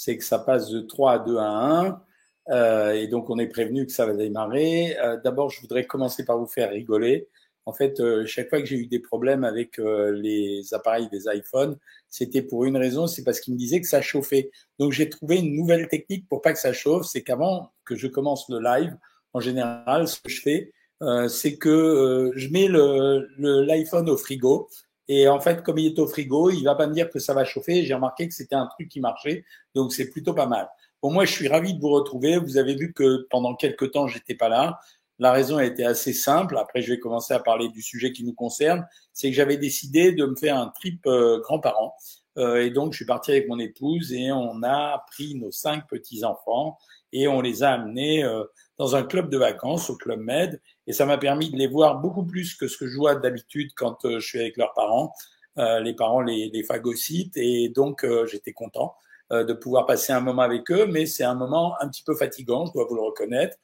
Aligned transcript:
c'est 0.00 0.16
que 0.16 0.24
ça 0.24 0.38
passe 0.38 0.70
de 0.70 0.80
3 0.80 1.12
à 1.12 1.18
2 1.18 1.36
à 1.36 1.44
1. 1.44 2.02
Euh, 2.48 2.92
et 2.92 3.06
donc, 3.06 3.28
on 3.28 3.38
est 3.38 3.48
prévenu 3.48 3.84
que 3.84 3.92
ça 3.92 4.06
va 4.06 4.14
démarrer. 4.14 4.96
Euh, 4.98 5.18
D'abord, 5.22 5.50
je 5.50 5.60
voudrais 5.60 5.84
commencer 5.84 6.24
par 6.24 6.38
vous 6.38 6.46
faire 6.46 6.70
rigoler. 6.70 7.28
En 7.66 7.74
fait, 7.74 8.00
euh, 8.00 8.24
chaque 8.24 8.48
fois 8.48 8.60
que 8.60 8.66
j'ai 8.66 8.76
eu 8.76 8.86
des 8.86 8.98
problèmes 8.98 9.44
avec 9.44 9.78
euh, 9.78 10.10
les 10.12 10.72
appareils 10.72 11.10
des 11.10 11.24
iPhones, 11.26 11.76
c'était 12.08 12.40
pour 12.40 12.64
une 12.64 12.78
raison, 12.78 13.06
c'est 13.06 13.22
parce 13.24 13.40
qu'ils 13.40 13.52
me 13.52 13.58
disaient 13.58 13.82
que 13.82 13.86
ça 13.86 14.00
chauffait. 14.00 14.50
Donc, 14.78 14.92
j'ai 14.92 15.10
trouvé 15.10 15.36
une 15.36 15.54
nouvelle 15.54 15.86
technique 15.86 16.26
pour 16.28 16.40
pas 16.40 16.54
que 16.54 16.58
ça 16.58 16.72
chauffe. 16.72 17.04
C'est 17.04 17.22
qu'avant 17.22 17.70
que 17.84 17.94
je 17.94 18.06
commence 18.06 18.48
le 18.48 18.58
live, 18.58 18.96
en 19.34 19.40
général, 19.40 20.08
ce 20.08 20.18
que 20.18 20.30
je 20.30 20.40
fais, 20.40 20.72
euh, 21.02 21.28
c'est 21.28 21.58
que 21.58 22.32
je 22.36 22.48
mets 22.48 22.68
l'iPhone 22.68 24.06
le, 24.06 24.12
au 24.12 24.16
frigo. 24.16 24.70
Et 25.12 25.26
en 25.26 25.40
fait, 25.40 25.64
comme 25.64 25.76
il 25.78 25.86
est 25.86 25.98
au 25.98 26.06
frigo, 26.06 26.50
il 26.50 26.62
va 26.62 26.76
pas 26.76 26.86
me 26.86 26.94
dire 26.94 27.10
que 27.10 27.18
ça 27.18 27.34
va 27.34 27.44
chauffer. 27.44 27.84
J'ai 27.84 27.94
remarqué 27.94 28.28
que 28.28 28.32
c'était 28.32 28.54
un 28.54 28.66
truc 28.66 28.88
qui 28.88 29.00
marchait, 29.00 29.44
donc 29.74 29.92
c'est 29.92 30.08
plutôt 30.08 30.34
pas 30.34 30.46
mal. 30.46 30.68
Bon, 31.02 31.10
moi, 31.10 31.24
je 31.24 31.32
suis 31.32 31.48
ravi 31.48 31.74
de 31.74 31.80
vous 31.80 31.88
retrouver. 31.88 32.38
Vous 32.38 32.58
avez 32.58 32.76
vu 32.76 32.92
que 32.92 33.26
pendant 33.28 33.56
quelques 33.56 33.90
temps, 33.90 34.06
j'étais 34.06 34.36
pas 34.36 34.48
là. 34.48 34.78
La 35.18 35.32
raison 35.32 35.56
a 35.56 35.64
été 35.64 35.84
assez 35.84 36.12
simple. 36.12 36.56
Après, 36.56 36.80
je 36.80 36.92
vais 36.92 37.00
commencer 37.00 37.34
à 37.34 37.40
parler 37.40 37.68
du 37.70 37.82
sujet 37.82 38.12
qui 38.12 38.22
nous 38.22 38.34
concerne. 38.34 38.86
C'est 39.12 39.30
que 39.30 39.34
j'avais 39.34 39.56
décidé 39.56 40.12
de 40.12 40.26
me 40.26 40.36
faire 40.36 40.56
un 40.56 40.68
trip 40.68 41.04
euh, 41.08 41.40
grands-parents. 41.40 41.96
Euh, 42.38 42.64
et 42.64 42.70
donc, 42.70 42.92
je 42.92 42.98
suis 42.98 43.04
parti 43.04 43.32
avec 43.32 43.48
mon 43.48 43.58
épouse 43.58 44.12
et 44.12 44.30
on 44.30 44.62
a 44.62 45.04
pris 45.10 45.34
nos 45.34 45.50
cinq 45.50 45.88
petits-enfants 45.88 46.78
et 47.12 47.28
on 47.28 47.40
les 47.40 47.62
a 47.62 47.72
amenés 47.72 48.24
euh, 48.24 48.44
dans 48.78 48.96
un 48.96 49.02
club 49.02 49.30
de 49.30 49.38
vacances, 49.38 49.90
au 49.90 49.96
Club 49.96 50.20
Med. 50.20 50.60
Et 50.86 50.92
ça 50.92 51.06
m'a 51.06 51.18
permis 51.18 51.50
de 51.50 51.56
les 51.56 51.66
voir 51.66 52.00
beaucoup 52.00 52.24
plus 52.24 52.54
que 52.54 52.68
ce 52.68 52.76
que 52.76 52.86
je 52.86 52.96
vois 52.96 53.14
d'habitude 53.14 53.70
quand 53.76 53.98
je 54.04 54.18
suis 54.18 54.40
avec 54.40 54.56
leurs 54.56 54.72
parents. 54.74 55.12
les 55.56 55.94
parents 55.94 56.22
les, 56.22 56.50
les 56.52 56.62
phagocytent 56.62 57.36
et 57.36 57.68
donc 57.68 58.06
j'étais 58.26 58.52
content. 58.52 58.94
Euh, 59.32 59.44
de 59.44 59.52
pouvoir 59.52 59.86
passer 59.86 60.12
un 60.12 60.20
moment 60.20 60.42
avec 60.42 60.68
eux, 60.72 60.86
mais 60.86 61.06
c'est 61.06 61.22
un 61.22 61.36
moment 61.36 61.76
un 61.80 61.88
petit 61.88 62.02
peu 62.02 62.16
fatigant, 62.16 62.66
je 62.66 62.72
dois 62.72 62.84
vous 62.88 62.96
le 62.96 63.02
reconnaître. 63.02 63.56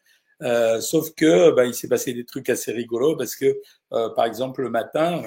Euh, 0.42 0.80
sauf 0.80 1.12
que 1.16 1.50
bah, 1.50 1.64
il 1.64 1.74
s'est 1.74 1.88
passé 1.88 2.12
des 2.14 2.24
trucs 2.24 2.48
assez 2.48 2.70
rigolos 2.70 3.16
parce 3.16 3.34
que, 3.34 3.60
euh, 3.92 4.10
par 4.10 4.26
exemple, 4.26 4.62
le 4.62 4.70
matin, 4.70 5.22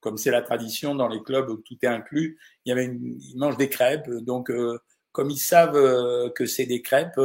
comme 0.00 0.16
c'est 0.16 0.30
la 0.30 0.40
tradition 0.40 0.94
dans 0.94 1.08
les 1.08 1.22
clubs 1.22 1.50
où 1.50 1.58
tout 1.58 1.76
est 1.82 1.86
inclus, 1.86 2.38
il 2.64 2.70
y 2.70 2.72
avait 2.72 2.86
une, 2.86 3.18
ils 3.20 3.36
mangent 3.36 3.58
des 3.58 3.68
crêpes, 3.68 4.08
donc 4.08 4.50
euh, 4.50 4.78
comme 5.12 5.30
ils 5.30 5.38
savent 5.38 5.76
euh, 5.76 6.30
que 6.30 6.46
c'est 6.46 6.66
des 6.66 6.82
crêpes, 6.82 7.20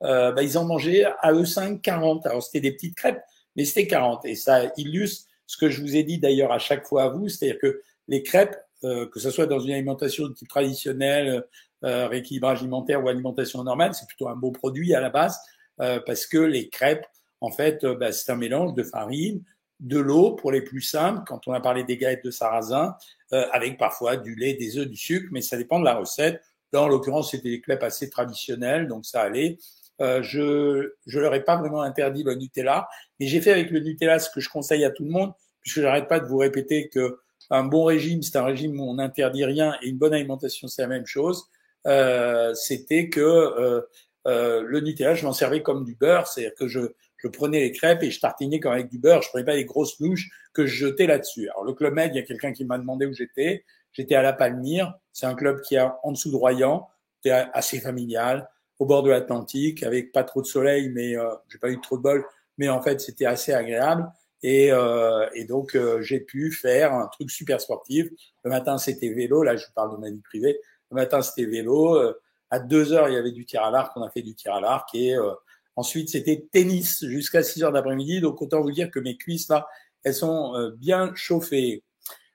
bah, 0.00 0.42
ils 0.42 0.58
en 0.58 0.64
mangeaient 0.64 1.04
à 1.20 1.32
eux 1.32 1.44
5 1.44 1.82
40. 1.82 2.26
Alors 2.26 2.42
c'était 2.42 2.60
des 2.60 2.72
petites 2.72 2.96
crêpes, 2.96 3.22
mais 3.56 3.64
c'était 3.64 3.86
40 3.86 4.24
et 4.24 4.34
ça 4.34 4.72
illustre 4.76 5.28
ce 5.46 5.56
que 5.58 5.68
je 5.68 5.82
vous 5.82 5.96
ai 5.96 6.04
dit 6.04 6.18
d'ailleurs 6.18 6.52
à 6.52 6.58
chaque 6.58 6.86
fois 6.86 7.04
à 7.04 7.08
vous, 7.08 7.28
c'est-à-dire 7.28 7.58
que 7.60 7.82
les 8.08 8.22
crêpes, 8.22 8.56
que 8.82 9.18
ce 9.18 9.30
soit 9.30 9.46
dans 9.46 9.60
une 9.60 9.72
alimentation 9.72 10.26
de 10.28 10.34
type 10.34 10.48
traditionnelle, 10.48 11.44
euh, 11.84 12.08
rééquilibrage 12.08 12.60
alimentaire 12.60 13.04
ou 13.04 13.08
alimentation 13.08 13.62
normale, 13.62 13.92
c'est 13.92 14.06
plutôt 14.06 14.28
un 14.28 14.36
beau 14.36 14.50
produit 14.50 14.94
à 14.94 15.02
la 15.02 15.10
base 15.10 15.38
euh, 15.82 16.00
parce 16.06 16.24
que 16.24 16.38
les 16.38 16.70
crêpes, 16.70 17.04
en 17.42 17.50
fait, 17.50 17.84
euh, 17.84 17.94
bah, 17.94 18.10
c'est 18.10 18.32
un 18.32 18.36
mélange 18.36 18.72
de 18.72 18.82
farine, 18.82 19.42
de 19.80 19.98
l'eau 19.98 20.32
pour 20.32 20.50
les 20.50 20.62
plus 20.62 20.80
simples, 20.80 21.24
quand 21.26 21.46
on 21.46 21.52
a 21.52 21.60
parlé 21.60 21.84
des 21.84 21.98
galettes 21.98 22.24
de 22.24 22.30
sarrasin, 22.30 22.96
avec 23.30 23.76
parfois 23.78 24.16
du 24.16 24.36
lait, 24.36 24.54
des 24.54 24.78
œufs, 24.78 24.86
du 24.86 24.96
sucre, 24.96 25.26
mais 25.32 25.42
ça 25.42 25.56
dépend 25.56 25.80
de 25.80 25.84
la 25.84 25.96
recette. 25.96 26.40
Là, 26.74 26.82
en 26.82 26.88
l'occurrence, 26.88 27.30
c'était 27.30 27.50
des 27.50 27.60
crêpes 27.60 27.82
assez 27.82 28.10
traditionnelles, 28.10 28.88
donc 28.88 29.06
ça 29.06 29.22
allait. 29.22 29.58
Euh, 30.00 30.22
je 30.22 30.92
je 31.06 31.20
leur 31.20 31.34
ai 31.34 31.44
pas 31.44 31.56
vraiment 31.56 31.82
interdit 31.82 32.24
le 32.24 32.34
Nutella, 32.34 32.88
mais 33.18 33.26
j'ai 33.26 33.40
fait 33.40 33.52
avec 33.52 33.70
le 33.70 33.80
Nutella 33.80 34.18
ce 34.18 34.28
que 34.28 34.40
je 34.40 34.50
conseille 34.50 34.84
à 34.84 34.90
tout 34.90 35.04
le 35.04 35.10
monde, 35.10 35.32
puisque 35.60 35.80
j'arrête 35.80 36.08
pas 36.08 36.20
de 36.20 36.26
vous 36.26 36.38
répéter 36.38 36.88
que 36.88 37.20
un 37.50 37.64
bon 37.64 37.84
régime, 37.84 38.22
c'est 38.22 38.36
un 38.36 38.44
régime 38.44 38.80
où 38.80 38.84
on 38.84 38.94
n'interdit 38.94 39.44
rien, 39.44 39.76
et 39.82 39.88
une 39.88 39.98
bonne 39.98 40.14
alimentation, 40.14 40.68
c'est 40.68 40.82
la 40.82 40.88
même 40.88 41.06
chose. 41.06 41.44
Euh, 41.86 42.54
c'était 42.54 43.08
que 43.08 43.20
euh, 43.20 43.82
euh, 44.26 44.62
le 44.66 44.80
Nutella, 44.80 45.14
je 45.14 45.24
m'en 45.24 45.32
servais 45.32 45.62
comme 45.62 45.84
du 45.84 45.94
beurre, 45.94 46.26
c'est-à-dire 46.26 46.54
que 46.54 46.66
je, 46.66 46.80
je 47.16 47.28
prenais 47.28 47.60
les 47.60 47.72
crêpes 47.72 48.02
et 48.02 48.10
je 48.10 48.20
tartinais 48.20 48.60
comme 48.60 48.72
avec 48.72 48.88
du 48.88 48.98
beurre. 48.98 49.22
Je 49.22 49.28
prenais 49.28 49.44
pas 49.44 49.54
les 49.54 49.64
grosses 49.64 50.00
louches 50.00 50.30
que 50.52 50.66
je 50.66 50.86
jetais 50.86 51.06
là-dessus. 51.06 51.48
Alors 51.50 51.64
le 51.64 51.74
club 51.74 51.94
Med, 51.94 52.12
il 52.14 52.16
y 52.16 52.20
a 52.20 52.22
quelqu'un 52.22 52.52
qui 52.52 52.64
m'a 52.64 52.78
demandé 52.78 53.06
où 53.06 53.12
j'étais. 53.12 53.64
J'étais 53.92 54.14
à 54.14 54.22
La 54.22 54.32
Palmyre. 54.32 54.94
C'est 55.14 55.24
un 55.24 55.34
club 55.34 55.62
qui 55.62 55.76
est 55.76 55.88
en 56.02 56.12
dessous 56.12 56.30
de 56.30 56.36
Royan. 56.36 56.86
C'était 57.16 57.46
assez 57.54 57.80
familial, 57.80 58.50
au 58.78 58.84
bord 58.84 59.02
de 59.02 59.08
l'Atlantique, 59.08 59.82
avec 59.82 60.12
pas 60.12 60.24
trop 60.24 60.42
de 60.42 60.46
soleil, 60.46 60.90
mais 60.90 61.16
euh, 61.16 61.30
j'ai 61.48 61.58
pas 61.58 61.70
eu 61.70 61.80
trop 61.80 61.96
de 61.96 62.02
bol. 62.02 62.26
Mais 62.58 62.68
en 62.68 62.82
fait, 62.82 63.00
c'était 63.00 63.24
assez 63.24 63.54
agréable. 63.54 64.06
Et, 64.42 64.70
euh, 64.70 65.26
donc 65.48 65.78
j'ai 66.00 66.20
pu 66.20 66.52
faire 66.52 66.92
un 66.92 67.06
truc 67.06 67.30
super 67.30 67.62
sportif. 67.62 68.10
Le 68.44 68.50
matin, 68.50 68.76
c'était 68.76 69.08
vélo. 69.08 69.42
Là, 69.42 69.56
je 69.56 69.64
parle 69.74 69.92
de 69.92 69.96
ma 69.96 70.10
vie 70.10 70.20
privée. 70.20 70.60
Le 70.90 70.96
matin, 70.96 71.22
c'était 71.22 71.46
vélo. 71.46 71.96
Euh, 71.96 72.20
à 72.50 72.60
deux 72.60 72.92
heures, 72.92 73.08
il 73.08 73.14
y 73.14 73.16
avait 73.16 73.32
du 73.32 73.44
tir 73.44 73.62
à 73.62 73.70
l'arc. 73.70 73.92
On 73.96 74.02
a 74.02 74.10
fait 74.10 74.22
du 74.22 74.34
tir 74.34 74.54
à 74.54 74.60
l'arc. 74.60 74.94
Et 74.94 75.16
euh, 75.16 75.32
ensuite, 75.76 76.08
c'était 76.08 76.46
tennis 76.52 77.04
jusqu'à 77.04 77.42
6 77.42 77.64
heures 77.64 77.72
d'après-midi. 77.72 78.20
Donc, 78.20 78.40
autant 78.40 78.62
vous 78.62 78.70
dire 78.70 78.90
que 78.90 79.00
mes 79.00 79.16
cuisses, 79.16 79.48
là, 79.48 79.66
elles 80.04 80.14
sont 80.14 80.54
euh, 80.54 80.70
bien 80.70 81.12
chauffées. 81.14 81.82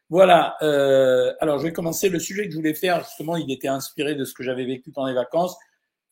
Voilà. 0.09 0.55
Euh, 0.61 1.33
alors, 1.39 1.59
je 1.59 1.63
vais 1.63 1.73
commencer. 1.73 2.09
Le 2.09 2.19
sujet 2.19 2.45
que 2.45 2.51
je 2.51 2.57
voulais 2.57 2.73
faire, 2.73 3.03
justement, 3.03 3.35
il 3.35 3.51
était 3.51 3.67
inspiré 3.67 4.15
de 4.15 4.25
ce 4.25 4.33
que 4.33 4.43
j'avais 4.43 4.65
vécu 4.65 4.91
pendant 4.91 5.07
les 5.07 5.13
vacances, 5.13 5.55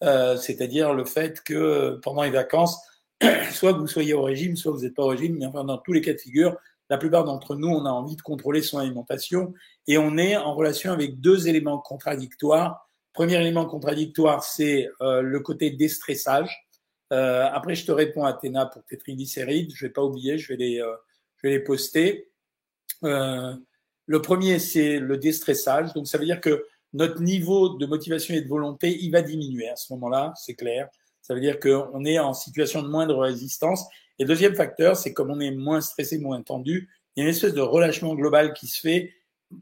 euh, 0.03 0.37
c'est-à-dire 0.37 0.93
le 0.93 1.05
fait 1.05 1.41
que 1.43 1.99
pendant 2.03 2.23
les 2.23 2.29
vacances, 2.29 2.79
soit 3.51 3.71
vous 3.71 3.87
soyez 3.87 4.13
au 4.13 4.21
régime, 4.21 4.55
soit 4.55 4.71
vous 4.71 4.81
n'êtes 4.81 4.95
pas 4.95 5.03
au 5.03 5.07
régime, 5.07 5.37
mais 5.39 5.45
enfin, 5.45 5.63
dans 5.63 5.79
tous 5.79 5.93
les 5.93 6.01
cas 6.01 6.13
de 6.13 6.19
figure, 6.19 6.55
la 6.89 6.97
plupart 6.97 7.25
d'entre 7.25 7.55
nous, 7.55 7.67
on 7.67 7.85
a 7.85 7.89
envie 7.89 8.15
de 8.15 8.21
contrôler 8.21 8.61
son 8.61 8.77
alimentation 8.77 9.53
et 9.87 9.97
on 9.97 10.17
est 10.17 10.37
en 10.37 10.53
relation 10.53 10.91
avec 10.91 11.19
deux 11.19 11.47
éléments 11.47 11.79
contradictoires. 11.79 12.87
Premier 13.13 13.35
élément 13.41 13.65
contradictoire, 13.65 14.43
c'est 14.43 14.87
euh, 15.01 15.21
le 15.21 15.39
côté 15.39 15.71
déstressage. 15.71 16.69
Euh, 17.11 17.47
après, 17.51 17.75
je 17.75 17.85
te 17.85 17.91
réponds, 17.91 18.25
Athéna, 18.25 18.67
pour 18.67 18.85
tes 18.85 18.97
triglycérides. 18.97 19.71
Je 19.73 19.85
vais 19.85 19.91
pas 19.91 20.03
oublier, 20.03 20.37
je 20.37 20.49
vais 20.49 20.57
les, 20.57 20.79
euh, 20.79 20.95
je 21.37 21.47
vais 21.47 21.53
les 21.53 21.63
poster. 21.63 22.31
Le 24.07 24.21
premier, 24.21 24.57
c'est 24.57 24.99
le 24.99 25.17
déstressage. 25.17 25.93
Donc, 25.93 26.07
ça 26.07 26.17
veut 26.17 26.25
dire 26.25 26.41
que 26.41 26.65
notre 26.93 27.21
niveau 27.21 27.77
de 27.77 27.85
motivation 27.85 28.33
et 28.33 28.41
de 28.41 28.47
volonté, 28.47 28.97
il 28.99 29.11
va 29.11 29.21
diminuer 29.21 29.69
à 29.69 29.75
ce 29.75 29.93
moment-là, 29.93 30.33
c'est 30.35 30.55
clair. 30.55 30.89
Ça 31.21 31.33
veut 31.33 31.41
dire 31.41 31.59
qu'on 31.59 32.03
est 32.05 32.17
en 32.17 32.33
situation 32.33 32.81
de 32.81 32.87
moindre 32.87 33.17
résistance 33.17 33.85
et 34.19 34.25
deuxième 34.25 34.55
facteur, 34.55 34.95
c'est 34.95 35.13
comme 35.13 35.29
on 35.29 35.39
est 35.39 35.51
moins 35.51 35.81
stressé, 35.81 36.17
moins 36.17 36.41
tendu, 36.41 36.89
il 37.15 37.19
y 37.19 37.21
a 37.21 37.23
une 37.25 37.33
espèce 37.33 37.53
de 37.53 37.61
relâchement 37.61 38.15
global 38.15 38.53
qui 38.53 38.67
se 38.67 38.79
fait. 38.79 39.13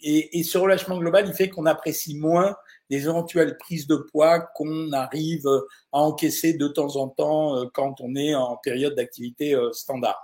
Et, 0.01 0.39
et 0.39 0.44
ce 0.44 0.57
relâchement 0.57 0.97
global, 0.97 1.25
il 1.27 1.33
fait 1.33 1.50
qu'on 1.50 1.66
apprécie 1.66 2.17
moins 2.17 2.56
les 2.89 3.03
éventuelles 3.03 3.57
prises 3.57 3.88
de 3.88 3.95
poids 3.95 4.39
qu'on 4.39 4.91
arrive 4.94 5.47
à 5.91 6.00
encaisser 6.00 6.53
de 6.53 6.67
temps 6.67 6.95
en 6.95 7.07
temps 7.07 7.57
euh, 7.57 7.66
quand 7.73 8.00
on 8.01 8.16
est 8.16 8.35
en 8.35 8.57
période 8.57 8.95
d'activité 8.95 9.56
euh, 9.56 9.72
standard. 9.73 10.19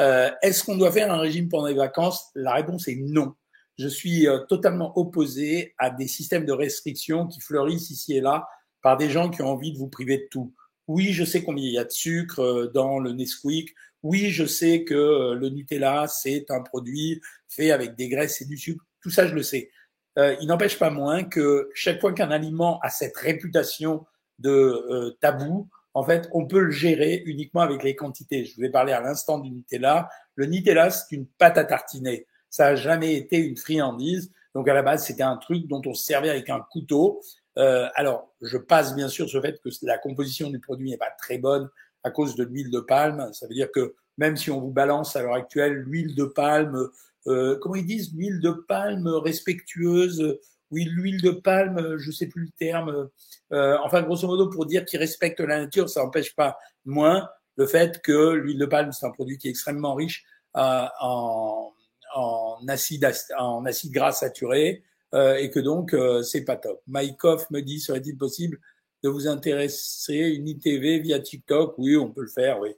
Euh, 0.00 0.30
Est-ce 0.42 0.64
qu'on 0.64 0.76
doit 0.76 0.92
faire 0.92 1.12
un 1.12 1.18
régime 1.18 1.48
pendant 1.48 1.66
les 1.66 1.74
vacances? 1.74 2.30
La 2.34 2.54
réponse 2.54 2.88
est 2.88 2.96
non. 2.96 3.34
Je 3.76 3.88
suis 3.88 4.28
euh, 4.28 4.38
totalement 4.48 4.96
opposé 4.98 5.74
à 5.78 5.90
des 5.90 6.08
systèmes 6.08 6.44
de 6.44 6.52
restriction 6.52 7.26
qui 7.26 7.40
fleurissent 7.40 7.90
ici 7.90 8.16
et 8.16 8.20
là 8.20 8.46
par 8.82 8.96
des 8.96 9.10
gens 9.10 9.30
qui 9.30 9.40
ont 9.42 9.48
envie 9.48 9.72
de 9.72 9.78
vous 9.78 9.88
priver 9.88 10.18
de 10.18 10.28
tout. 10.30 10.54
Oui, 10.86 11.12
je 11.12 11.24
sais 11.24 11.42
combien 11.42 11.64
il 11.64 11.72
y 11.72 11.78
a 11.78 11.84
de 11.84 11.90
sucre 11.90 12.40
euh, 12.40 12.70
dans 12.72 12.98
le 12.98 13.12
Nesquik. 13.12 13.74
Oui, 14.04 14.30
je 14.30 14.44
sais 14.44 14.84
que 14.84 14.94
euh, 14.94 15.34
le 15.34 15.48
Nutella, 15.48 16.06
c'est 16.08 16.50
un 16.50 16.60
produit 16.60 17.22
fait 17.48 17.70
avec 17.70 17.96
des 17.96 18.10
graisses 18.10 18.42
et 18.42 18.44
du 18.44 18.58
sucre. 18.58 18.84
Tout 19.00 19.10
ça, 19.10 19.26
je 19.26 19.34
le 19.34 19.42
sais. 19.42 19.70
Euh, 20.18 20.36
il 20.42 20.46
n'empêche 20.46 20.78
pas 20.78 20.90
moins 20.90 21.24
que 21.24 21.70
chaque 21.74 22.00
fois 22.00 22.12
qu'un 22.12 22.30
aliment 22.30 22.78
a 22.80 22.90
cette 22.90 23.16
réputation 23.16 24.04
de 24.38 24.50
euh, 24.50 25.16
tabou, 25.20 25.68
en 25.94 26.04
fait, 26.04 26.28
on 26.32 26.46
peut 26.46 26.60
le 26.60 26.70
gérer 26.70 27.22
uniquement 27.24 27.62
avec 27.62 27.82
les 27.82 27.96
quantités. 27.96 28.44
Je 28.44 28.56
vous 28.56 28.64
ai 28.64 28.70
parlé 28.70 28.92
à 28.92 29.00
l'instant 29.00 29.38
du 29.38 29.50
Nutella. 29.50 30.10
Le 30.34 30.46
Nutella, 30.46 30.90
c'est 30.90 31.14
une 31.14 31.26
pâte 31.26 31.56
à 31.56 31.64
tartiner. 31.64 32.26
Ça 32.54 32.66
n'a 32.66 32.76
jamais 32.76 33.16
été 33.16 33.38
une 33.38 33.56
friandise. 33.56 34.30
Donc 34.54 34.68
à 34.68 34.74
la 34.74 34.84
base, 34.84 35.04
c'était 35.04 35.24
un 35.24 35.36
truc 35.36 35.66
dont 35.66 35.82
on 35.86 35.92
se 35.92 36.04
servait 36.04 36.30
avec 36.30 36.48
un 36.50 36.60
couteau. 36.60 37.20
Euh, 37.58 37.88
alors, 37.96 38.32
je 38.42 38.58
passe 38.58 38.94
bien 38.94 39.08
sûr 39.08 39.26
le 39.34 39.40
fait 39.40 39.60
que 39.60 39.70
la 39.82 39.98
composition 39.98 40.50
du 40.50 40.60
produit 40.60 40.88
n'est 40.88 40.96
pas 40.96 41.10
très 41.18 41.38
bonne 41.38 41.68
à 42.04 42.12
cause 42.12 42.36
de 42.36 42.44
l'huile 42.44 42.70
de 42.70 42.78
palme. 42.78 43.28
Ça 43.32 43.48
veut 43.48 43.54
dire 43.54 43.72
que 43.72 43.96
même 44.18 44.36
si 44.36 44.52
on 44.52 44.60
vous 44.60 44.70
balance 44.70 45.16
à 45.16 45.22
l'heure 45.22 45.34
actuelle 45.34 45.72
l'huile 45.72 46.14
de 46.14 46.26
palme, 46.26 46.90
euh, 47.26 47.58
comment 47.60 47.74
ils 47.74 47.86
disent, 47.86 48.14
l'huile 48.14 48.38
de 48.38 48.52
palme 48.52 49.08
respectueuse, 49.08 50.38
oui, 50.70 50.84
l'huile 50.84 51.22
de 51.22 51.32
palme, 51.32 51.96
je 51.98 52.12
sais 52.12 52.28
plus 52.28 52.42
le 52.42 52.52
terme. 52.56 53.08
Euh, 53.52 53.76
enfin, 53.82 54.00
grosso 54.02 54.28
modo, 54.28 54.48
pour 54.48 54.66
dire 54.66 54.84
qu'ils 54.84 55.00
respectent 55.00 55.40
la 55.40 55.58
nature, 55.58 55.90
ça 55.90 56.04
n'empêche 56.04 56.36
pas 56.36 56.56
moins 56.84 57.28
le 57.56 57.66
fait 57.66 58.00
que 58.00 58.30
l'huile 58.30 58.58
de 58.60 58.66
palme, 58.66 58.92
c'est 58.92 59.06
un 59.06 59.10
produit 59.10 59.38
qui 59.38 59.48
est 59.48 59.50
extrêmement 59.50 59.96
riche 59.96 60.24
euh, 60.56 60.86
en, 61.00 61.73
en, 62.14 62.58
acide, 62.68 63.10
en 63.38 63.64
acide 63.64 63.92
gras 63.92 64.12
saturé, 64.12 64.82
euh, 65.14 65.36
et 65.36 65.50
que 65.50 65.60
donc 65.60 65.94
euh, 65.94 66.22
c'est 66.22 66.44
pas 66.44 66.56
top. 66.56 66.80
Maïkov 66.86 67.46
me 67.50 67.60
dit 67.60 67.80
serait-il 67.80 68.16
possible 68.16 68.58
de 69.02 69.08
vous 69.08 69.28
intéresser 69.28 70.16
une 70.16 70.48
ITV 70.48 71.00
via 71.00 71.20
TikTok? 71.20 71.74
Oui, 71.78 71.96
on 71.96 72.10
peut 72.10 72.22
le 72.22 72.28
faire, 72.28 72.60
oui. 72.60 72.70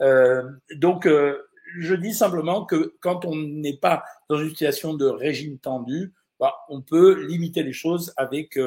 Euh, 0.00 0.42
donc 0.74 1.06
je 1.06 1.94
dis 1.94 2.12
simplement 2.12 2.64
que 2.66 2.94
quand 3.00 3.24
on 3.24 3.36
n'est 3.36 3.76
pas 3.76 4.04
dans 4.28 4.38
une 4.38 4.50
situation 4.50 4.94
de 4.94 5.06
régime 5.06 5.58
tendu, 5.58 6.12
bah, 6.38 6.54
on 6.68 6.82
peut 6.82 7.24
limiter 7.26 7.62
les 7.62 7.72
choses 7.72 8.12
avec 8.16 8.58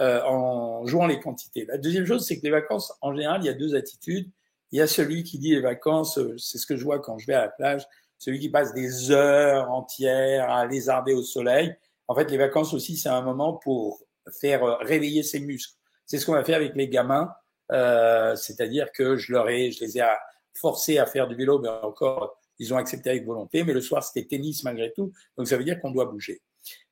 euh, 0.00 0.22
en 0.24 0.86
jouant 0.86 1.06
les 1.06 1.20
quantités. 1.20 1.66
La 1.66 1.76
deuxième 1.76 2.06
chose, 2.06 2.24
c'est 2.26 2.38
que 2.38 2.42
les 2.42 2.50
vacances, 2.50 2.90
en 3.02 3.14
général, 3.14 3.42
il 3.42 3.46
y 3.46 3.50
a 3.50 3.52
deux 3.52 3.74
attitudes. 3.74 4.30
Il 4.72 4.78
y 4.78 4.80
a 4.80 4.86
celui 4.86 5.24
qui 5.24 5.38
dit 5.38 5.50
les 5.50 5.60
vacances, 5.60 6.16
euh, 6.16 6.38
c'est 6.38 6.56
ce 6.56 6.64
que 6.64 6.74
je 6.74 6.84
vois 6.84 7.00
quand 7.00 7.18
je 7.18 7.26
vais 7.26 7.34
à 7.34 7.42
la 7.42 7.48
plage, 7.48 7.86
celui 8.20 8.38
qui 8.38 8.50
passe 8.50 8.72
des 8.74 9.10
heures 9.10 9.70
entières 9.72 10.50
à 10.50 10.66
lézarder 10.66 11.14
au 11.14 11.22
soleil. 11.22 11.74
En 12.06 12.14
fait, 12.14 12.30
les 12.30 12.36
vacances 12.36 12.74
aussi, 12.74 12.96
c'est 12.96 13.08
un 13.08 13.22
moment 13.22 13.54
pour 13.54 14.02
faire 14.40 14.62
euh, 14.62 14.76
réveiller 14.76 15.22
ses 15.22 15.40
muscles. 15.40 15.74
C'est 16.04 16.18
ce 16.18 16.26
qu'on 16.26 16.32
va 16.32 16.44
faire 16.44 16.56
avec 16.56 16.76
les 16.76 16.88
gamins, 16.88 17.32
euh, 17.72 18.36
c'est-à-dire 18.36 18.92
que 18.92 19.16
je 19.16 19.32
leur 19.32 19.48
ai, 19.48 19.72
je 19.72 19.82
les 19.82 19.98
ai 19.98 20.04
forcés 20.54 20.98
à 20.98 21.06
faire 21.06 21.28
du 21.28 21.34
vélo, 21.34 21.60
mais 21.60 21.68
encore, 21.68 22.38
ils 22.58 22.74
ont 22.74 22.76
accepté 22.76 23.08
avec 23.08 23.24
volonté. 23.24 23.64
Mais 23.64 23.72
le 23.72 23.80
soir, 23.80 24.04
c'était 24.04 24.26
tennis 24.26 24.64
malgré 24.64 24.92
tout, 24.92 25.12
donc 25.38 25.48
ça 25.48 25.56
veut 25.56 25.64
dire 25.64 25.80
qu'on 25.80 25.90
doit 25.90 26.04
bouger. 26.04 26.42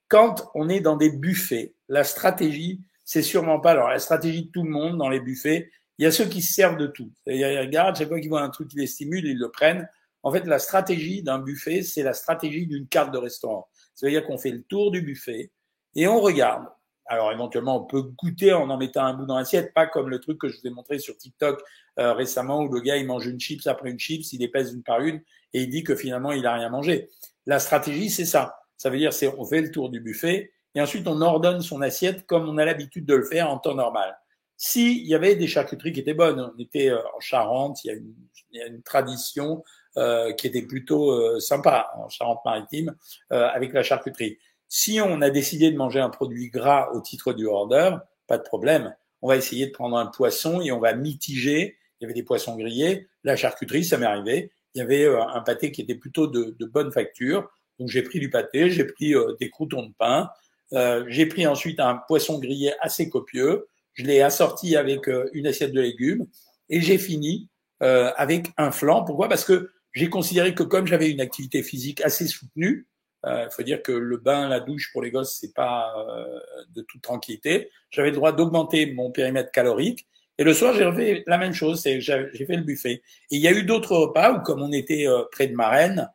Quand 0.08 0.50
on 0.54 0.70
est 0.70 0.80
dans 0.80 0.96
des 0.96 1.10
buffets, 1.10 1.74
la 1.88 2.04
stratégie, 2.04 2.80
c'est 3.04 3.22
sûrement 3.22 3.60
pas 3.60 3.72
alors 3.72 3.90
la 3.90 3.98
stratégie 3.98 4.46
de 4.46 4.50
tout 4.50 4.62
le 4.62 4.70
monde 4.70 4.96
dans 4.96 5.10
les 5.10 5.20
buffets. 5.20 5.70
Il 5.98 6.04
y 6.04 6.06
a 6.06 6.10
ceux 6.10 6.24
qui 6.24 6.40
se 6.40 6.54
servent 6.54 6.78
de 6.78 6.86
tout. 6.86 7.10
Ils 7.26 7.44
regardent, 7.44 7.96
chaque 7.96 8.08
fois 8.08 8.18
qu'ils 8.18 8.30
voient 8.30 8.40
un 8.40 8.48
truc 8.48 8.68
qui 8.68 8.78
les 8.78 8.86
stimule, 8.86 9.26
ils 9.26 9.38
le 9.38 9.50
prennent. 9.50 9.86
En 10.22 10.32
fait, 10.32 10.44
la 10.46 10.58
stratégie 10.58 11.22
d'un 11.22 11.38
buffet, 11.38 11.82
c'est 11.82 12.02
la 12.02 12.12
stratégie 12.12 12.66
d'une 12.66 12.88
carte 12.88 13.12
de 13.12 13.18
restaurant. 13.18 13.68
C'est-à-dire 13.94 14.24
qu'on 14.24 14.38
fait 14.38 14.50
le 14.50 14.62
tour 14.62 14.90
du 14.90 15.02
buffet 15.02 15.50
et 15.94 16.06
on 16.08 16.20
regarde. 16.20 16.64
Alors 17.06 17.32
éventuellement, 17.32 17.82
on 17.82 17.86
peut 17.86 18.02
goûter 18.02 18.52
en 18.52 18.68
en 18.68 18.76
mettant 18.76 19.04
un 19.04 19.14
bout 19.14 19.24
dans 19.24 19.38
l'assiette, 19.38 19.72
pas 19.72 19.86
comme 19.86 20.10
le 20.10 20.20
truc 20.20 20.38
que 20.38 20.48
je 20.48 20.58
vous 20.58 20.66
ai 20.66 20.70
montré 20.70 20.98
sur 20.98 21.16
TikTok 21.16 21.62
euh, 21.98 22.12
récemment 22.12 22.60
où 22.60 22.72
le 22.72 22.80
gars 22.80 22.96
il 22.96 23.06
mange 23.06 23.26
une 23.26 23.40
chips 23.40 23.66
après 23.66 23.90
une 23.90 23.98
chips, 23.98 24.32
il 24.32 24.50
pèse 24.50 24.72
une 24.72 24.82
par 24.82 25.00
une 25.00 25.22
et 25.54 25.62
il 25.62 25.70
dit 25.70 25.82
que 25.82 25.96
finalement 25.96 26.32
il 26.32 26.46
a 26.46 26.54
rien 26.54 26.68
mangé. 26.68 27.08
La 27.46 27.58
stratégie, 27.58 28.10
c'est 28.10 28.26
ça. 28.26 28.60
Ça 28.76 28.90
veut 28.90 28.98
dire 28.98 29.12
c'est 29.12 29.28
on 29.38 29.46
fait 29.46 29.62
le 29.62 29.70
tour 29.70 29.88
du 29.88 30.00
buffet 30.00 30.52
et 30.74 30.82
ensuite 30.82 31.08
on 31.08 31.20
ordonne 31.22 31.62
son 31.62 31.80
assiette 31.80 32.26
comme 32.26 32.46
on 32.46 32.58
a 32.58 32.64
l'habitude 32.66 33.06
de 33.06 33.14
le 33.14 33.24
faire 33.24 33.50
en 33.50 33.58
temps 33.58 33.74
normal. 33.74 34.18
S'il 34.58 35.06
y 35.06 35.14
avait 35.14 35.34
des 35.34 35.46
charcuteries 35.46 35.92
qui 35.92 36.00
étaient 36.00 36.14
bonnes, 36.14 36.40
on 36.40 36.58
était 36.60 36.90
euh, 36.90 37.00
en 37.16 37.20
Charente, 37.20 37.82
il 37.84 37.86
y 37.86 37.90
a 37.90 37.94
une, 37.94 38.14
il 38.50 38.58
y 38.58 38.62
a 38.62 38.66
une 38.66 38.82
tradition 38.82 39.64
euh, 39.98 40.32
qui 40.32 40.46
était 40.46 40.62
plutôt 40.62 41.10
euh, 41.10 41.40
sympa 41.40 41.90
en 41.96 42.08
Charente-Maritime 42.08 42.94
euh, 43.32 43.48
avec 43.48 43.72
la 43.72 43.82
charcuterie. 43.82 44.38
Si 44.68 45.00
on 45.00 45.20
a 45.22 45.30
décidé 45.30 45.70
de 45.70 45.76
manger 45.76 46.00
un 46.00 46.08
produit 46.08 46.50
gras 46.50 46.90
au 46.92 47.00
titre 47.00 47.32
du 47.32 47.46
order, 47.46 47.96
pas 48.26 48.38
de 48.38 48.42
problème. 48.42 48.94
On 49.22 49.28
va 49.28 49.36
essayer 49.36 49.66
de 49.66 49.72
prendre 49.72 49.96
un 49.96 50.06
poisson 50.06 50.60
et 50.60 50.72
on 50.72 50.78
va 50.78 50.94
mitiger. 50.94 51.76
Il 51.98 52.04
y 52.04 52.06
avait 52.06 52.14
des 52.14 52.22
poissons 52.22 52.56
grillés. 52.56 53.08
La 53.24 53.34
charcuterie, 53.34 53.84
ça 53.84 53.98
m'est 53.98 54.06
arrivé. 54.06 54.52
Il 54.74 54.78
y 54.78 54.82
avait 54.82 55.06
un 55.06 55.40
pâté 55.40 55.72
qui 55.72 55.80
était 55.80 55.96
plutôt 55.96 56.28
de, 56.28 56.54
de 56.58 56.66
bonne 56.66 56.92
facture. 56.92 57.50
Donc 57.78 57.88
j'ai 57.88 58.02
pris 58.02 58.20
du 58.20 58.30
pâté, 58.30 58.70
j'ai 58.70 58.84
pris 58.84 59.14
des 59.40 59.50
croutons 59.50 59.84
de 59.84 59.92
pain, 59.98 60.30
euh, 60.74 61.04
j'ai 61.08 61.26
pris 61.26 61.46
ensuite 61.46 61.80
un 61.80 61.96
poisson 62.06 62.38
grillé 62.38 62.72
assez 62.80 63.08
copieux. 63.08 63.68
Je 63.94 64.04
l'ai 64.04 64.20
assorti 64.20 64.76
avec 64.76 65.08
une 65.32 65.46
assiette 65.46 65.72
de 65.72 65.80
légumes 65.80 66.26
et 66.68 66.80
j'ai 66.80 66.98
fini 66.98 67.48
euh, 67.82 68.12
avec 68.16 68.48
un 68.56 68.70
flan. 68.70 69.04
Pourquoi? 69.04 69.28
Parce 69.28 69.44
que 69.44 69.70
j'ai 69.92 70.08
considéré 70.08 70.54
que 70.54 70.62
comme 70.62 70.86
j'avais 70.86 71.10
une 71.10 71.20
activité 71.20 71.62
physique 71.62 72.00
assez 72.02 72.26
soutenue, 72.26 72.86
il 73.24 73.30
euh, 73.30 73.50
faut 73.50 73.62
dire 73.62 73.82
que 73.82 73.92
le 73.92 74.16
bain, 74.16 74.48
la 74.48 74.60
douche 74.60 74.92
pour 74.92 75.02
les 75.02 75.10
gosses, 75.10 75.38
c'est 75.40 75.52
pas 75.52 75.92
euh, 76.08 76.38
de 76.70 76.82
toute 76.82 77.02
tranquillité. 77.02 77.70
J'avais 77.90 78.10
le 78.10 78.16
droit 78.16 78.32
d'augmenter 78.32 78.92
mon 78.92 79.10
périmètre 79.10 79.50
calorique. 79.50 80.06
Et 80.38 80.44
le 80.44 80.54
soir, 80.54 80.72
j'ai 80.72 80.90
fait 80.92 81.24
la 81.26 81.36
même 81.36 81.52
chose, 81.52 81.82
j'ai 81.82 82.00
fait 82.00 82.56
le 82.56 82.62
buffet. 82.62 83.02
Et 83.30 83.36
il 83.36 83.40
y 83.40 83.48
a 83.48 83.52
eu 83.52 83.64
d'autres 83.64 83.96
repas 83.96 84.32
où, 84.34 84.42
comme 84.42 84.62
on 84.62 84.70
était 84.70 85.08
euh, 85.08 85.24
près 85.32 85.48
de 85.48 85.54
Marraine, 85.54 86.08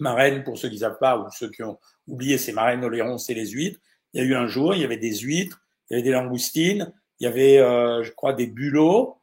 Marraine, 0.00 0.44
pour 0.44 0.58
ceux 0.58 0.68
qui 0.68 0.78
savent 0.78 0.98
pas, 1.00 1.18
ou 1.18 1.26
ceux 1.30 1.50
qui 1.50 1.62
ont 1.62 1.78
oublié, 2.06 2.36
c'est 2.36 2.52
Marraine, 2.52 2.84
Oléron, 2.84 3.16
c'est 3.16 3.32
les 3.32 3.46
huîtres. 3.46 3.80
Il 4.12 4.20
y 4.20 4.24
a 4.24 4.26
eu 4.26 4.34
un 4.34 4.46
jour, 4.46 4.74
il 4.74 4.82
y 4.82 4.84
avait 4.84 4.98
des 4.98 5.16
huîtres, 5.16 5.62
il 5.88 5.94
y 5.94 5.96
avait 5.96 6.04
des 6.04 6.12
langoustines, 6.12 6.92
il 7.20 7.24
y 7.24 7.26
avait, 7.26 7.56
je 7.56 8.10
crois, 8.12 8.32
des 8.32 8.46
bulots. 8.46 9.16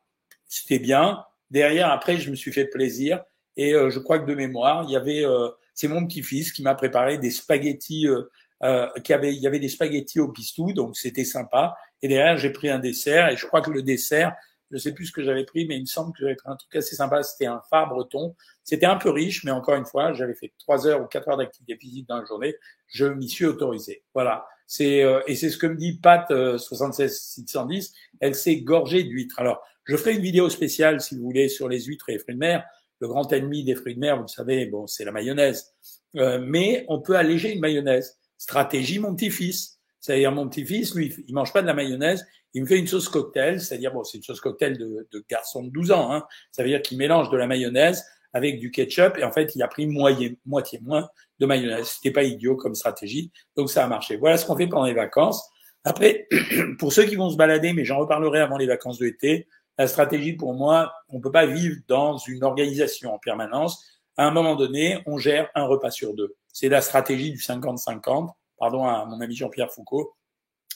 C'était 0.48 0.80
bien. 0.80 1.24
Derrière, 1.50 1.92
après, 1.92 2.18
je 2.18 2.30
me 2.30 2.36
suis 2.36 2.52
fait 2.52 2.66
plaisir. 2.66 3.24
Et 3.58 3.74
euh, 3.74 3.90
je 3.90 4.00
crois 4.00 4.20
que 4.20 4.26
de 4.26 4.36
mémoire, 4.36 4.84
il 4.88 4.92
y 4.92 4.96
avait, 4.96 5.26
euh, 5.26 5.50
c'est 5.74 5.88
mon 5.88 6.06
petit-fils 6.06 6.52
qui 6.52 6.62
m'a 6.62 6.76
préparé 6.76 7.18
des 7.18 7.32
spaghettis, 7.32 8.08
euh, 8.08 8.88
qui 9.04 9.14
avait, 9.14 9.34
il 9.34 9.42
y 9.42 9.48
avait 9.48 9.60
des 9.60 9.70
spaghettis 9.70 10.20
au 10.20 10.30
pistou, 10.30 10.74
donc 10.74 10.98
c'était 10.98 11.26
sympa. 11.26 11.76
Et 12.02 12.08
derrière, 12.08 12.38
j'ai 12.38 12.52
pris 12.52 12.70
un 12.70 12.80
dessert, 12.80 13.30
et 13.30 13.38
je 13.38 13.46
crois 13.46 13.62
que 13.62 13.72
le 13.72 13.82
dessert, 13.82 14.36
je 14.72 14.78
sais 14.78 14.94
plus 14.94 15.06
ce 15.06 15.12
que 15.12 15.24
j'avais 15.24 15.46
pris, 15.46 15.66
mais 15.68 15.78
il 15.78 15.82
me 15.82 15.86
semble 15.86 16.12
que 16.12 16.20
j'avais 16.22 16.36
pris 16.36 16.50
un 16.50 16.56
truc 16.56 16.76
assez 16.76 16.96
sympa. 16.96 17.22
C'était 17.24 17.46
un 17.46 17.62
phare 17.70 17.88
breton. 17.88 18.36
C'était 18.64 18.88
un 18.88 18.98
peu 18.98 19.12
riche, 19.12 19.44
mais 19.44 19.52
encore 19.52 19.76
une 19.76 19.86
fois, 19.86 20.12
j'avais 20.14 20.34
fait 20.34 20.54
trois 20.58 20.88
heures 20.88 21.02
ou 21.02 21.06
quatre 21.06 21.30
heures 21.30 21.38
d'activité 21.38 21.78
physique 21.78 22.08
dans 22.08 22.18
la 22.18 22.26
journée. 22.26 22.56
Je 22.88 23.06
m'y 23.06 23.30
suis 23.30 23.46
autorisé. 23.46 24.04
Voilà. 24.14 24.46
C'est 24.66 25.06
et 25.28 25.36
c'est 25.36 25.52
ce 25.52 25.58
que 25.58 25.68
me 25.68 25.76
dit 25.76 26.00
Pat 26.00 26.28
76610. 26.28 27.94
Elle 28.20 28.34
s'est 28.34 28.62
gorgée 28.62 29.04
d'huîtres. 29.04 29.40
Alors, 29.40 29.62
je 29.84 29.96
ferai 29.98 30.16
une 30.16 30.22
vidéo 30.22 30.50
spéciale 30.50 31.00
si 31.00 31.16
vous 31.16 31.24
voulez 31.24 31.48
sur 31.48 31.70
les 31.70 31.82
huîtres 31.82 32.10
et 32.10 32.14
les 32.14 32.20
fruits 32.20 32.34
de 32.34 32.40
mer 32.40 32.66
le 33.00 33.08
grand 33.08 33.32
ennemi 33.34 33.64
des 33.64 33.76
fruits 33.76 33.96
de 33.96 34.00
mer, 34.00 34.16
vous 34.18 34.24
le 34.24 34.28
savez, 34.28 34.66
bon, 34.68 34.88
c'est 34.88 35.06
la 35.06 35.12
mayonnaise. 35.12 35.74
Euh, 36.16 36.40
mais 36.42 36.86
on 36.88 37.02
peut 37.02 37.16
alléger 37.16 37.54
une 37.54 37.60
mayonnaise. 37.60 38.18
Stratégie 38.38 39.00
mon 39.00 39.16
petit-fils. 39.16 39.80
C'est-à-dire 40.00 40.32
mon 40.32 40.48
petit-fils, 40.48 40.94
lui, 40.94 41.14
il 41.28 41.34
mange 41.34 41.52
pas 41.52 41.62
de 41.62 41.68
la 41.68 41.74
mayonnaise, 41.74 42.26
il 42.54 42.62
me 42.62 42.68
fait 42.68 42.78
une 42.78 42.88
sauce 42.88 43.10
cocktail, 43.10 43.60
c'est-à-dire 43.60 43.92
bon, 43.92 44.04
c'est 44.04 44.18
une 44.18 44.24
sauce 44.24 44.40
cocktail 44.40 44.78
de, 44.78 45.08
de 45.12 45.26
garçon 45.28 45.64
de 45.64 45.70
12 45.70 45.92
ans. 45.92 46.14
Hein. 46.14 46.24
Ça 46.52 46.62
veut 46.62 46.70
dire 46.70 46.82
qu'il 46.82 46.98
mélange 46.98 47.30
de 47.32 47.38
la 47.38 47.48
mayonnaise 47.48 48.06
avec 48.32 48.60
du 48.60 48.70
ketchup 48.70 49.18
et 49.18 49.24
en 49.24 49.32
fait, 49.32 49.56
il 49.56 49.64
a 49.64 49.68
pris 49.68 49.88
moitié, 49.88 50.38
moitié 50.46 50.80
moins 50.84 51.10
de 51.40 51.46
mayonnaise. 51.46 51.88
C'était 51.88 52.12
pas 52.12 52.24
idiot 52.24 52.56
comme 52.56 52.76
stratégie, 52.76 53.32
donc 53.56 53.70
ça 53.70 53.84
a 53.84 53.88
marché. 53.88 54.18
Voilà 54.18 54.38
ce 54.38 54.46
qu'on 54.46 54.56
fait 54.56 54.68
pendant 54.68 54.86
les 54.86 54.94
vacances. 54.94 55.44
Après, 55.84 56.28
pour 56.80 56.94
ceux 56.94 57.06
qui 57.06 57.16
vont 57.16 57.30
se 57.30 57.38
balader, 57.38 57.74
mais 57.74 57.86
j'en 57.86 57.98
reparlerai 57.98 58.42
avant 58.42 58.58
les 58.58 58.68
vacances 58.68 59.00
de 59.00 59.06
été, 59.06 59.48
la 59.78 59.88
stratégie, 59.88 60.34
pour 60.34 60.54
moi, 60.54 60.94
on 61.10 61.20
peut 61.20 61.32
pas 61.32 61.46
vivre 61.46 61.78
dans 61.88 62.18
une 62.18 62.44
organisation 62.44 63.14
en 63.14 63.20
permanence. 63.20 63.84
À 64.18 64.26
un 64.26 64.32
moment 64.32 64.56
donné, 64.56 65.02
on 65.06 65.18
gère 65.18 65.50
un 65.56 65.66
repas 65.66 65.92
sur 65.92 66.14
deux. 66.14 66.36
C'est 66.54 66.70
la 66.70 66.82
stratégie 66.82 67.32
du 67.32 67.38
50-50. 67.38 68.30
Pardon 68.58 68.86
à 68.86 69.06
mon 69.06 69.20
ami 69.20 69.36
Jean-Pierre 69.36 69.72
Foucault. 69.72 70.16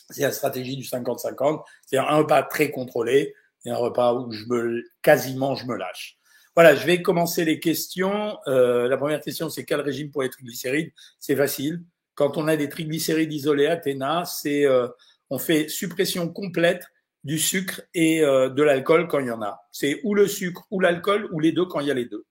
C'est 0.09 0.23
la 0.23 0.31
stratégie 0.31 0.75
du 0.75 0.83
50-50. 0.83 1.63
C'est 1.85 1.97
un 1.97 2.17
repas 2.17 2.43
très 2.43 2.71
contrôlé 2.71 3.33
et 3.65 3.69
un 3.69 3.77
repas 3.77 4.13
où 4.13 4.31
je 4.31 4.45
me, 4.47 4.83
quasiment, 5.01 5.55
je 5.55 5.65
me 5.65 5.77
lâche. 5.77 6.17
Voilà, 6.55 6.75
je 6.75 6.85
vais 6.85 7.01
commencer 7.01 7.45
les 7.45 7.61
questions. 7.61 8.37
Euh, 8.47 8.89
la 8.89 8.97
première 8.97 9.21
question, 9.21 9.49
c'est 9.49 9.63
quel 9.63 9.79
régime 9.79 10.11
pour 10.11 10.23
les 10.23 10.29
triglycérides? 10.29 10.91
C'est 11.19 11.35
facile. 11.35 11.83
Quand 12.15 12.35
on 12.35 12.49
a 12.49 12.57
des 12.57 12.67
triglycérides 12.67 13.31
isolés, 13.31 13.67
Athéna, 13.67 14.25
c'est 14.25 14.65
euh, 14.65 14.89
on 15.29 15.39
fait 15.39 15.69
suppression 15.69 16.27
complète 16.27 16.83
du 17.29 17.37
sucre 17.37 17.83
et 17.93 18.23
euh, 18.23 18.49
de 18.49 18.63
l'alcool 18.63 19.07
quand 19.07 19.19
il 19.19 19.27
y 19.27 19.31
en 19.31 19.43
a. 19.43 19.61
C'est 19.71 20.01
ou 20.03 20.15
le 20.15 20.27
sucre 20.27 20.65
ou 20.71 20.79
l'alcool 20.79 21.29
ou 21.31 21.39
les 21.39 21.51
deux 21.51 21.65
quand 21.65 21.79
il 21.79 21.85
y 21.85 21.91
a 21.91 21.93
les 21.93 22.05
deux. 22.05 22.25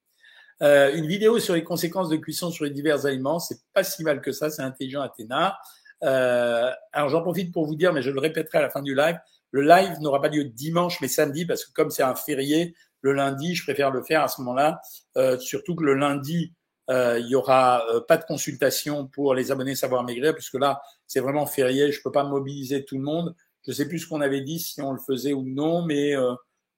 Euh, 0.61 0.93
une 0.93 1.07
vidéo 1.07 1.39
sur 1.39 1.55
les 1.55 1.63
conséquences 1.63 2.09
de 2.09 2.17
cuisson 2.17 2.51
sur 2.51 2.65
les 2.65 2.73
divers 2.73 3.07
aliments, 3.07 3.39
c'est 3.39 3.61
pas 3.73 3.85
si 3.85 4.03
mal 4.03 4.21
que 4.21 4.33
ça, 4.33 4.51
c'est 4.51 4.63
intelligent 4.63 5.01
Athéna. 5.01 5.57
Euh, 6.03 6.73
alors 6.93 7.11
j'en 7.11 7.23
profite 7.23 7.53
pour 7.53 7.65
vous 7.65 7.77
dire, 7.77 7.93
mais 7.93 8.03
je 8.03 8.11
le 8.11 8.19
répéterai 8.19 8.59
à 8.59 8.63
la 8.63 8.71
fin 8.71 8.83
du 8.83 8.97
live, 8.97 9.17
le 9.53 9.63
live 9.63 10.01
n'aura 10.01 10.21
pas 10.21 10.31
lieu 10.31 10.43
dimanche 10.43 11.01
mais 11.01 11.07
samedi 11.07 11.47
parce 11.47 11.65
que 11.65 11.73
comme 11.73 11.91
c'est 11.91 12.03
un 12.03 12.17
férié, 12.17 12.75
le 13.01 13.13
lundi, 13.13 13.55
je 13.55 13.63
préfère 13.63 13.93
le 13.93 14.03
faire 14.03 14.23
à 14.25 14.29
ce 14.29 14.41
moment-là. 14.41 14.81
Euh, 15.17 15.39
surtout 15.39 15.77
que 15.77 15.85
le 15.85 15.95
lundi, 15.95 16.55
euh, 16.91 17.21
il 17.21 17.29
y 17.29 17.37
aura 17.37 17.85
pas 18.09 18.17
de 18.17 18.25
consultation 18.25 19.07
pour 19.07 19.33
les 19.33 19.53
abonnés 19.53 19.77
Savoir 19.77 20.03
Maigrir 20.03 20.35
puisque 20.35 20.55
là 20.55 20.83
c'est 21.07 21.21
vraiment 21.21 21.47
férié, 21.47 21.93
je 21.93 22.03
peux 22.03 22.11
pas 22.11 22.25
mobiliser 22.25 22.85
tout 22.85 22.97
le 22.97 23.05
monde. 23.05 23.37
Je 23.69 23.75
sais 23.75 23.87
plus 23.87 23.99
ce 23.99 24.09
qu'on 24.09 24.23
avait 24.23 24.41
dit, 24.41 24.59
si 24.59 24.81
on 24.81 24.93
le 24.93 24.99
faisait 24.99 25.35
ou 25.35 25.45
non, 25.45 25.83
mais 25.83 26.17
euh, 26.17 26.33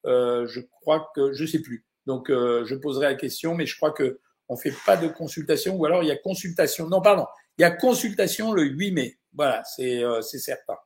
euh, 0.07 0.49
je 0.49 0.61
crois 0.61 1.09
que 1.15 1.33
je 1.33 1.47
sais 1.47 1.61
plus. 1.61 1.87
Donc 2.07 2.31
euh, 2.31 2.65
je 2.65 2.75
poserai 2.75 3.07
la 3.07 3.15
question, 3.15 3.55
mais 3.55 3.65
je 3.65 3.77
crois 3.77 3.93
que 3.93 4.19
on 4.49 4.57
fait 4.57 4.75
pas 4.85 4.97
de 4.97 5.07
consultation, 5.07 5.77
ou 5.77 5.87
alors 5.87 6.03
il 6.03 6.09
y 6.09 6.11
a 6.11 6.17
consultation. 6.17 6.89
Non, 6.89 7.01
pardon, 7.01 7.27
il 7.57 7.63
y 7.63 7.65
a 7.65 7.71
consultation 7.71 8.51
le 8.51 8.65
8 8.65 8.91
mai. 8.91 9.19
Voilà, 9.33 9.63
c'est 9.63 10.03
c'est 10.23 10.41
certain. 10.41 10.77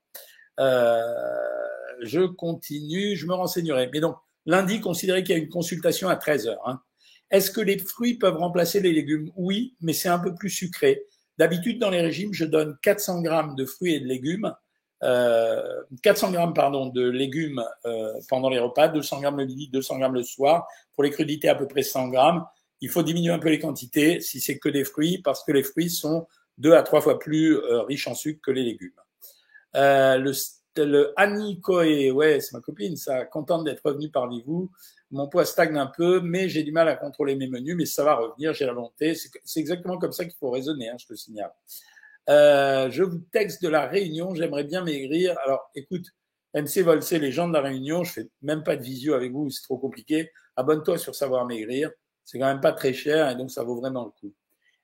je 0.59 2.27
continue, 2.27 3.17
je 3.17 3.27
me 3.27 3.33
renseignerai. 3.33 3.89
Mais 3.91 4.01
donc 4.01 4.17
lundi, 4.45 4.83
considérez 4.83 5.25
qu'il 5.25 5.35
y 5.35 5.39
a 5.39 5.43
une 5.43 5.49
consultation 5.49 6.11
à 6.11 6.17
13 6.17 6.49
heures. 6.49 6.69
Hein. 6.69 6.83
Est-ce 7.31 7.51
que 7.51 7.63
les 7.63 7.79
fruits 7.79 8.19
peuvent 8.19 8.37
remplacer 8.37 8.81
les 8.81 8.93
légumes? 8.93 9.31
Oui, 9.37 9.75
mais 9.81 9.95
c'est 9.95 10.11
un 10.11 10.19
peu 10.19 10.35
plus 10.35 10.51
sucré. 10.51 11.03
D'habitude, 11.39 11.81
dans 11.81 11.89
les 11.89 12.03
régimes, 12.03 12.35
je 12.35 12.45
donne 12.45 12.77
400 12.83 13.23
grammes 13.23 13.55
de 13.57 13.65
fruits 13.65 13.95
et 13.95 14.01
de 14.01 14.07
légumes 14.07 14.55
400 15.01 16.29
euh, 16.29 16.33
grammes 16.33 16.55
pardon, 16.55 16.87
de 16.87 17.09
légumes 17.09 17.63
euh, 17.85 18.13
pendant 18.29 18.49
les 18.49 18.59
repas, 18.59 18.89
200 18.89 19.21
grammes 19.21 19.39
le 19.39 19.47
midi, 19.47 19.69
200 19.69 19.99
grammes 19.99 20.15
le 20.15 20.23
soir. 20.23 20.67
Pour 20.95 21.03
les 21.03 21.11
crudités, 21.11 21.49
à 21.49 21.55
peu 21.55 21.67
près 21.67 21.83
100 21.83 22.09
grammes. 22.09 22.45
Il 22.81 22.91
faut 22.91 23.03
diminuer 23.03 23.33
un 23.33 23.39
peu 23.39 23.49
les 23.49 23.59
quantités 23.59 24.21
si 24.21 24.41
c'est 24.41 24.59
que 24.59 24.69
des 24.69 24.85
fruits, 24.85 25.19
parce 25.19 25.43
que 25.45 25.53
les 25.53 25.63
fruits 25.63 25.91
sont 25.91 26.27
deux 26.59 26.75
à 26.75 26.83
trois 26.83 27.01
fois 27.01 27.19
plus 27.19 27.57
euh, 27.57 27.83
riches 27.83 28.07
en 28.09 28.15
sucre 28.15 28.41
que 28.43 28.51
les 28.51 28.63
légumes. 28.63 28.93
le, 29.75 30.33
le 30.77 31.13
Annie 31.17 31.61
Coe, 31.61 32.11
ouais, 32.11 32.41
c'est 32.41 32.53
ma 32.53 32.61
copine, 32.61 32.97
ça, 32.97 33.25
contente 33.25 33.65
d'être 33.65 33.83
revenue 33.85 34.11
parmi 34.11 34.43
vous. 34.43 34.71
Mon 35.11 35.29
poids 35.29 35.45
stagne 35.45 35.77
un 35.77 35.87
peu, 35.87 36.21
mais 36.21 36.49
j'ai 36.49 36.63
du 36.63 36.73
mal 36.73 36.89
à 36.89 36.97
contrôler 36.97 37.37
mes 37.37 37.47
menus, 37.47 37.77
mais 37.77 37.87
ça 37.87 38.05
va 38.05 38.17
revenir, 38.17 38.53
j'ai 38.53 38.67
la 38.67 38.73
volonté. 38.73 39.15
C'est 39.15 39.61
exactement 39.61 39.99
comme 39.99 40.13
ça 40.13 40.25
qu'il 40.25 40.35
faut 40.39 40.51
raisonner, 40.51 40.89
hein, 40.89 40.97
je 40.99 41.07
te 41.07 41.15
signale. 41.15 41.53
Euh, 42.31 42.91
je 42.91 43.03
vous 43.03 43.19
texte 43.33 43.63
de 43.63 43.69
la 43.69 43.87
Réunion, 43.87 44.35
j'aimerais 44.35 44.65
bien 44.65 44.83
maigrir. 44.83 45.37
Alors, 45.45 45.71
écoute, 45.75 46.07
MC 46.55 46.83
Volsé, 46.83 47.19
les 47.19 47.33
gens 47.33 47.49
de 47.49 47.53
la 47.53 47.61
Réunion, 47.61 48.05
je 48.05 48.13
fais 48.13 48.29
même 48.43 48.63
pas 48.63 48.77
de 48.77 48.83
visio 48.83 49.15
avec 49.15 49.33
vous, 49.33 49.51
c'est 49.51 49.63
trop 49.63 49.79
compliqué. 49.79 50.31
Abonne-toi 50.57 50.99
sur 50.99 51.15
Savoir 51.15 51.45
Maigrir, 51.47 51.91
c'est 52.25 52.39
quand 52.39 52.47
même 52.47 52.61
pas 52.61 52.73
très 52.73 52.93
cher 52.93 53.29
et 53.31 53.35
donc 53.35 53.51
ça 53.51 53.65
vaut 53.65 53.77
vraiment 53.77 54.05
le 54.05 54.11
coup. 54.11 54.33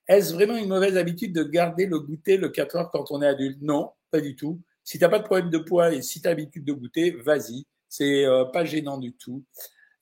Est-ce 0.09 0.35
vraiment 0.35 0.57
une 0.57 0.69
mauvaise 0.69 0.97
habitude 0.97 1.33
de 1.33 1.45
garder 1.45 1.87
le 1.87 2.01
goûter 2.01 2.37
le 2.37 2.49
4 2.49 2.77
heures 2.77 2.91
quand 2.91 3.11
on 3.13 3.23
est 3.23 3.29
adulte? 3.29 3.59
Non, 3.63 3.93
pas 4.11 4.21
du 4.21 4.35
tout. 4.35 4.61
Si 4.83 4.99
t'as 4.99 5.09
pas 5.09 5.21
de 5.21 5.25
problème 5.25 5.51
de 5.51 5.59
poids 5.59 5.93
et 5.93 6.03
si 6.03 6.21
tu 6.21 6.27
as 6.27 6.33
l'habitude 6.33 6.65
de 6.65 6.73
goûter, 6.73 7.13
vas-y. 7.13 7.65
C'est 7.89 8.25
euh, 8.25 8.45
pas 8.47 8.65
gênant 8.65 8.99
du 8.99 9.13
tout. 9.13 9.45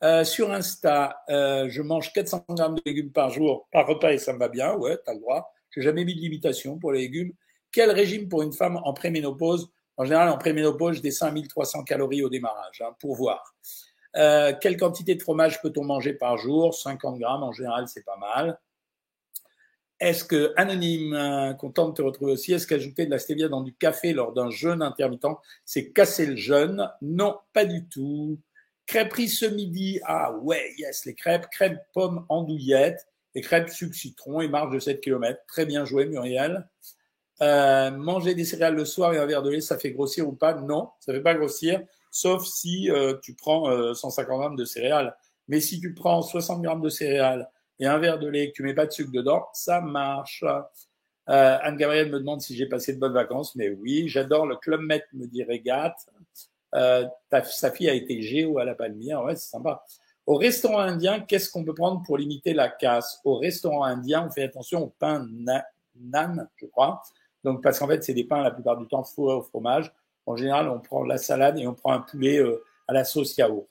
Euh, 0.03 0.25
sur 0.25 0.53
Insta, 0.53 1.23
euh, 1.29 1.69
je 1.69 1.83
mange 1.83 2.13
400 2.13 2.45
grammes 2.49 2.77
de 2.77 2.83
légumes 2.87 3.13
par 3.13 3.31
jour, 3.31 3.69
par 3.73 3.87
repas 3.87 4.13
et 4.13 4.19
ça 4.19 4.33
me 4.33 4.39
va 4.39 4.49
bien. 4.49 4.75
Ouais, 4.75 4.97
tu 5.05 5.11
as 5.11 5.15
le 5.15 5.21
droit. 5.21 5.53
Jamais 5.81 6.05
mis 6.05 6.15
de 6.15 6.21
limitation 6.21 6.79
pour 6.79 6.93
les 6.93 7.01
légumes. 7.01 7.33
Quel 7.71 7.91
régime 7.91 8.29
pour 8.29 8.43
une 8.43 8.53
femme 8.53 8.79
en 8.85 8.93
préménopause? 8.93 9.71
En 9.97 10.05
général, 10.05 10.29
en 10.29 10.39
préménopause, 10.39 11.01
je 11.03 11.25
à 11.25 11.31
1300 11.31 11.83
calories 11.83 12.23
au 12.23 12.29
démarrage, 12.29 12.83
hein, 12.83 12.95
pour 13.01 13.17
voir. 13.17 13.55
Euh, 14.17 14.53
quelle 14.61 14.77
quantité 14.77 15.15
de 15.15 15.23
fromage 15.23 15.61
peut-on 15.61 15.85
manger 15.85 16.15
par 16.15 16.39
jour? 16.39 16.75
50 16.75 17.19
grammes, 17.19 17.43
en 17.43 17.53
général, 17.53 17.89
c'est 17.89 18.05
pas 18.05 18.17
mal. 18.17 18.59
Est-ce 20.01 20.23
que, 20.23 20.53
anonyme, 20.57 21.13
euh, 21.15 21.55
content 21.55 21.89
de 21.89 21.95
te 21.95 22.03
retrouver 22.03 22.33
aussi, 22.33 22.53
est-ce 22.53 22.67
qu'ajouter 22.67 23.07
de 23.07 23.11
la 23.11 23.19
stevia 23.19 23.49
dans 23.49 23.63
du 23.63 23.75
café 23.75 24.13
lors 24.13 24.33
d'un 24.33 24.51
jeûne 24.51 24.81
intermittent, 24.81 25.27
c'est 25.65 25.91
casser 25.91 26.27
le 26.27 26.37
jeûne? 26.37 26.89
Non, 27.03 27.37
pas 27.53 27.65
du 27.65 27.89
tout. 27.89 28.39
Crêperie 28.87 29.29
ce 29.29 29.47
midi. 29.47 30.01
Ah 30.05 30.33
ouais, 30.37 30.73
yes, 30.79 31.05
les 31.05 31.15
crêpes, 31.15 31.49
crêpes 31.51 31.81
pommes 31.93 32.25
andouillettes, 32.29 33.09
et 33.35 33.41
crêpes 33.41 33.69
sucre 33.71 33.95
citron 33.95 34.41
et 34.41 34.49
marge 34.49 34.73
de 34.73 34.79
7 34.79 35.01
km. 35.01 35.41
Très 35.47 35.67
bien 35.67 35.85
joué, 35.85 36.07
Muriel. 36.07 36.69
Euh, 37.41 37.91
manger 37.91 38.35
des 38.35 38.45
céréales 38.45 38.75
le 38.75 38.85
soir 38.85 39.15
et 39.15 39.19
un 39.19 39.27
verre 39.27 39.43
de 39.43 39.51
lait, 39.51 39.61
ça 39.61 39.79
fait 39.79 39.93
grossir 39.93 40.29
ou 40.29 40.33
pas? 40.33 40.55
Non, 40.55 40.91
ça 41.01 41.13
fait 41.13 41.21
pas 41.21 41.35
grossir, 41.35 41.81
sauf 42.11 42.45
si 42.45 42.91
euh, 42.91 43.15
tu 43.23 43.35
prends 43.35 43.95
150 43.95 44.35
euh, 44.35 44.39
grammes 44.39 44.57
de 44.57 44.65
céréales. 44.65 45.17
Mais 45.47 45.61
si 45.61 45.81
tu 45.81 45.95
prends 45.95 46.21
60 46.21 46.63
grammes 46.63 46.83
de 46.83 46.89
céréales 46.89 47.49
et 47.79 47.87
un 47.87 47.99
verre 47.99 48.19
de 48.19 48.29
lait 48.29 48.45
et 48.45 48.49
que 48.51 48.57
tu 48.57 48.63
mets 48.63 48.75
pas 48.75 48.87
de 48.87 48.93
sucre 48.93 49.13
dedans, 49.13 49.47
ça 49.53 49.81
marche. 49.81 50.45
Anne-Gabrielle 51.27 52.11
me 52.11 52.19
demande 52.19 52.41
si 52.41 52.57
j'ai 52.57 52.67
passé 52.67 52.95
de 52.95 52.99
bonnes 52.99 53.13
vacances, 53.13 53.55
mais 53.55 53.69
oui, 53.69 54.09
j'adore 54.09 54.47
le 54.47 54.57
Club 54.57 54.81
Med, 54.81 55.03
me 55.13 55.27
dit 55.27 55.45
Régate. 55.45 56.09
Euh, 56.75 57.07
sa 57.45 57.71
fille 57.71 57.89
a 57.89 57.95
été 57.95 58.21
géo 58.23 58.59
à 58.59 58.65
la 58.65 58.75
Palmière, 58.75 59.23
ouais, 59.25 59.37
c'est 59.37 59.51
sympa. 59.51 59.85
Au 60.29 60.37
restaurant 60.37 60.81
indien, 60.81 61.21
qu'est-ce 61.21 61.51
qu'on 61.51 61.65
peut 61.65 61.73
prendre 61.73 62.03
pour 62.03 62.19
limiter 62.19 62.53
la 62.53 62.69
casse? 62.69 63.19
Au 63.25 63.39
restaurant 63.39 63.85
indien, 63.85 64.27
on 64.29 64.31
fait 64.31 64.43
attention 64.43 64.83
au 64.83 64.89
pain 64.99 65.27
nan, 65.97 66.47
je 66.57 66.67
crois. 66.67 67.01
Donc, 67.45 67.63
parce 67.63 67.79
qu'en 67.79 67.89
fait, 67.89 68.05
c'est 68.05 68.13
des 68.13 68.25
pains 68.25 68.43
la 68.43 68.51
plupart 68.51 68.77
du 68.77 68.87
temps 68.87 69.05
fourrés 69.05 69.37
au 69.37 69.41
fromage. 69.41 69.91
En 70.27 70.37
général, 70.37 70.69
on 70.69 70.81
prend 70.81 71.03
la 71.03 71.17
salade 71.17 71.59
et 71.59 71.67
on 71.67 71.73
prend 71.73 71.95
un 71.95 72.01
poulet 72.01 72.37
euh, 72.37 72.63
à 72.87 72.93
la 72.93 73.05
sauce 73.05 73.39
yaourt. 73.39 73.71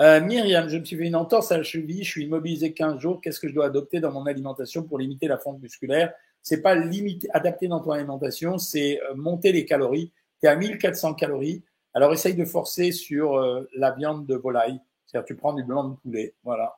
Euh, 0.00 0.20
Myriam, 0.20 0.68
je 0.68 0.78
me 0.78 0.84
suis 0.84 0.96
fait 0.96 1.06
une 1.06 1.14
entorse 1.14 1.52
à 1.52 1.58
la 1.58 1.62
cheville, 1.62 2.02
je 2.02 2.10
suis 2.10 2.24
immobilisé 2.24 2.72
15 2.72 2.98
jours. 2.98 3.20
Qu'est-ce 3.20 3.38
que 3.38 3.46
je 3.46 3.54
dois 3.54 3.66
adopter 3.66 4.00
dans 4.00 4.10
mon 4.10 4.26
alimentation 4.26 4.82
pour 4.82 4.98
limiter 4.98 5.28
la 5.28 5.38
fonte 5.38 5.62
musculaire? 5.62 6.12
C'est 6.42 6.60
pas 6.60 6.74
limiter, 6.74 7.28
adapter 7.30 7.68
dans 7.68 7.78
ton 7.78 7.92
alimentation, 7.92 8.58
c'est 8.58 9.00
euh, 9.00 9.14
monter 9.14 9.52
les 9.52 9.64
calories. 9.64 10.10
Tu 10.40 10.48
es 10.48 10.50
à 10.50 10.56
1400 10.56 11.14
calories. 11.14 11.62
Alors, 11.94 12.12
essaye 12.12 12.34
de 12.34 12.44
forcer 12.44 12.90
sur 12.90 13.36
euh, 13.36 13.70
la 13.76 13.92
viande 13.92 14.26
de 14.26 14.34
volaille. 14.34 14.80
Tu 15.26 15.36
prends 15.36 15.52
du 15.52 15.64
blanc 15.64 15.84
de 15.84 15.96
poulet. 15.96 16.34
Voilà. 16.44 16.76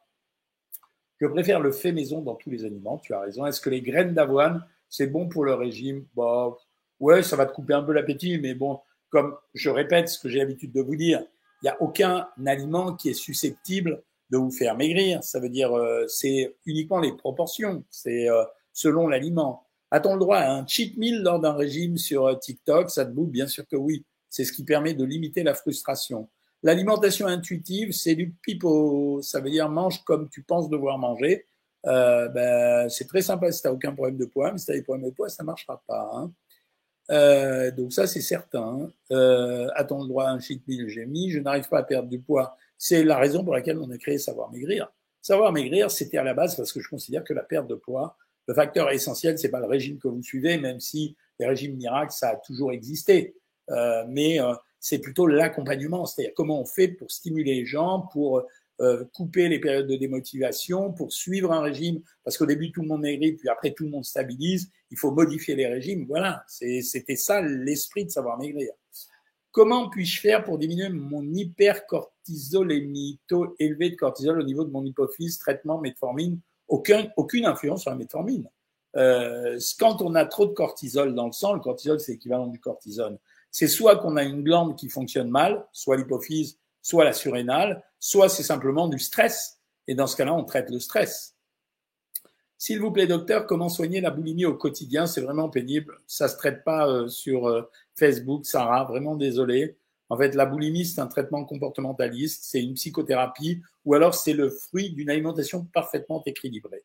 Je 1.20 1.26
préfère 1.26 1.60
le 1.60 1.72
fait 1.72 1.92
maison 1.92 2.20
dans 2.20 2.34
tous 2.34 2.50
les 2.50 2.64
aliments. 2.64 2.98
Tu 2.98 3.14
as 3.14 3.20
raison. 3.20 3.46
Est-ce 3.46 3.60
que 3.60 3.70
les 3.70 3.80
graines 3.80 4.14
d'avoine, 4.14 4.66
c'est 4.88 5.06
bon 5.06 5.28
pour 5.28 5.44
le 5.44 5.54
régime? 5.54 6.04
Bah, 6.16 6.56
ouais, 7.00 7.22
ça 7.22 7.36
va 7.36 7.46
te 7.46 7.54
couper 7.54 7.74
un 7.74 7.82
peu 7.82 7.92
l'appétit, 7.92 8.38
mais 8.38 8.54
bon, 8.54 8.80
comme 9.10 9.36
je 9.54 9.70
répète 9.70 10.08
ce 10.08 10.18
que 10.18 10.28
j'ai 10.28 10.38
l'habitude 10.38 10.72
de 10.72 10.82
vous 10.82 10.96
dire, 10.96 11.24
il 11.62 11.66
n'y 11.66 11.70
a 11.70 11.80
aucun 11.80 12.28
aliment 12.44 12.94
qui 12.94 13.10
est 13.10 13.14
susceptible 13.14 14.02
de 14.30 14.36
vous 14.36 14.50
faire 14.50 14.76
maigrir. 14.76 15.22
Ça 15.22 15.38
veut 15.38 15.48
dire, 15.48 15.72
euh, 15.72 16.06
c'est 16.08 16.56
uniquement 16.66 17.00
les 17.00 17.12
proportions. 17.12 17.84
C'est 17.90 18.28
euh, 18.28 18.44
selon 18.72 19.06
l'aliment. 19.06 19.66
A-t-on 19.90 20.14
le 20.14 20.20
droit 20.20 20.38
à 20.38 20.52
un 20.52 20.66
cheat 20.66 20.98
meal 20.98 21.22
lors 21.22 21.38
d'un 21.38 21.52
régime 21.52 21.96
sur 21.96 22.38
TikTok? 22.40 22.90
Ça 22.90 23.06
te 23.06 23.12
bouffe 23.12 23.30
Bien 23.30 23.46
sûr 23.46 23.66
que 23.66 23.76
oui. 23.76 24.04
C'est 24.28 24.44
ce 24.44 24.52
qui 24.52 24.64
permet 24.64 24.94
de 24.94 25.04
limiter 25.04 25.44
la 25.44 25.54
frustration. 25.54 26.28
L'alimentation 26.64 27.26
intuitive, 27.26 27.92
c'est 27.92 28.14
du 28.14 28.30
pipeau. 28.42 29.20
Ça 29.20 29.40
veut 29.40 29.50
dire 29.50 29.68
mange 29.68 30.02
comme 30.04 30.30
tu 30.30 30.42
penses 30.42 30.70
devoir 30.70 30.98
manger. 30.98 31.46
Euh, 31.86 32.28
ben, 32.28 32.88
c'est 32.88 33.06
très 33.06 33.20
sympa 33.20 33.52
si 33.52 33.60
tu 33.60 33.68
n'as 33.68 33.74
aucun 33.74 33.92
problème 33.92 34.16
de 34.16 34.24
poids, 34.24 34.50
mais 34.50 34.56
si 34.56 34.64
tu 34.64 34.72
as 34.72 34.74
des 34.74 34.82
problèmes 34.82 35.06
de 35.06 35.14
poids, 35.14 35.28
ça 35.28 35.42
ne 35.42 35.46
marchera 35.46 35.82
pas. 35.86 36.10
Hein. 36.14 36.32
Euh, 37.10 37.70
donc 37.70 37.92
ça, 37.92 38.06
c'est 38.06 38.22
certain. 38.22 38.90
Euh, 39.12 39.68
A-t-on 39.74 40.02
le 40.02 40.08
droit 40.08 40.24
à 40.24 40.30
un 40.30 40.40
cheat 40.40 40.66
meal? 40.66 40.88
J'ai 40.88 41.04
mis, 41.04 41.30
je 41.30 41.38
n'arrive 41.38 41.68
pas 41.68 41.80
à 41.80 41.82
perdre 41.82 42.08
du 42.08 42.18
poids. 42.18 42.56
C'est 42.78 43.04
la 43.04 43.18
raison 43.18 43.44
pour 43.44 43.52
laquelle 43.52 43.78
on 43.78 43.90
a 43.90 43.98
créé 43.98 44.16
Savoir 44.16 44.50
Maigrir. 44.50 44.90
Savoir 45.20 45.52
Maigrir, 45.52 45.90
c'était 45.90 46.16
à 46.16 46.24
la 46.24 46.32
base 46.32 46.56
parce 46.56 46.72
que 46.72 46.80
je 46.80 46.88
considère 46.88 47.24
que 47.24 47.34
la 47.34 47.42
perte 47.42 47.68
de 47.68 47.74
poids, 47.74 48.16
le 48.48 48.54
facteur 48.54 48.90
essentiel, 48.90 49.38
c'est 49.38 49.50
pas 49.50 49.60
le 49.60 49.66
régime 49.66 49.98
que 49.98 50.08
vous 50.08 50.22
suivez, 50.22 50.56
même 50.56 50.80
si 50.80 51.14
les 51.38 51.46
régimes 51.46 51.76
miracles, 51.76 52.12
ça 52.12 52.30
a 52.30 52.36
toujours 52.36 52.72
existé. 52.72 53.34
Euh, 53.70 54.04
mais 54.08 54.38
c'est 54.84 54.98
plutôt 54.98 55.26
l'accompagnement, 55.26 56.04
c'est-à-dire 56.04 56.34
comment 56.36 56.60
on 56.60 56.66
fait 56.66 56.88
pour 56.88 57.10
stimuler 57.10 57.54
les 57.54 57.64
gens, 57.64 58.00
pour 58.12 58.42
euh, 58.82 59.02
couper 59.14 59.48
les 59.48 59.58
périodes 59.58 59.86
de 59.86 59.96
démotivation, 59.96 60.92
pour 60.92 61.10
suivre 61.10 61.52
un 61.52 61.62
régime, 61.62 62.02
parce 62.22 62.36
qu'au 62.36 62.44
début 62.44 62.70
tout 62.70 62.82
le 62.82 62.88
monde 62.88 63.00
maigrit, 63.00 63.32
puis 63.32 63.48
après 63.48 63.72
tout 63.72 63.84
le 63.84 63.90
monde 63.90 64.04
stabilise, 64.04 64.70
il 64.90 64.98
faut 64.98 65.10
modifier 65.10 65.56
les 65.56 65.66
régimes. 65.68 66.04
Voilà, 66.06 66.44
c'était 66.48 67.16
ça 67.16 67.40
l'esprit 67.40 68.04
de 68.04 68.10
savoir 68.10 68.36
maigrir. 68.36 68.72
Comment 69.52 69.88
puis-je 69.88 70.20
faire 70.20 70.44
pour 70.44 70.58
diminuer 70.58 70.90
mon 70.90 71.24
hypercortisolémie, 71.32 73.20
taux 73.26 73.54
élevé 73.58 73.88
de 73.88 73.96
cortisol 73.96 74.38
au 74.38 74.44
niveau 74.44 74.64
de 74.64 74.70
mon 74.70 74.84
hypophyse, 74.84 75.38
traitement 75.38 75.80
metformine 75.80 76.40
aucun, 76.68 77.08
Aucune 77.16 77.46
influence 77.46 77.82
sur 77.82 77.90
la 77.90 77.96
metformine. 77.96 78.50
Euh, 78.96 79.58
quand 79.78 80.02
on 80.02 80.14
a 80.14 80.26
trop 80.26 80.44
de 80.44 80.52
cortisol 80.52 81.14
dans 81.14 81.26
le 81.26 81.32
sang, 81.32 81.54
le 81.54 81.60
cortisol 81.60 82.00
c'est 82.00 82.12
l'équivalent 82.12 82.48
du 82.48 82.60
cortisone, 82.60 83.18
c'est 83.54 83.68
soit 83.68 83.98
qu'on 83.98 84.16
a 84.16 84.24
une 84.24 84.42
glande 84.42 84.76
qui 84.76 84.88
fonctionne 84.88 85.30
mal, 85.30 85.64
soit 85.70 85.96
l'hypophyse, 85.96 86.58
soit 86.82 87.04
la 87.04 87.12
surrénale, 87.12 87.84
soit 88.00 88.28
c'est 88.28 88.42
simplement 88.42 88.88
du 88.88 88.98
stress. 88.98 89.60
Et 89.86 89.94
dans 89.94 90.08
ce 90.08 90.16
cas-là, 90.16 90.34
on 90.34 90.42
traite 90.42 90.70
le 90.70 90.80
stress. 90.80 91.36
S'il 92.58 92.80
vous 92.80 92.90
plaît, 92.90 93.06
docteur, 93.06 93.46
comment 93.46 93.68
soigner 93.68 94.00
la 94.00 94.10
boulimie 94.10 94.44
au 94.44 94.54
quotidien? 94.54 95.06
C'est 95.06 95.20
vraiment 95.20 95.50
pénible. 95.50 96.00
Ça 96.08 96.26
se 96.26 96.36
traite 96.36 96.64
pas 96.64 96.88
euh, 96.88 97.06
sur 97.06 97.46
euh, 97.46 97.62
Facebook, 97.94 98.44
Sarah. 98.44 98.86
Vraiment 98.86 99.14
désolé. 99.14 99.76
En 100.08 100.16
fait, 100.16 100.34
la 100.34 100.46
boulimie, 100.46 100.84
c'est 100.84 101.00
un 101.00 101.06
traitement 101.06 101.44
comportementaliste, 101.44 102.42
c'est 102.42 102.60
une 102.60 102.74
psychothérapie, 102.74 103.62
ou 103.84 103.94
alors 103.94 104.16
c'est 104.16 104.32
le 104.32 104.50
fruit 104.50 104.90
d'une 104.90 105.10
alimentation 105.10 105.64
parfaitement 105.72 106.24
équilibrée. 106.26 106.82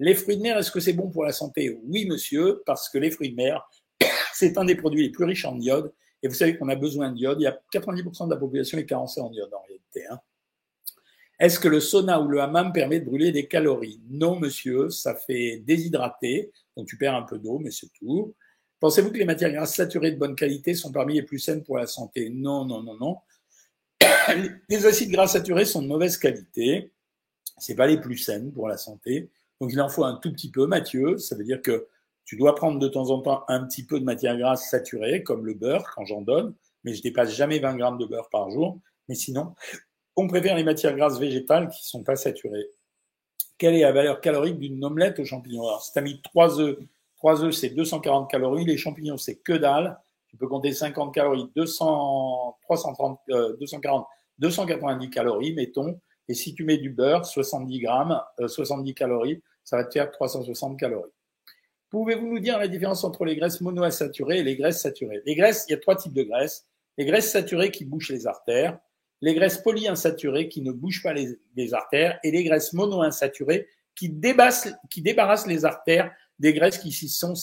Les 0.00 0.16
fruits 0.16 0.36
de 0.36 0.42
mer, 0.42 0.58
est-ce 0.58 0.72
que 0.72 0.80
c'est 0.80 0.94
bon 0.94 1.10
pour 1.10 1.22
la 1.22 1.32
santé? 1.32 1.78
Oui, 1.84 2.06
monsieur, 2.06 2.60
parce 2.66 2.88
que 2.88 2.98
les 2.98 3.12
fruits 3.12 3.30
de 3.30 3.36
mer, 3.36 3.64
c'est 4.32 4.58
un 4.58 4.64
des 4.64 4.74
produits 4.74 5.02
les 5.02 5.10
plus 5.10 5.24
riches 5.24 5.44
en 5.44 5.58
iode. 5.58 5.92
Et 6.22 6.28
vous 6.28 6.34
savez 6.34 6.56
qu'on 6.56 6.68
a 6.68 6.76
besoin 6.76 7.10
d'iode. 7.10 7.40
Il 7.40 7.44
y 7.44 7.46
a 7.46 7.58
90% 7.72 8.26
de 8.26 8.30
la 8.30 8.36
population 8.36 8.78
est 8.78 8.86
carencée 8.86 9.20
en 9.20 9.32
iode 9.32 9.52
en 9.52 9.62
réalité. 9.66 10.06
Hein. 10.08 10.20
Est-ce 11.38 11.58
que 11.58 11.68
le 11.68 11.80
sauna 11.80 12.20
ou 12.20 12.28
le 12.28 12.40
hammam 12.40 12.72
permet 12.72 13.00
de 13.00 13.04
brûler 13.04 13.32
des 13.32 13.48
calories? 13.48 14.00
Non, 14.08 14.38
monsieur, 14.38 14.90
ça 14.90 15.16
fait 15.16 15.58
déshydrater, 15.66 16.52
donc 16.76 16.86
tu 16.86 16.96
perds 16.96 17.16
un 17.16 17.22
peu 17.22 17.38
d'eau, 17.38 17.58
mais 17.58 17.72
c'est 17.72 17.90
tout. 17.98 18.34
Pensez-vous 18.78 19.10
que 19.10 19.18
les 19.18 19.24
matières 19.24 19.52
grasses 19.52 19.74
saturées 19.74 20.12
de 20.12 20.18
bonne 20.18 20.36
qualité 20.36 20.74
sont 20.74 20.92
parmi 20.92 21.14
les 21.14 21.22
plus 21.22 21.40
saines 21.40 21.64
pour 21.64 21.78
la 21.78 21.86
santé? 21.86 22.30
Non, 22.30 22.64
non, 22.64 22.82
non, 22.82 22.96
non. 22.96 23.16
Les 24.68 24.86
acides 24.86 25.10
gras 25.10 25.26
saturés 25.26 25.64
sont 25.64 25.82
de 25.82 25.86
mauvaise 25.86 26.16
qualité. 26.16 26.92
C'est 27.58 27.76
pas 27.76 27.86
les 27.86 28.00
plus 28.00 28.18
saines 28.18 28.52
pour 28.52 28.68
la 28.68 28.76
santé. 28.76 29.30
Donc 29.60 29.72
il 29.72 29.80
en 29.80 29.88
faut 29.88 30.04
un 30.04 30.16
tout 30.16 30.32
petit 30.32 30.50
peu, 30.50 30.66
Mathieu. 30.66 31.18
Ça 31.18 31.36
veut 31.36 31.44
dire 31.44 31.62
que 31.62 31.86
tu 32.24 32.36
dois 32.36 32.54
prendre 32.54 32.78
de 32.78 32.88
temps 32.88 33.10
en 33.10 33.20
temps 33.20 33.44
un 33.48 33.64
petit 33.66 33.84
peu 33.84 33.98
de 34.00 34.04
matière 34.04 34.36
grasse 34.38 34.70
saturée, 34.70 35.22
comme 35.22 35.44
le 35.44 35.54
beurre, 35.54 35.90
quand 35.94 36.04
j'en 36.04 36.22
donne, 36.22 36.54
mais 36.84 36.94
je 36.94 37.02
dépasse 37.02 37.34
jamais 37.34 37.58
20 37.58 37.76
grammes 37.76 37.98
de 37.98 38.06
beurre 38.06 38.28
par 38.30 38.50
jour. 38.50 38.78
Mais 39.08 39.14
sinon, 39.14 39.54
on 40.16 40.28
préfère 40.28 40.56
les 40.56 40.64
matières 40.64 40.96
grasses 40.96 41.18
végétales 41.18 41.68
qui 41.68 41.86
sont 41.86 42.02
pas 42.02 42.16
saturées. 42.16 42.66
Quelle 43.58 43.74
est 43.74 43.82
la 43.82 43.92
valeur 43.92 44.20
calorique 44.20 44.58
d'une 44.58 44.84
omelette 44.84 45.18
aux 45.18 45.24
champignons 45.24 45.66
Alors, 45.66 45.82
si 45.82 45.92
tu 45.92 45.98
as 45.98 46.02
mis 46.02 46.20
3 46.22 46.60
œufs, 46.60 46.78
3 47.16 47.44
œufs, 47.44 47.54
c'est 47.54 47.70
240 47.70 48.30
calories. 48.30 48.64
Les 48.64 48.76
champignons, 48.76 49.16
c'est 49.16 49.36
que 49.36 49.52
dalle. 49.52 49.98
Tu 50.28 50.36
peux 50.36 50.48
compter 50.48 50.72
50 50.72 51.14
calories, 51.14 51.50
200, 51.54 52.58
330, 52.62 53.20
240, 53.60 54.06
290 54.38 55.10
calories, 55.10 55.54
mettons. 55.54 56.00
Et 56.28 56.34
si 56.34 56.54
tu 56.54 56.64
mets 56.64 56.78
du 56.78 56.90
beurre, 56.90 57.26
70 57.26 57.78
grammes, 57.80 58.20
70 58.44 58.90
euh, 58.90 58.94
calories, 58.94 59.42
ça 59.62 59.76
va 59.76 59.84
te 59.84 59.92
faire 59.92 60.10
360 60.10 60.78
calories. 60.78 61.10
Pouvez-vous 61.92 62.26
nous 62.26 62.38
dire 62.38 62.58
la 62.58 62.68
différence 62.68 63.04
entre 63.04 63.26
les 63.26 63.36
graisses 63.36 63.60
monoinsaturées 63.60 64.38
et 64.38 64.42
les 64.42 64.56
graisses 64.56 64.80
saturées? 64.80 65.20
Les 65.26 65.34
graisses, 65.34 65.66
il 65.68 65.72
y 65.72 65.74
a 65.74 65.78
trois 65.78 65.94
types 65.94 66.14
de 66.14 66.22
graisses. 66.22 66.66
Les 66.96 67.04
graisses 67.04 67.30
saturées 67.30 67.70
qui 67.70 67.84
bouchent 67.84 68.10
les 68.10 68.26
artères, 68.26 68.78
les 69.20 69.34
graisses 69.34 69.58
polyinsaturées 69.58 70.48
qui 70.48 70.62
ne 70.62 70.72
bouchent 70.72 71.02
pas 71.02 71.12
les, 71.12 71.74
artères 71.74 72.18
et 72.24 72.30
les 72.30 72.44
graisses 72.44 72.72
monoinsaturées 72.72 73.68
qui, 73.94 74.10
qui 74.88 75.02
débarrassent 75.02 75.46
les 75.46 75.66
artères 75.66 76.10
des 76.38 76.54
graisses 76.54 76.78
qui 76.78 76.92
s'y 76.92 77.10
sont, 77.10 77.34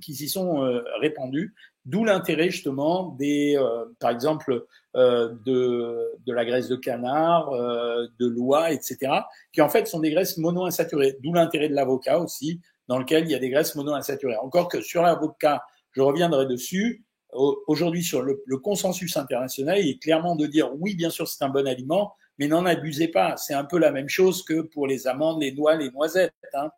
qui 0.00 0.14
s'y 0.14 0.28
sont 0.30 0.64
euh, 0.64 0.82
répandues. 1.02 1.54
D'où 1.84 2.02
l'intérêt 2.02 2.48
justement 2.48 3.14
des, 3.18 3.58
euh, 3.58 3.84
par 4.00 4.10
exemple, 4.10 4.64
euh, 4.96 5.34
de, 5.44 6.14
de 6.26 6.32
la 6.32 6.46
graisse 6.46 6.68
de 6.68 6.76
canard, 6.76 7.50
de 7.50 8.26
l'oie, 8.26 8.72
etc., 8.72 9.12
qui 9.52 9.60
en 9.60 9.68
fait 9.68 9.86
sont 9.86 10.00
des 10.00 10.12
graisses 10.12 10.38
monoinsaturées. 10.38 11.18
D'où 11.22 11.34
l'intérêt 11.34 11.68
de 11.68 11.74
l'avocat 11.74 12.18
aussi, 12.18 12.62
dans 12.88 12.98
lequel 12.98 13.24
il 13.24 13.30
y 13.30 13.34
a 13.34 13.38
des 13.38 13.50
graisses 13.50 13.74
monoinsaturées. 13.74 14.36
Encore 14.36 14.68
que 14.68 14.80
sur 14.80 15.02
l'avocat, 15.02 15.62
je 15.92 16.00
reviendrai 16.00 16.46
dessus. 16.46 17.04
Aujourd'hui, 17.32 18.02
sur 18.02 18.22
le, 18.22 18.42
consensus 18.62 19.16
international, 19.16 19.78
il 19.78 19.90
est 19.90 20.02
clairement 20.02 20.34
de 20.34 20.46
dire 20.46 20.70
oui, 20.80 20.94
bien 20.94 21.10
sûr, 21.10 21.28
c'est 21.28 21.44
un 21.44 21.50
bon 21.50 21.66
aliment, 21.66 22.14
mais 22.38 22.48
n'en 22.48 22.64
abusez 22.64 23.08
pas. 23.08 23.36
C'est 23.36 23.54
un 23.54 23.64
peu 23.64 23.78
la 23.78 23.92
même 23.92 24.08
chose 24.08 24.42
que 24.42 24.62
pour 24.62 24.86
les 24.86 25.06
amandes, 25.06 25.42
les 25.42 25.52
noix, 25.52 25.76
les 25.76 25.90
noisettes. 25.90 26.32
Hein. 26.54 26.70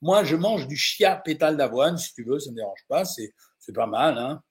Moi, 0.00 0.24
je 0.24 0.36
mange 0.36 0.66
du 0.66 0.76
chia 0.76 1.16
pétale 1.16 1.56
d'avoine, 1.56 1.98
si 1.98 2.14
tu 2.14 2.24
veux, 2.24 2.38
ça 2.38 2.50
ne 2.50 2.52
me 2.52 2.60
dérange 2.60 2.84
pas, 2.88 3.04
c'est, 3.04 3.32
pas 3.74 3.86
mal. 3.86 4.16
Hein. 4.16 4.42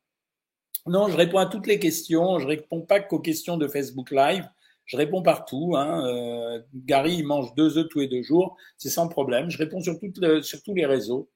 Non, 0.85 1.07
je 1.07 1.17
réponds 1.17 1.39
à 1.39 1.47
toutes 1.47 1.67
les 1.67 1.79
questions, 1.79 2.39
je 2.39 2.47
réponds 2.47 2.81
pas 2.81 2.99
qu'aux 2.99 3.19
questions 3.19 3.57
de 3.57 3.67
Facebook 3.67 4.11
Live, 4.11 4.47
je 4.85 4.97
réponds 4.97 5.21
partout. 5.21 5.73
Hein. 5.75 6.05
Euh, 6.07 6.61
Gary, 6.73 7.15
il 7.15 7.25
mange 7.25 7.53
deux 7.55 7.77
œufs 7.77 7.87
tous 7.89 7.99
les 7.99 8.07
deux 8.07 8.21
jours, 8.21 8.57
c'est 8.77 8.89
sans 8.89 9.07
problème. 9.07 9.49
Je 9.49 9.57
réponds 9.57 9.79
sur, 9.79 9.99
tous 9.99 10.73
les 10.73 10.85
réseaux. 10.85 11.29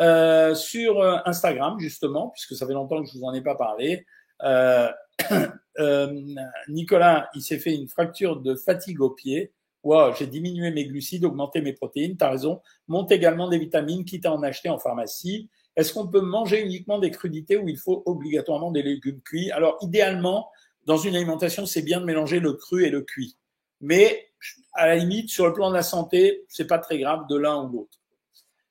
Euh, 0.00 0.54
sur 0.54 1.00
euh, 1.00 1.18
Instagram, 1.26 1.78
justement, 1.78 2.30
puisque 2.30 2.54
ça 2.54 2.66
fait 2.66 2.72
longtemps 2.72 3.02
que 3.02 3.08
je 3.08 3.18
vous 3.18 3.24
en 3.24 3.34
ai 3.34 3.42
pas 3.42 3.54
parlé, 3.54 4.06
Nicolas, 6.68 7.28
il 7.34 7.42
s'est 7.42 7.58
fait 7.58 7.74
une 7.74 7.88
fracture 7.88 8.40
de 8.40 8.54
fatigue 8.54 9.00
au 9.00 9.10
pied 9.10 9.52
wow, 9.82 10.14
j'ai 10.14 10.26
diminué 10.26 10.70
mes 10.70 10.86
glucides, 10.86 11.24
augmenté 11.24 11.60
mes 11.60 11.72
protéines, 11.72 12.16
tu 12.16 12.24
as 12.24 12.30
raison, 12.30 12.60
monte 12.88 13.12
également 13.12 13.48
des 13.48 13.58
vitamines, 13.58 14.04
quitte 14.04 14.26
à 14.26 14.32
en 14.32 14.42
acheter 14.42 14.68
en 14.68 14.78
pharmacie. 14.78 15.48
Est-ce 15.76 15.92
qu'on 15.92 16.06
peut 16.06 16.20
manger 16.20 16.62
uniquement 16.62 16.98
des 16.98 17.10
crudités 17.10 17.56
ou 17.56 17.68
il 17.68 17.78
faut 17.78 18.02
obligatoirement 18.06 18.70
des 18.70 18.82
légumes 18.82 19.20
cuits? 19.22 19.50
Alors, 19.52 19.78
idéalement, 19.80 20.50
dans 20.86 20.96
une 20.96 21.14
alimentation, 21.16 21.66
c'est 21.66 21.82
bien 21.82 22.00
de 22.00 22.04
mélanger 22.04 22.40
le 22.40 22.54
cru 22.54 22.84
et 22.84 22.90
le 22.90 23.02
cuit. 23.02 23.36
Mais, 23.80 24.28
à 24.74 24.86
la 24.86 24.96
limite, 24.96 25.30
sur 25.30 25.46
le 25.46 25.52
plan 25.52 25.70
de 25.70 25.74
la 25.74 25.82
santé, 25.82 26.44
c'est 26.48 26.66
pas 26.66 26.78
très 26.78 26.98
grave 26.98 27.26
de 27.28 27.36
l'un 27.36 27.64
ou 27.64 27.68
l'autre. 27.68 27.98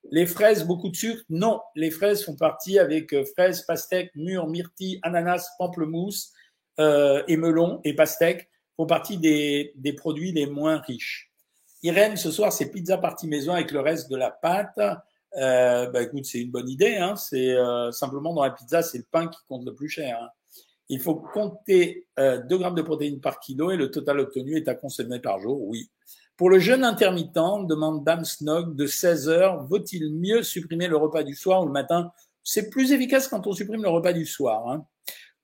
Les 0.10 0.26
fraises, 0.26 0.66
beaucoup 0.66 0.90
de 0.90 0.96
sucre? 0.96 1.24
Non, 1.30 1.62
les 1.76 1.92
fraises 1.92 2.26
font 2.26 2.36
partie 2.36 2.80
avec 2.80 3.14
euh, 3.14 3.24
fraises, 3.24 3.62
pastèques, 3.62 4.12
mûres, 4.16 4.48
myrtilles, 4.48 5.00
ananas, 5.04 5.48
pamplemousse 5.58 6.34
euh, 6.80 7.24
et 7.28 7.38
melon 7.38 7.80
et 7.84 7.94
pastèques 7.94 8.50
font 8.76 8.88
partie 8.88 9.18
des, 9.18 9.74
des 9.76 9.94
produits 9.94 10.32
les 10.32 10.48
moins 10.48 10.80
riches. 10.80 11.32
Irène, 11.84 12.18
ce 12.18 12.32
soir, 12.32 12.52
c'est 12.52 12.72
pizza 12.72 12.98
partie 12.98 13.28
maison 13.28 13.54
avec 13.54 13.72
le 13.72 13.80
reste 13.80 14.10
de 14.10 14.16
la 14.16 14.32
pâte. 14.32 14.80
Euh, 15.38 15.90
bah 15.90 16.02
écoute, 16.02 16.26
c'est 16.26 16.40
une 16.40 16.52
bonne 16.52 16.70
idée. 16.70 16.98
Hein. 16.98 17.16
C'est 17.16 17.52
euh, 17.52 17.92
simplement 17.92 18.34
dans 18.34 18.44
la 18.44 18.52
pizza, 18.52 18.82
c'est 18.82 18.98
le 18.98 19.08
pain 19.10 19.28
qui 19.28 19.40
compte 19.48 19.66
le 19.66 19.74
plus 19.74 19.90
cher. 19.90 20.20
Hein. 20.22 20.30
Il 20.92 21.00
faut 21.00 21.16
compter 21.16 22.06
euh, 22.20 22.38
2 22.38 22.58
grammes 22.58 22.76
de 22.76 22.82
protéines 22.82 23.22
par 23.22 23.40
kilo 23.40 23.72
et 23.72 23.78
le 23.78 23.90
total 23.90 24.20
obtenu 24.20 24.58
est 24.58 24.68
à 24.68 24.76
consommer 24.76 25.20
par 25.20 25.40
jour. 25.40 25.62
Oui. 25.62 25.90
Pour 26.36 26.50
le 26.50 26.60
jeûne 26.60 26.84
intermittent, 26.84 27.34
demande 27.34 28.04
Dame 28.04 28.26
Snog 28.26 28.76
de 28.76 28.86
16 28.86 29.30
heures, 29.30 29.64
vaut-il 29.64 30.14
mieux 30.14 30.44
supprimer 30.44 30.90
le 30.90 30.98
repas 30.98 31.24
du 31.24 31.34
soir 31.34 31.64
ou 31.64 31.66
le 31.66 31.72
matin? 31.72 32.12
C'est 32.44 32.70
plus 32.70 32.92
efficace 32.92 33.30
quand 33.30 33.48
on 33.48 33.54
supprime 33.54 33.82
le 33.82 33.90
repas 33.90 34.12
du 34.12 34.26
soir. 34.26 34.68
Hein. 34.68 34.86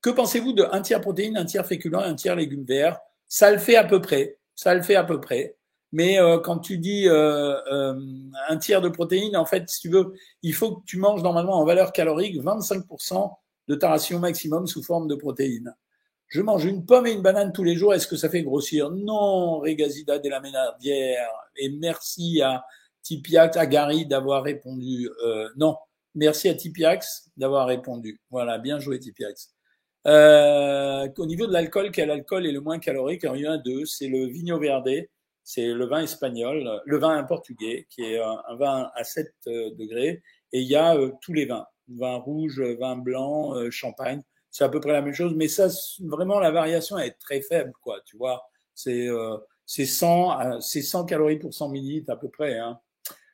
Que 0.02 0.10
pensez-vous 0.10 0.52
de 0.52 0.64
un 0.70 0.82
tiers 0.82 1.00
protéines, 1.00 1.38
un 1.38 1.46
tiers 1.46 1.64
féculent 1.64 1.94
et 1.94 2.08
un 2.08 2.14
tiers 2.14 2.36
légumes 2.36 2.66
verts? 2.66 2.98
Ça 3.26 3.50
le 3.50 3.56
fait 3.56 3.76
à 3.76 3.84
peu 3.84 4.02
près. 4.02 4.36
Ça 4.54 4.74
le 4.74 4.82
fait 4.82 4.96
à 4.96 5.04
peu 5.04 5.18
près. 5.18 5.56
Mais 5.92 6.20
euh, 6.20 6.38
quand 6.40 6.58
tu 6.58 6.76
dis 6.76 7.08
euh, 7.08 7.56
euh, 7.72 7.98
un 8.50 8.56
tiers 8.58 8.82
de 8.82 8.90
protéines, 8.90 9.34
en 9.34 9.46
fait, 9.46 9.66
si 9.70 9.80
tu 9.80 9.88
veux, 9.88 10.12
il 10.42 10.52
faut 10.52 10.76
que 10.76 10.84
tu 10.84 10.98
manges 10.98 11.22
normalement 11.22 11.54
en 11.54 11.64
valeur 11.64 11.92
calorique 11.92 12.36
25% 12.36 13.34
de 13.68 13.74
ta 13.74 13.90
ration 13.90 14.18
maximum 14.18 14.66
sous 14.66 14.82
forme 14.82 15.08
de 15.08 15.14
protéines. 15.14 15.74
Je 16.28 16.42
mange 16.42 16.64
une 16.64 16.84
pomme 16.84 17.06
et 17.06 17.12
une 17.12 17.22
banane 17.22 17.52
tous 17.52 17.64
les 17.64 17.76
jours, 17.76 17.94
est-ce 17.94 18.06
que 18.06 18.16
ça 18.16 18.28
fait 18.28 18.42
grossir? 18.42 18.90
Non, 18.90 19.60
Régazida 19.60 20.18
de 20.18 20.28
la 20.28 20.40
Ménardière. 20.40 21.30
Et 21.56 21.70
merci 21.70 22.42
à 22.42 22.64
Tipiax, 23.02 23.56
à 23.56 23.66
Gary 23.66 24.04
d'avoir 24.06 24.42
répondu. 24.42 25.08
non, 25.56 25.76
merci 26.14 26.48
à 26.48 26.54
Tipiax 26.54 27.30
d'avoir 27.36 27.66
répondu. 27.66 28.20
Voilà, 28.30 28.58
bien 28.58 28.78
joué 28.78 28.98
Tipiax. 28.98 29.54
Euh, 30.06 31.08
au 31.18 31.26
niveau 31.26 31.46
de 31.46 31.52
l'alcool, 31.52 31.90
quel 31.90 32.10
alcool 32.10 32.46
est 32.46 32.52
le 32.52 32.60
moins 32.60 32.78
calorique? 32.78 33.26
Il 33.34 33.40
y 33.40 33.48
en 33.48 33.52
a 33.52 33.58
deux. 33.58 33.84
C'est 33.84 34.08
le 34.08 34.26
Vigno 34.26 34.58
Verde, 34.58 34.90
c'est 35.44 35.66
le 35.66 35.86
vin 35.86 36.02
espagnol, 36.02 36.80
le 36.84 36.98
vin 36.98 37.22
portugais, 37.24 37.86
qui 37.90 38.02
est 38.02 38.18
un, 38.18 38.56
vin 38.56 38.90
à 38.94 39.04
7 39.04 39.32
euh, 39.48 39.70
degrés. 39.74 40.22
Et 40.52 40.60
il 40.60 40.68
y 40.68 40.76
a 40.76 40.96
euh, 40.96 41.12
tous 41.20 41.32
les 41.32 41.46
vins, 41.46 41.66
vin 41.88 42.16
rouge, 42.16 42.60
vin 42.60 42.96
blanc, 42.96 43.54
champagne. 43.70 44.22
C'est 44.50 44.64
à 44.64 44.68
peu 44.68 44.80
près 44.80 44.92
la 44.92 45.02
même 45.02 45.14
chose, 45.14 45.34
mais 45.36 45.48
ça, 45.48 45.68
vraiment, 46.00 46.40
la 46.40 46.50
variation 46.50 46.98
est 46.98 47.18
très 47.18 47.40
faible, 47.40 47.72
quoi. 47.82 48.00
Tu 48.04 48.16
vois, 48.16 48.42
c'est 48.74 49.08
c'est 49.66 49.84
100, 49.84 50.60
c'est 50.62 50.80
100 50.80 51.04
calories 51.04 51.38
pour 51.38 51.52
100 51.52 51.68
millilitres 51.68 52.10
à 52.10 52.16
peu 52.16 52.30
près. 52.30 52.58
Hein. 52.58 52.80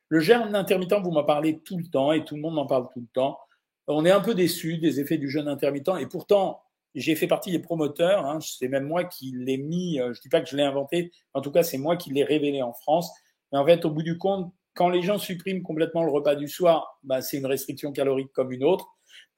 Le 0.09 0.19
germe 0.19 0.53
intermittent, 0.53 1.01
vous 1.01 1.11
m'en 1.11 1.23
parlez 1.23 1.61
tout 1.61 1.77
le 1.77 1.85
temps 1.85 2.11
et 2.11 2.25
tout 2.25 2.35
le 2.35 2.41
monde 2.41 2.55
m'en 2.55 2.67
parle 2.67 2.89
tout 2.93 2.99
le 2.99 3.07
temps. 3.13 3.39
On 3.87 4.05
est 4.05 4.11
un 4.11 4.19
peu 4.19 4.35
déçu 4.35 4.77
des 4.77 4.99
effets 4.99 5.17
du 5.17 5.29
jeûne 5.29 5.47
intermittent 5.47 5.97
et 5.99 6.07
pourtant, 6.07 6.61
j'ai 6.93 7.15
fait 7.15 7.27
partie 7.27 7.51
des 7.51 7.59
promoteurs. 7.59 8.25
Hein, 8.25 8.39
c'est 8.41 8.67
même 8.67 8.85
moi 8.85 9.05
qui 9.05 9.31
l'ai 9.35 9.57
mis. 9.57 9.99
Euh, 9.99 10.13
je 10.13 10.21
dis 10.21 10.29
pas 10.29 10.41
que 10.41 10.49
je 10.49 10.57
l'ai 10.57 10.63
inventé. 10.63 11.11
En 11.33 11.41
tout 11.41 11.51
cas, 11.51 11.63
c'est 11.63 11.77
moi 11.77 11.95
qui 11.95 12.11
l'ai 12.11 12.23
révélé 12.23 12.61
en 12.61 12.73
France. 12.73 13.09
Mais 13.51 13.57
en 13.57 13.65
fait, 13.65 13.85
au 13.85 13.89
bout 13.89 14.03
du 14.03 14.17
compte, 14.17 14.53
quand 14.75 14.89
les 14.89 15.01
gens 15.01 15.17
suppriment 15.17 15.63
complètement 15.63 16.03
le 16.03 16.11
repas 16.11 16.35
du 16.35 16.47
soir, 16.47 16.99
ben, 17.03 17.21
c'est 17.21 17.37
une 17.37 17.45
restriction 17.45 17.91
calorique 17.91 18.31
comme 18.33 18.51
une 18.51 18.63
autre. 18.63 18.87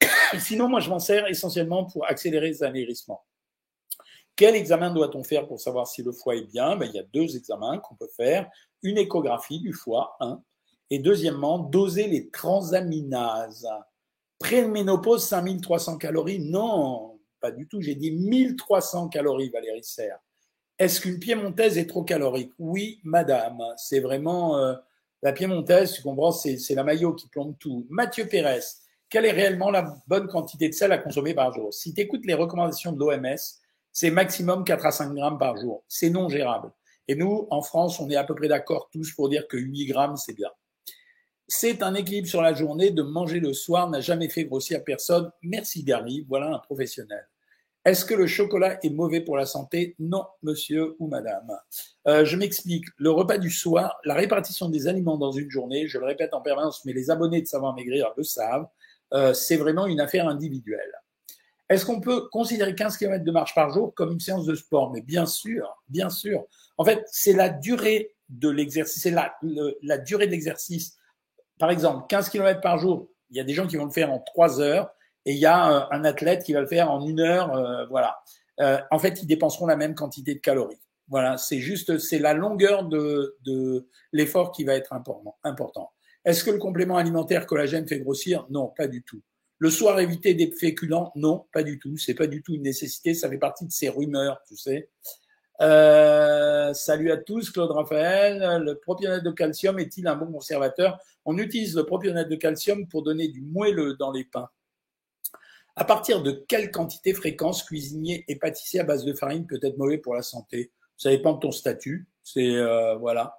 Sinon, 0.39 0.67
moi, 0.67 0.79
je 0.81 0.89
m'en 0.89 0.99
sers 0.99 1.27
essentiellement 1.27 1.85
pour 1.85 2.05
accélérer 2.05 2.49
les 2.49 2.63
amérissements. 2.63 3.23
Quel 4.35 4.55
examen 4.55 4.91
doit-on 4.91 5.23
faire 5.23 5.47
pour 5.47 5.59
savoir 5.59 5.87
si 5.87 6.03
le 6.03 6.11
foie 6.11 6.35
est 6.35 6.51
bien? 6.51 6.75
Ben, 6.75 6.87
Il 6.87 6.95
y 6.95 6.99
a 6.99 7.03
deux 7.03 7.37
examens 7.37 7.77
qu'on 7.79 7.95
peut 7.95 8.09
faire. 8.15 8.49
Une 8.83 8.97
échographie 8.97 9.59
du 9.59 9.73
foie, 9.73 10.17
et 10.89 10.99
deuxièmement, 10.99 11.59
doser 11.59 12.07
les 12.07 12.29
transaminases. 12.29 13.67
Préménopause, 14.39 15.25
5300 15.25 15.97
calories? 15.97 16.39
Non, 16.39 17.19
pas 17.39 17.51
du 17.51 17.67
tout. 17.67 17.81
J'ai 17.81 17.95
dit 17.95 18.11
1300 18.11 19.09
calories, 19.09 19.49
Valérie 19.49 19.83
Serre. 19.83 20.19
Est-ce 20.77 21.01
qu'une 21.01 21.19
piémontaise 21.19 21.77
est 21.77 21.87
trop 21.87 22.03
calorique? 22.03 22.53
Oui, 22.59 22.99
madame. 23.03 23.57
C'est 23.77 23.99
vraiment 23.99 24.57
euh, 24.57 24.75
la 25.23 25.33
piémontaise, 25.33 25.93
tu 25.93 26.01
comprends, 26.03 26.31
c'est, 26.31 26.57
la 26.69 26.83
maillot 26.83 27.13
qui 27.13 27.27
plombe 27.27 27.55
tout. 27.59 27.87
Mathieu 27.89 28.27
Pérez, 28.27 28.61
quelle 29.09 29.25
est 29.25 29.31
réellement 29.31 29.71
la 29.71 29.95
bonne 30.07 30.27
quantité 30.27 30.69
de 30.69 30.73
sel 30.73 30.91
à 30.91 30.97
consommer 30.97 31.33
par 31.33 31.53
jour? 31.53 31.73
Si 31.73 31.93
tu 31.93 32.01
écoutes 32.01 32.25
les 32.25 32.33
recommandations 32.33 32.91
de 32.91 32.99
l'OMS, 32.99 33.37
c'est 33.91 34.11
maximum 34.11 34.63
4 34.63 34.85
à 34.85 34.91
5 34.91 35.13
grammes 35.13 35.39
par 35.39 35.57
jour. 35.57 35.83
C'est 35.87 36.09
non 36.09 36.29
gérable. 36.29 36.71
Et 37.07 37.15
nous, 37.15 37.47
en 37.49 37.61
France, 37.61 37.99
on 37.99 38.09
est 38.09 38.15
à 38.15 38.23
peu 38.23 38.35
près 38.35 38.47
d'accord 38.47 38.89
tous 38.91 39.11
pour 39.13 39.29
dire 39.29 39.47
que 39.47 39.57
8 39.57 39.85
grammes, 39.87 40.17
c'est 40.17 40.35
bien. 40.35 40.49
C'est 41.47 41.81
un 41.81 41.95
équilibre 41.95 42.27
sur 42.27 42.41
la 42.41 42.53
journée. 42.53 42.91
De 42.91 43.01
manger 43.01 43.39
le 43.39 43.53
soir 43.53 43.89
n'a 43.89 44.01
jamais 44.01 44.29
fait 44.29 44.45
grossir 44.45 44.83
personne. 44.83 45.31
Merci 45.41 45.83
Gary, 45.83 46.25
voilà 46.27 46.53
un 46.53 46.59
professionnel. 46.59 47.27
Est-ce 47.87 48.03
que 48.03 48.13
le 48.13 48.27
chocolat 48.27 48.77
est 48.83 48.89
mauvais 48.89 49.21
pour 49.21 49.37
la 49.37 49.45
santé? 49.45 49.95
Non, 49.97 50.25
monsieur 50.43 50.97
ou 50.99 51.07
madame. 51.07 51.57
Euh, 52.05 52.25
je 52.25 52.35
m'explique. 52.35 52.83
Le 52.97 53.11
repas 53.11 53.37
du 53.37 53.49
soir, 53.49 53.97
la 54.03 54.13
répartition 54.13 54.67
des 54.67 54.89
aliments 54.89 55.17
dans 55.17 55.31
une 55.31 55.49
journée, 55.49 55.87
je 55.87 55.97
le 55.97 56.05
répète 56.05 56.33
en 56.33 56.41
permanence, 56.41 56.83
mais 56.83 56.91
les 56.91 57.09
abonnés 57.09 57.41
de 57.41 57.47
Savoir 57.47 57.73
Maigrir 57.73 58.11
le 58.17 58.23
savent, 58.23 58.67
euh, 59.13 59.33
c'est 59.33 59.55
vraiment 59.55 59.87
une 59.87 60.01
affaire 60.01 60.27
individuelle. 60.27 60.91
Est-ce 61.69 61.85
qu'on 61.85 62.01
peut 62.01 62.27
considérer 62.27 62.75
15 62.75 62.97
km 62.97 63.23
de 63.23 63.31
marche 63.31 63.55
par 63.55 63.69
jour 63.69 63.93
comme 63.95 64.11
une 64.11 64.19
séance 64.19 64.45
de 64.45 64.55
sport? 64.55 64.91
Mais 64.91 65.01
bien 65.01 65.25
sûr, 65.25 65.81
bien 65.87 66.09
sûr. 66.09 66.43
En 66.77 66.83
fait, 66.83 67.05
c'est 67.09 67.31
la 67.31 67.47
durée 67.47 68.13
de 68.27 68.49
l'exercice, 68.49 69.01
c'est 69.01 69.11
la, 69.11 69.33
la 69.81 69.97
durée 69.97 70.25
de 70.25 70.31
l'exercice 70.31 70.97
par 71.57 71.71
exemple, 71.71 72.05
15 72.09 72.29
km 72.29 72.61
par 72.61 72.77
jour, 72.77 73.07
il 73.29 73.37
y 73.37 73.39
a 73.39 73.43
des 73.43 73.53
gens 73.53 73.65
qui 73.65 73.77
vont 73.77 73.85
le 73.85 73.91
faire 73.91 74.11
en 74.11 74.19
3 74.19 74.61
heures 74.61 74.89
et 75.27 75.33
il 75.33 75.37
y 75.37 75.45
a 75.45 75.71
euh, 75.71 75.85
un 75.91 76.05
athlète 76.05 76.43
qui 76.43 76.53
va 76.53 76.61
le 76.61 76.67
faire 76.67 76.89
en 76.89 77.05
une 77.05 77.19
heure. 77.19 77.53
Euh, 77.53 77.85
voilà. 77.87 78.17
Euh, 78.61 78.79
en 78.89 78.97
fait, 78.97 79.21
ils 79.21 79.27
dépenseront 79.27 79.67
la 79.67 79.75
même 79.75 79.93
quantité 79.93 80.33
de 80.33 80.39
calories. 80.39 80.79
Voilà, 81.09 81.37
c'est 81.37 81.59
juste, 81.59 81.99
c'est 81.99 82.19
la 82.19 82.33
longueur 82.33 82.85
de, 82.85 83.37
de 83.45 83.87
l'effort 84.13 84.51
qui 84.51 84.63
va 84.63 84.73
être 84.73 84.93
important. 85.43 85.91
Est-ce 86.25 86.43
que 86.43 86.51
le 86.51 86.57
complément 86.57 86.97
alimentaire 86.97 87.45
collagène 87.45 87.87
fait 87.87 87.99
grossir? 87.99 88.45
Non, 88.49 88.73
pas 88.75 88.87
du 88.87 89.03
tout. 89.03 89.21
Le 89.59 89.69
soir, 89.69 89.99
éviter 89.99 90.33
des 90.33 90.51
féculents? 90.51 91.11
Non, 91.15 91.45
pas 91.51 91.63
du 91.63 91.79
tout. 91.79 91.97
C'est 91.97 92.13
pas 92.13 92.27
du 92.27 92.41
tout 92.41 92.53
une 92.53 92.63
nécessité. 92.63 93.13
Ça 93.13 93.29
fait 93.29 93.37
partie 93.37 93.65
de 93.65 93.71
ces 93.71 93.89
rumeurs, 93.89 94.41
tu 94.47 94.55
sais. 94.55 94.89
Euh, 95.61 96.73
salut 96.73 97.11
à 97.11 97.17
tous, 97.17 97.49
Claude 97.49 97.71
Raphaël. 97.71 98.61
Le 98.61 98.75
propionate 98.75 99.23
de 99.23 99.31
calcium 99.31 99.79
est-il 99.79 100.07
un 100.07 100.15
bon 100.15 100.31
conservateur? 100.31 100.99
On 101.25 101.37
utilise 101.37 101.75
le 101.75 101.85
propionate 101.85 102.29
de 102.29 102.35
calcium 102.35 102.87
pour 102.87 103.03
donner 103.03 103.27
du 103.29 103.41
moelleux 103.41 103.95
dans 103.97 104.11
les 104.11 104.23
pains. 104.23 104.49
À 105.79 105.85
partir 105.85 106.23
de 106.23 106.31
quelle 106.31 106.71
quantité, 106.71 107.13
fréquence 107.13 107.61
cuisinier 107.61 108.25
et 108.27 108.35
pâtissier 108.35 108.79
à 108.79 108.83
base 108.83 109.05
de 109.05 109.13
farine 109.13 109.45
peut 109.45 109.59
être 109.61 109.77
mauvais 109.77 109.99
pour 109.99 110.15
la 110.15 110.23
santé? 110.23 110.71
Ça 110.97 111.11
dépend 111.11 111.33
de 111.33 111.39
ton 111.39 111.51
statut. 111.51 112.07
C'est 112.23 112.55
euh, 112.55 112.95
voilà. 112.95 113.37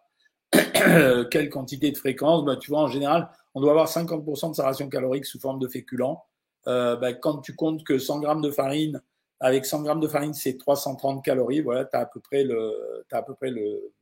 quelle 1.33 1.51
quantité 1.51 1.91
de 1.91 1.99
fréquence? 1.99 2.45
Ben, 2.45 2.55
Tu 2.55 2.71
vois, 2.71 2.83
en 2.83 2.87
général, 2.87 3.29
on 3.57 3.61
doit 3.61 3.73
avoir 3.73 3.89
50% 3.89 4.51
de 4.51 4.55
sa 4.55 4.63
ration 4.63 4.89
calorique 4.89 5.27
sous 5.27 5.41
forme 5.41 5.59
de 5.59 5.67
féculents. 5.67 6.25
Euh, 6.69 6.95
ben, 6.95 7.13
quand 7.13 7.39
tu 7.39 7.57
comptes 7.57 7.83
que 7.83 7.99
100 7.99 8.21
grammes 8.21 8.41
de 8.41 8.53
farine, 8.53 9.03
avec 9.41 9.67
100 9.67 9.83
grammes 9.83 10.01
de 10.01 10.07
farine, 10.07 10.33
c'est 10.33 10.59
330 10.59 11.25
calories, 11.25 11.61
voilà, 11.61 11.87
tu 11.87 11.97
as 11.97 12.01
à 12.01 12.07
peu 12.07 12.21
près 12.21 12.45
le, 12.45 13.05
as 13.11 13.17
à 13.17 13.23
peu 13.23 13.35
près 13.35 13.51
le, 13.51 13.93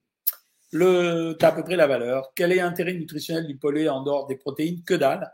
le, 0.72 1.36
as 1.40 1.46
à 1.46 1.52
peu 1.52 1.64
près 1.64 1.76
la 1.76 1.86
valeur. 1.86 2.32
Quel 2.34 2.52
est 2.52 2.56
l'intérêt 2.56 2.92
nutritionnel 2.92 3.46
du 3.46 3.56
poulet 3.56 3.88
en 3.88 4.02
dehors 4.02 4.26
des 4.26 4.36
protéines? 4.36 4.82
Que 4.84 4.92
dalle. 4.92 5.32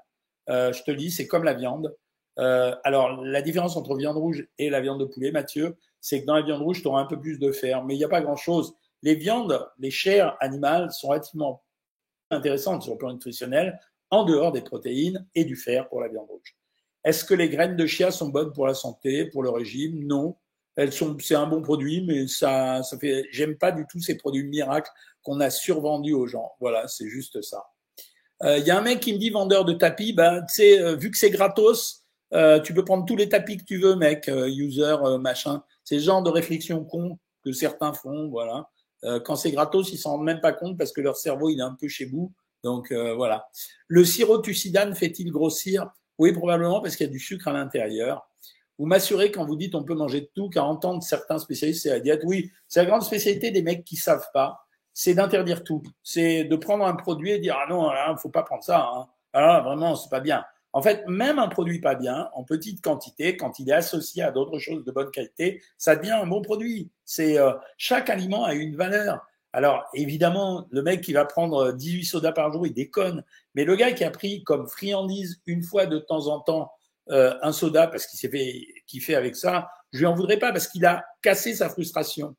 Euh, 0.49 0.73
je 0.73 0.85
te 0.85 0.93
dis, 0.93 1.11
c'est 1.11 1.27
comme 1.27 1.43
la 1.43 1.55
viande. 1.55 1.93
Euh, 2.39 2.75
alors, 2.85 3.23
la 3.25 3.43
différence 3.43 3.77
entre 3.77 3.97
viande 3.97 4.17
rouge 4.17 4.47
et 4.59 4.71
la 4.71 4.81
viande 4.81 5.01
de 5.01 5.05
poulet, 5.05 5.33
Mathieu, 5.33 5.77
c'est 6.01 6.23
que 6.23 6.27
dans 6.27 6.35
la 6.35 6.43
viande 6.43 6.63
rouge, 6.63 6.83
tu 6.83 6.89
auras 6.89 7.03
un 7.03 7.07
peu 7.07 7.21
plus 7.21 7.39
de 7.39 7.53
fer, 7.53 7.85
mais 7.85 7.95
il 7.95 7.99
n'y 7.99 8.05
a 8.05 8.09
pas 8.09 8.23
grand-chose. 8.23 8.75
Les 9.03 9.15
viandes, 9.15 9.69
les 9.79 9.91
chairs 9.91 10.37
animales 10.41 10.91
sont 10.93 11.09
relativement 11.09 11.63
intéressantes 12.31 12.83
sur 12.83 12.93
le 12.93 12.99
plan 12.99 13.13
nutritionnel, 13.13 13.79
en 14.11 14.25
dehors 14.25 14.53
des 14.53 14.63
protéines 14.63 15.27
et 15.35 15.45
du 15.45 15.57
fer 15.57 15.89
pour 15.89 16.01
la 16.01 16.09
viande 16.09 16.29
rouge. 16.29 16.57
Est-ce 17.05 17.25
que 17.25 17.35
les 17.35 17.49
graines 17.49 17.77
de 17.77 17.87
chia 17.87 18.11
sont 18.11 18.29
bonnes 18.29 18.53
pour 18.53 18.67
la 18.67 18.75
santé, 18.75 19.27
pour 19.27 19.43
le 19.43 19.51
régime? 19.51 20.07
Non. 20.07 20.37
Elles 20.77 20.93
sont, 20.93 21.17
c'est 21.21 21.35
un 21.35 21.47
bon 21.47 21.61
produit, 21.61 22.03
mais 22.07 22.27
ça, 22.29 22.83
ça 22.83 22.99
fait, 22.99 23.27
j'aime 23.31 23.57
pas 23.57 23.73
du 23.73 23.85
tout 23.91 24.01
ces 24.01 24.17
produits 24.17 24.45
miracles 24.45 24.91
qu'on 25.23 25.41
a 25.41 25.51
survendus 25.51 26.15
aux 26.15 26.27
gens. 26.27 26.53
Voilà, 26.61 26.89
c'est 26.89 27.09
juste 27.09 27.43
ça. 27.43 27.65
Il 28.43 28.49
euh, 28.49 28.59
y 28.59 28.71
a 28.71 28.79
un 28.79 28.81
mec 28.81 29.01
qui 29.01 29.13
me 29.13 29.19
dit 29.19 29.31
vendeur 29.31 29.65
de 29.65 29.73
tapis, 29.73 30.13
ben, 30.13 30.41
tu 30.49 30.55
sais, 30.55 30.81
euh, 30.81 30.97
vu 30.97 31.11
que 31.11 31.19
c'est 31.19 31.31
gratos, 31.31 32.02
euh, 32.33 32.61
tu 32.61 32.75
peux 32.75 32.85
prendre 32.85 33.05
tous 33.05 33.17
les 33.17 33.29
tapis 33.29 33.57
que 33.57 33.65
tu 33.65 33.79
veux, 33.79 33.97
mec, 33.97 34.29
euh, 34.29 34.49
user, 34.49 34.97
machin. 35.21 35.63
C'est 35.85 35.97
le 35.97 36.03
genre 36.03 36.23
de 36.23 36.31
réflexion 36.31 36.85
con 36.85 37.19
que 37.45 37.53
certains 37.53 37.93
font, 37.93 38.29
voilà. 38.29 38.69
quand 39.25 39.35
c'est 39.35 39.51
gratos, 39.51 39.91
ils 39.93 39.99
s'en 39.99 40.13
rendent 40.13 40.25
même 40.25 40.41
pas 40.41 40.53
compte 40.53 40.79
parce 40.79 40.93
que 40.93 41.01
leur 41.01 41.17
cerveau, 41.17 41.51
il 41.51 41.59
est 41.59 41.63
un 41.63 41.77
peu 41.79 41.89
chez 41.89 42.05
vous. 42.05 42.33
Donc 42.63 42.93
voilà. 42.93 43.49
Le 43.89 44.05
sirop 44.05 44.39
tucidane 44.39 44.95
fait-il 44.95 45.33
grossir? 45.33 45.91
Oui, 46.19 46.33
probablement 46.33 46.81
parce 46.81 46.95
qu'il 46.95 47.07
y 47.07 47.09
a 47.09 47.13
du 47.13 47.19
sucre 47.19 47.49
à 47.49 47.53
l'intérieur. 47.53 48.29
Vous 48.79 48.87
m'assurez 48.87 49.31
quand 49.31 49.45
vous 49.45 49.57
dites 49.57 49.75
on 49.75 49.83
peut 49.83 49.95
manger 49.95 50.21
de 50.23 50.31
tout, 50.35 50.49
car 50.49 50.67
entendre 50.69 51.03
certains 51.03 51.39
spécialistes, 51.39 51.83
c'est 51.83 51.91
la 51.91 52.01
diète. 52.01 52.23
Oui, 52.25 52.51
c'est 52.69 52.81
la 52.81 52.87
grande 52.87 53.03
spécialité 53.03 53.51
des 53.51 53.63
mecs 53.63 53.85
qui 53.85 53.97
savent 53.97 54.29
pas, 54.33 54.67
c'est 54.95 55.15
d'interdire 55.15 55.65
tout. 55.65 55.83
C'est 56.03 56.45
de 56.45 56.57
prendre 56.57 56.85
un 56.85 56.95
produit 56.95 57.33
et 57.33 57.39
dire 57.39 57.57
ah 57.59 57.67
non, 57.69 57.91
il 57.91 58.19
faut 58.19 58.29
pas 58.29 58.43
prendre 58.43 58.63
ça. 58.63 58.89
Hein. 58.95 59.07
Ah 59.33 59.61
vraiment, 59.61 59.95
c'est 59.97 60.11
pas 60.11 60.21
bien. 60.21 60.45
En 60.73 60.81
fait, 60.81 61.05
même 61.07 61.39
un 61.39 61.49
produit 61.49 61.81
pas 61.81 61.95
bien, 61.95 62.31
en 62.35 62.45
petite 62.45 62.83
quantité, 62.83 63.37
quand 63.37 63.59
il 63.59 63.69
est 63.69 63.75
associé 63.75 64.23
à 64.23 64.31
d'autres 64.31 64.59
choses 64.59 64.85
de 64.85 64.91
bonne 64.91 65.11
qualité, 65.11 65.63
ça 65.77 65.97
devient 65.97 66.13
un 66.13 66.27
bon 66.27 66.41
produit. 66.41 66.91
C'est 67.05 67.39
euh, 67.39 67.53
chaque 67.77 68.09
aliment 68.09 68.45
a 68.45 68.55
une 68.55 68.77
valeur. 68.77 69.27
Alors, 69.53 69.85
évidemment, 69.93 70.67
le 70.71 70.83
mec 70.83 71.03
qui 71.03 71.13
va 71.13 71.27
prendre 71.27 71.73
18 71.73 72.05
sodas 72.05 72.33
par 72.33 72.51
jour, 72.53 72.67
il 72.67 72.73
déconne. 72.73 73.23
Mais 73.55 73.65
le 73.65 73.77
gars 73.77 73.93
qui 73.93 74.03
a 74.03 74.11
pris 74.11 74.43
comme 74.45 74.67
friandise 74.67 75.43
une 75.47 75.63
fois 75.63 75.85
de 75.85 75.99
temps 75.99 76.29
en 76.29 76.41
temps 76.41 76.73
euh, 77.11 77.35
un 77.43 77.53
soda 77.53 77.87
parce 77.87 78.07
qu'il 78.07 78.19
s'est 78.19 78.31
fait 78.31 78.67
kiffer 78.87 79.15
avec 79.15 79.37
ça, 79.37 79.69
je 79.93 79.99
lui 79.99 80.07
en 80.07 80.15
voudrais 80.15 80.39
pas 80.39 80.53
parce 80.53 80.69
qu'il 80.69 80.87
a 80.87 81.05
cassé 81.21 81.55
sa 81.55 81.69
frustration. 81.69 82.35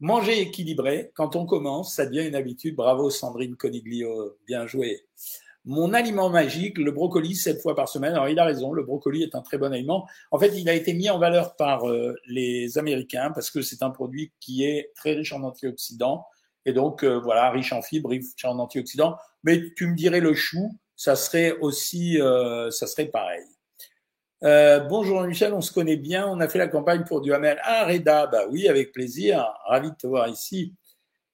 Manger 0.00 0.40
équilibré, 0.40 1.10
quand 1.14 1.34
on 1.34 1.46
commence, 1.46 1.94
ça 1.94 2.04
devient 2.04 2.26
une 2.28 2.34
habitude. 2.34 2.76
Bravo 2.76 3.08
Sandrine 3.08 3.56
Coniglio, 3.56 4.36
bien 4.46 4.66
joué. 4.66 5.06
Mon 5.68 5.92
aliment 5.92 6.30
magique, 6.30 6.78
le 6.78 6.90
brocoli, 6.92 7.36
sept 7.36 7.60
fois 7.60 7.74
par 7.74 7.90
semaine. 7.90 8.14
Alors 8.14 8.30
il 8.30 8.38
a 8.38 8.44
raison, 8.46 8.72
le 8.72 8.82
brocoli 8.82 9.22
est 9.22 9.34
un 9.34 9.42
très 9.42 9.58
bon 9.58 9.70
aliment. 9.70 10.08
En 10.30 10.38
fait, 10.38 10.58
il 10.58 10.66
a 10.66 10.72
été 10.72 10.94
mis 10.94 11.10
en 11.10 11.18
valeur 11.18 11.56
par 11.56 11.86
euh, 11.86 12.14
les 12.26 12.78
Américains 12.78 13.32
parce 13.34 13.50
que 13.50 13.60
c'est 13.60 13.82
un 13.82 13.90
produit 13.90 14.32
qui 14.40 14.64
est 14.64 14.92
très 14.96 15.12
riche 15.12 15.34
en 15.34 15.42
antioxydants 15.42 16.24
et 16.64 16.72
donc 16.72 17.04
euh, 17.04 17.20
voilà, 17.20 17.50
riche 17.50 17.74
en 17.74 17.82
fibres, 17.82 18.08
riche 18.08 18.42
en 18.44 18.58
antioxydants. 18.58 19.18
Mais 19.44 19.74
tu 19.76 19.86
me 19.88 19.94
dirais 19.94 20.20
le 20.20 20.32
chou, 20.32 20.70
ça 20.96 21.16
serait 21.16 21.58
aussi, 21.58 22.18
euh, 22.18 22.70
ça 22.70 22.86
serait 22.86 23.08
pareil. 23.08 23.44
bonjour 24.88 25.20
Michel, 25.24 25.52
on 25.52 25.60
se 25.60 25.70
connaît 25.70 25.98
bien, 25.98 26.26
on 26.26 26.40
a 26.40 26.48
fait 26.48 26.58
la 26.58 26.68
campagne 26.68 27.04
pour 27.04 27.20
du 27.20 27.34
Hamel. 27.34 27.60
Ah 27.62 27.84
Reda, 27.84 28.26
bah 28.26 28.46
oui, 28.50 28.68
avec 28.68 28.92
plaisir, 28.92 29.46
ravi 29.66 29.90
de 29.90 29.96
te 29.96 30.06
voir 30.06 30.28
ici. 30.28 30.72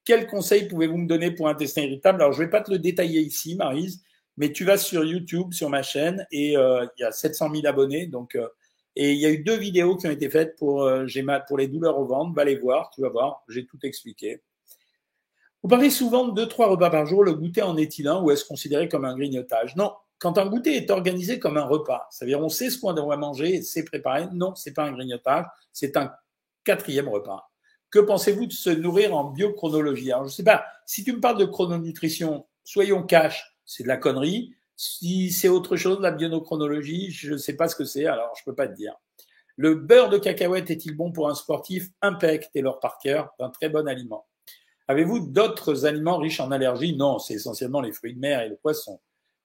Quel 0.05 0.27
conseil 0.27 0.67
pouvez-vous 0.67 0.99
me 0.99 1.07
donner 1.07 1.31
pour 1.31 1.47
un 1.47 1.53
intestin 1.53 1.83
irritable? 1.83 2.21
Alors 2.21 2.33
je 2.33 2.43
vais 2.43 2.51
pas 2.51 2.63
te 2.63 2.73
le 2.73 2.81
détailler 2.81 3.21
ici, 3.21 3.55
Marise, 3.55 4.04
mais 4.37 4.53
tu 4.53 4.65
vas 4.65 4.77
sur 4.77 5.05
YouTube, 5.05 5.53
sur 5.53 5.71
ma 5.71 5.83
chaîne, 5.83 6.27
et 6.31 6.57
euh, 6.57 6.87
il 6.99 7.03
y 7.03 7.05
a 7.05 7.13
700 7.13 7.51
000 7.55 7.67
abonnés. 7.67 8.07
Donc, 8.07 8.35
euh, 8.35 8.49
et 8.97 9.13
il 9.13 9.19
y 9.19 9.27
a 9.27 9.31
eu 9.31 9.39
deux 9.43 9.57
vidéos 9.57 9.97
qui 9.97 10.07
ont 10.07 10.11
été 10.11 10.31
faites 10.31 10.57
pour, 10.57 10.85
euh, 10.85 11.07
pour 11.49 11.59
les 11.59 11.69
douleurs 11.69 11.99
au 11.99 12.07
ventre. 12.07 12.35
Va 12.35 12.45
les 12.45 12.57
voir, 12.57 12.91
tu 12.91 13.01
vas 13.03 13.09
voir, 13.09 13.45
j'ai 13.49 13.67
tout 13.67 13.79
expliqué. 13.83 14.43
Vous 15.63 15.69
parlez 15.69 15.91
souvent 15.91 16.29
de 16.29 16.35
deux, 16.35 16.47
trois 16.47 16.69
repas 16.69 16.91
par 16.91 17.07
jour. 17.07 17.25
Le 17.25 17.33
goûter 17.33 17.63
en 17.63 17.77
est-il 17.77 18.07
un 18.07 18.21
ou 18.21 18.31
est-ce 18.31 18.45
considéré 18.45 18.89
comme 18.89 19.05
un 19.05 19.17
grignotage? 19.17 19.77
Non. 19.77 19.93
Quand 20.19 20.39
un 20.39 20.47
goûter 20.47 20.77
est 20.77 20.91
organisé 20.91 21.39
comme 21.39 21.57
un 21.57 21.65
repas, 21.65 22.07
c'est-à-dire 22.11 22.41
on 22.41 22.49
sait 22.49 22.71
ce 22.71 22.79
qu'on 22.79 22.93
doit 22.93 23.17
manger 23.17 23.63
c'est 23.63 23.85
préparé, 23.85 24.27
non, 24.33 24.55
c'est 24.55 24.73
pas 24.73 24.85
un 24.85 24.93
grignotage, 24.93 25.45
c'est 25.73 25.97
un 25.97 26.13
quatrième 26.65 27.09
repas. 27.09 27.51
Que 27.91 27.99
pensez-vous 27.99 28.47
de 28.47 28.53
se 28.53 28.71
nourrir 28.71 29.15
en 29.15 29.25
biochronologie? 29.25 30.13
Alors, 30.13 30.27
je 30.27 30.33
sais 30.33 30.45
pas, 30.45 30.65
si 30.87 31.05
tu 31.05 31.13
me 31.13 31.21
parles 31.21 31.39
de 31.39 31.45
chrononutrition, 31.45 32.47
soyons 32.63 33.03
cash, 33.03 33.54
c'est 33.65 33.83
de 33.83 33.89
la 33.89 33.97
connerie. 33.97 34.55
Si 34.77 35.31
c'est 35.31 35.49
autre 35.49 35.77
chose, 35.77 36.01
la 36.01 36.11
biochronologie, 36.11 37.11
je 37.11 37.33
ne 37.33 37.39
sais 37.39 37.57
pas 37.57 37.69
ce 37.69 37.77
que 37.77 37.85
c'est, 37.85 38.07
alors 38.07 38.33
je 38.37 38.45
peux 38.45 38.55
pas 38.55 38.67
te 38.67 38.75
dire. 38.75 38.95
Le 39.57 39.77
beurre 39.77 40.09
de 40.09 40.19
cacahuète 40.19 40.71
est-il 40.71 40.97
bon 40.97 41.13
pour 41.13 41.29
un 41.29 41.35
sportif 41.35 41.89
Impec, 42.03 42.51
Taylor 42.53 42.81
Parker, 42.81 43.25
un 43.39 43.51
très 43.51 43.69
bon 43.69 43.87
aliment. 43.87 44.27
Avez-vous 44.89 45.21
d'autres 45.21 45.87
aliments 45.87 46.19
riches 46.19 46.41
en 46.41 46.51
allergies? 46.51 46.97
Non, 46.97 47.19
c'est 47.19 47.35
essentiellement 47.35 47.81
les 47.81 47.93
fruits 47.93 48.15
de 48.15 48.19
mer 48.19 48.43
et 48.43 48.49
le 48.49 48.57
poisson. 48.57 49.01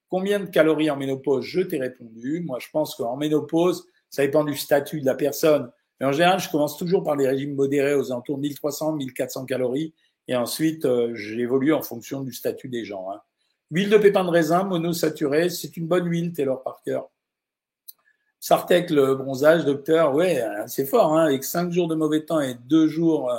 Combien 0.10 0.40
de 0.40 0.48
calories 0.48 0.90
en 0.90 0.98
ménopause? 0.98 1.46
Je 1.46 1.62
t'ai 1.62 1.78
répondu. 1.78 2.42
Moi, 2.42 2.58
je 2.60 2.68
pense 2.74 2.96
qu'en 2.96 3.16
ménopause, 3.16 3.86
ça 4.10 4.26
dépend 4.26 4.44
du 4.44 4.58
statut 4.58 5.00
de 5.00 5.06
la 5.06 5.14
personne. 5.14 5.72
Mais 6.00 6.08
en 6.08 6.12
général, 6.12 6.40
je 6.40 6.50
commence 6.50 6.78
toujours 6.78 7.04
par 7.04 7.16
des 7.16 7.28
régimes 7.28 7.54
modérés 7.54 7.94
aux 7.94 8.12
alentours 8.12 8.38
de 8.38 8.42
1300, 8.42 8.94
1400 8.94 9.46
calories. 9.46 9.94
Et 10.28 10.36
ensuite, 10.36 10.86
euh, 10.86 11.14
j'évolue 11.14 11.74
en 11.74 11.82
fonction 11.82 12.22
du 12.22 12.34
statut 12.34 12.70
des 12.70 12.84
gens. 12.84 13.12
Hein. 13.12 13.22
Huile 13.72 13.90
de 13.92 13.98
pépins 13.98 14.24
de 14.24 14.30
raisin 14.30 14.64
monosaturée, 14.64 15.50
c'est 15.52 15.78
une 15.78 15.86
bonne 15.86 16.08
huile, 16.08 16.34
Taylor 16.34 16.64
Parker. 16.64 17.02
Sartec, 18.40 18.90
le 18.90 19.14
bronzage, 19.14 19.64
docteur, 19.64 20.16
ouais, 20.16 20.44
c'est 20.66 20.86
fort, 20.86 21.16
hein, 21.16 21.26
avec 21.26 21.44
cinq 21.44 21.72
jours 21.72 21.88
de 21.88 21.94
mauvais 21.94 22.26
temps 22.26 22.40
et 22.40 22.56
deux 22.56 22.88
jours 22.88 23.32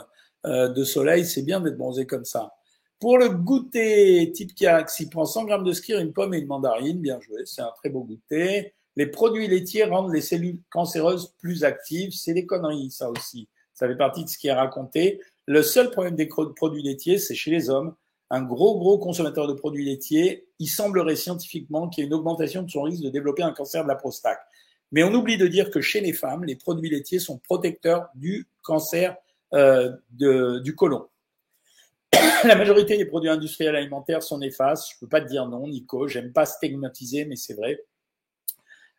euh, 0.46 0.68
de 0.68 0.84
soleil, 0.84 1.24
c'est 1.24 1.42
bien 1.42 1.58
d'être 1.58 1.76
bronzé 1.76 2.06
comme 2.06 2.24
ça. 2.24 2.52
Pour 3.00 3.18
le 3.18 3.28
goûter 3.28 4.30
type 4.32 4.54
Kiax, 4.54 5.00
il 5.00 5.08
prend 5.08 5.24
100 5.24 5.46
grammes 5.46 5.64
de 5.64 5.72
skir, 5.72 5.98
une 5.98 6.12
pomme 6.12 6.32
et 6.34 6.38
une 6.38 6.46
mandarine, 6.46 7.00
bien 7.00 7.18
joué, 7.20 7.42
c'est 7.44 7.62
un 7.62 7.72
très 7.76 7.88
beau 7.88 8.04
goûter. 8.04 8.74
Les 8.94 9.06
produits 9.06 9.48
laitiers 9.48 9.84
rendent 9.84 10.12
les 10.12 10.20
cellules 10.20 10.60
cancéreuses 10.70 11.34
plus 11.38 11.64
actives, 11.64 12.12
c'est 12.12 12.34
des 12.34 12.46
conneries, 12.46 12.92
ça 12.92 13.10
aussi. 13.10 13.48
Ça 13.74 13.88
fait 13.88 13.96
partie 13.96 14.24
de 14.24 14.28
ce 14.28 14.38
qui 14.38 14.46
est 14.46 14.52
raconté. 14.52 15.20
Le 15.46 15.62
seul 15.62 15.90
problème 15.90 16.14
des 16.14 16.28
produits 16.28 16.82
laitiers, 16.82 17.18
c'est 17.18 17.34
chez 17.34 17.50
les 17.50 17.68
hommes 17.68 17.94
un 18.30 18.42
gros, 18.42 18.78
gros 18.78 18.98
consommateur 18.98 19.48
de 19.48 19.52
produits 19.52 19.84
laitiers, 19.84 20.48
il 20.58 20.68
semblerait 20.68 21.16
scientifiquement 21.16 21.88
qu'il 21.88 22.02
y 22.02 22.04
ait 22.04 22.08
une 22.08 22.14
augmentation 22.14 22.62
de 22.62 22.70
son 22.70 22.82
risque 22.82 23.02
de 23.02 23.10
développer 23.10 23.42
un 23.42 23.52
cancer 23.52 23.82
de 23.82 23.88
la 23.88 23.96
prostate. 23.96 24.38
Mais 24.92 25.02
on 25.02 25.12
oublie 25.14 25.36
de 25.36 25.46
dire 25.46 25.70
que 25.70 25.80
chez 25.80 26.00
les 26.00 26.12
femmes, 26.12 26.44
les 26.44 26.56
produits 26.56 26.90
laitiers 26.90 27.18
sont 27.18 27.38
protecteurs 27.38 28.08
du 28.14 28.48
cancer 28.62 29.16
euh, 29.52 29.90
du 30.10 30.74
côlon. 30.76 31.08
la 32.44 32.56
majorité 32.56 32.96
des 32.96 33.04
produits 33.04 33.30
industriels 33.30 33.76
alimentaires 33.76 34.22
sont 34.22 34.38
néfastes. 34.38 34.92
Je 34.92 34.98
peux 35.00 35.08
pas 35.08 35.20
te 35.20 35.28
dire 35.28 35.46
non, 35.46 35.66
Nico. 35.66 36.06
J'aime 36.08 36.32
pas 36.32 36.46
stigmatiser, 36.46 37.24
mais 37.24 37.36
c'est 37.36 37.54
vrai. 37.54 37.84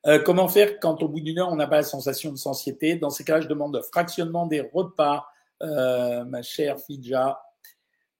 Euh, 0.07 0.19
comment 0.19 0.47
faire 0.47 0.79
quand 0.79 1.03
au 1.03 1.07
bout 1.07 1.19
d'une 1.19 1.39
heure 1.39 1.49
on 1.51 1.55
n'a 1.55 1.67
pas 1.67 1.77
la 1.77 1.83
sensation 1.83 2.31
de 2.31 2.37
satiété? 2.37 2.95
Dans 2.95 3.09
ces 3.09 3.23
cas, 3.23 3.39
je 3.39 3.47
demande 3.47 3.79
fractionnement 3.91 4.47
des 4.47 4.61
repas, 4.61 5.25
euh, 5.61 6.23
ma 6.25 6.41
chère 6.41 6.79
Fidja. 6.79 7.39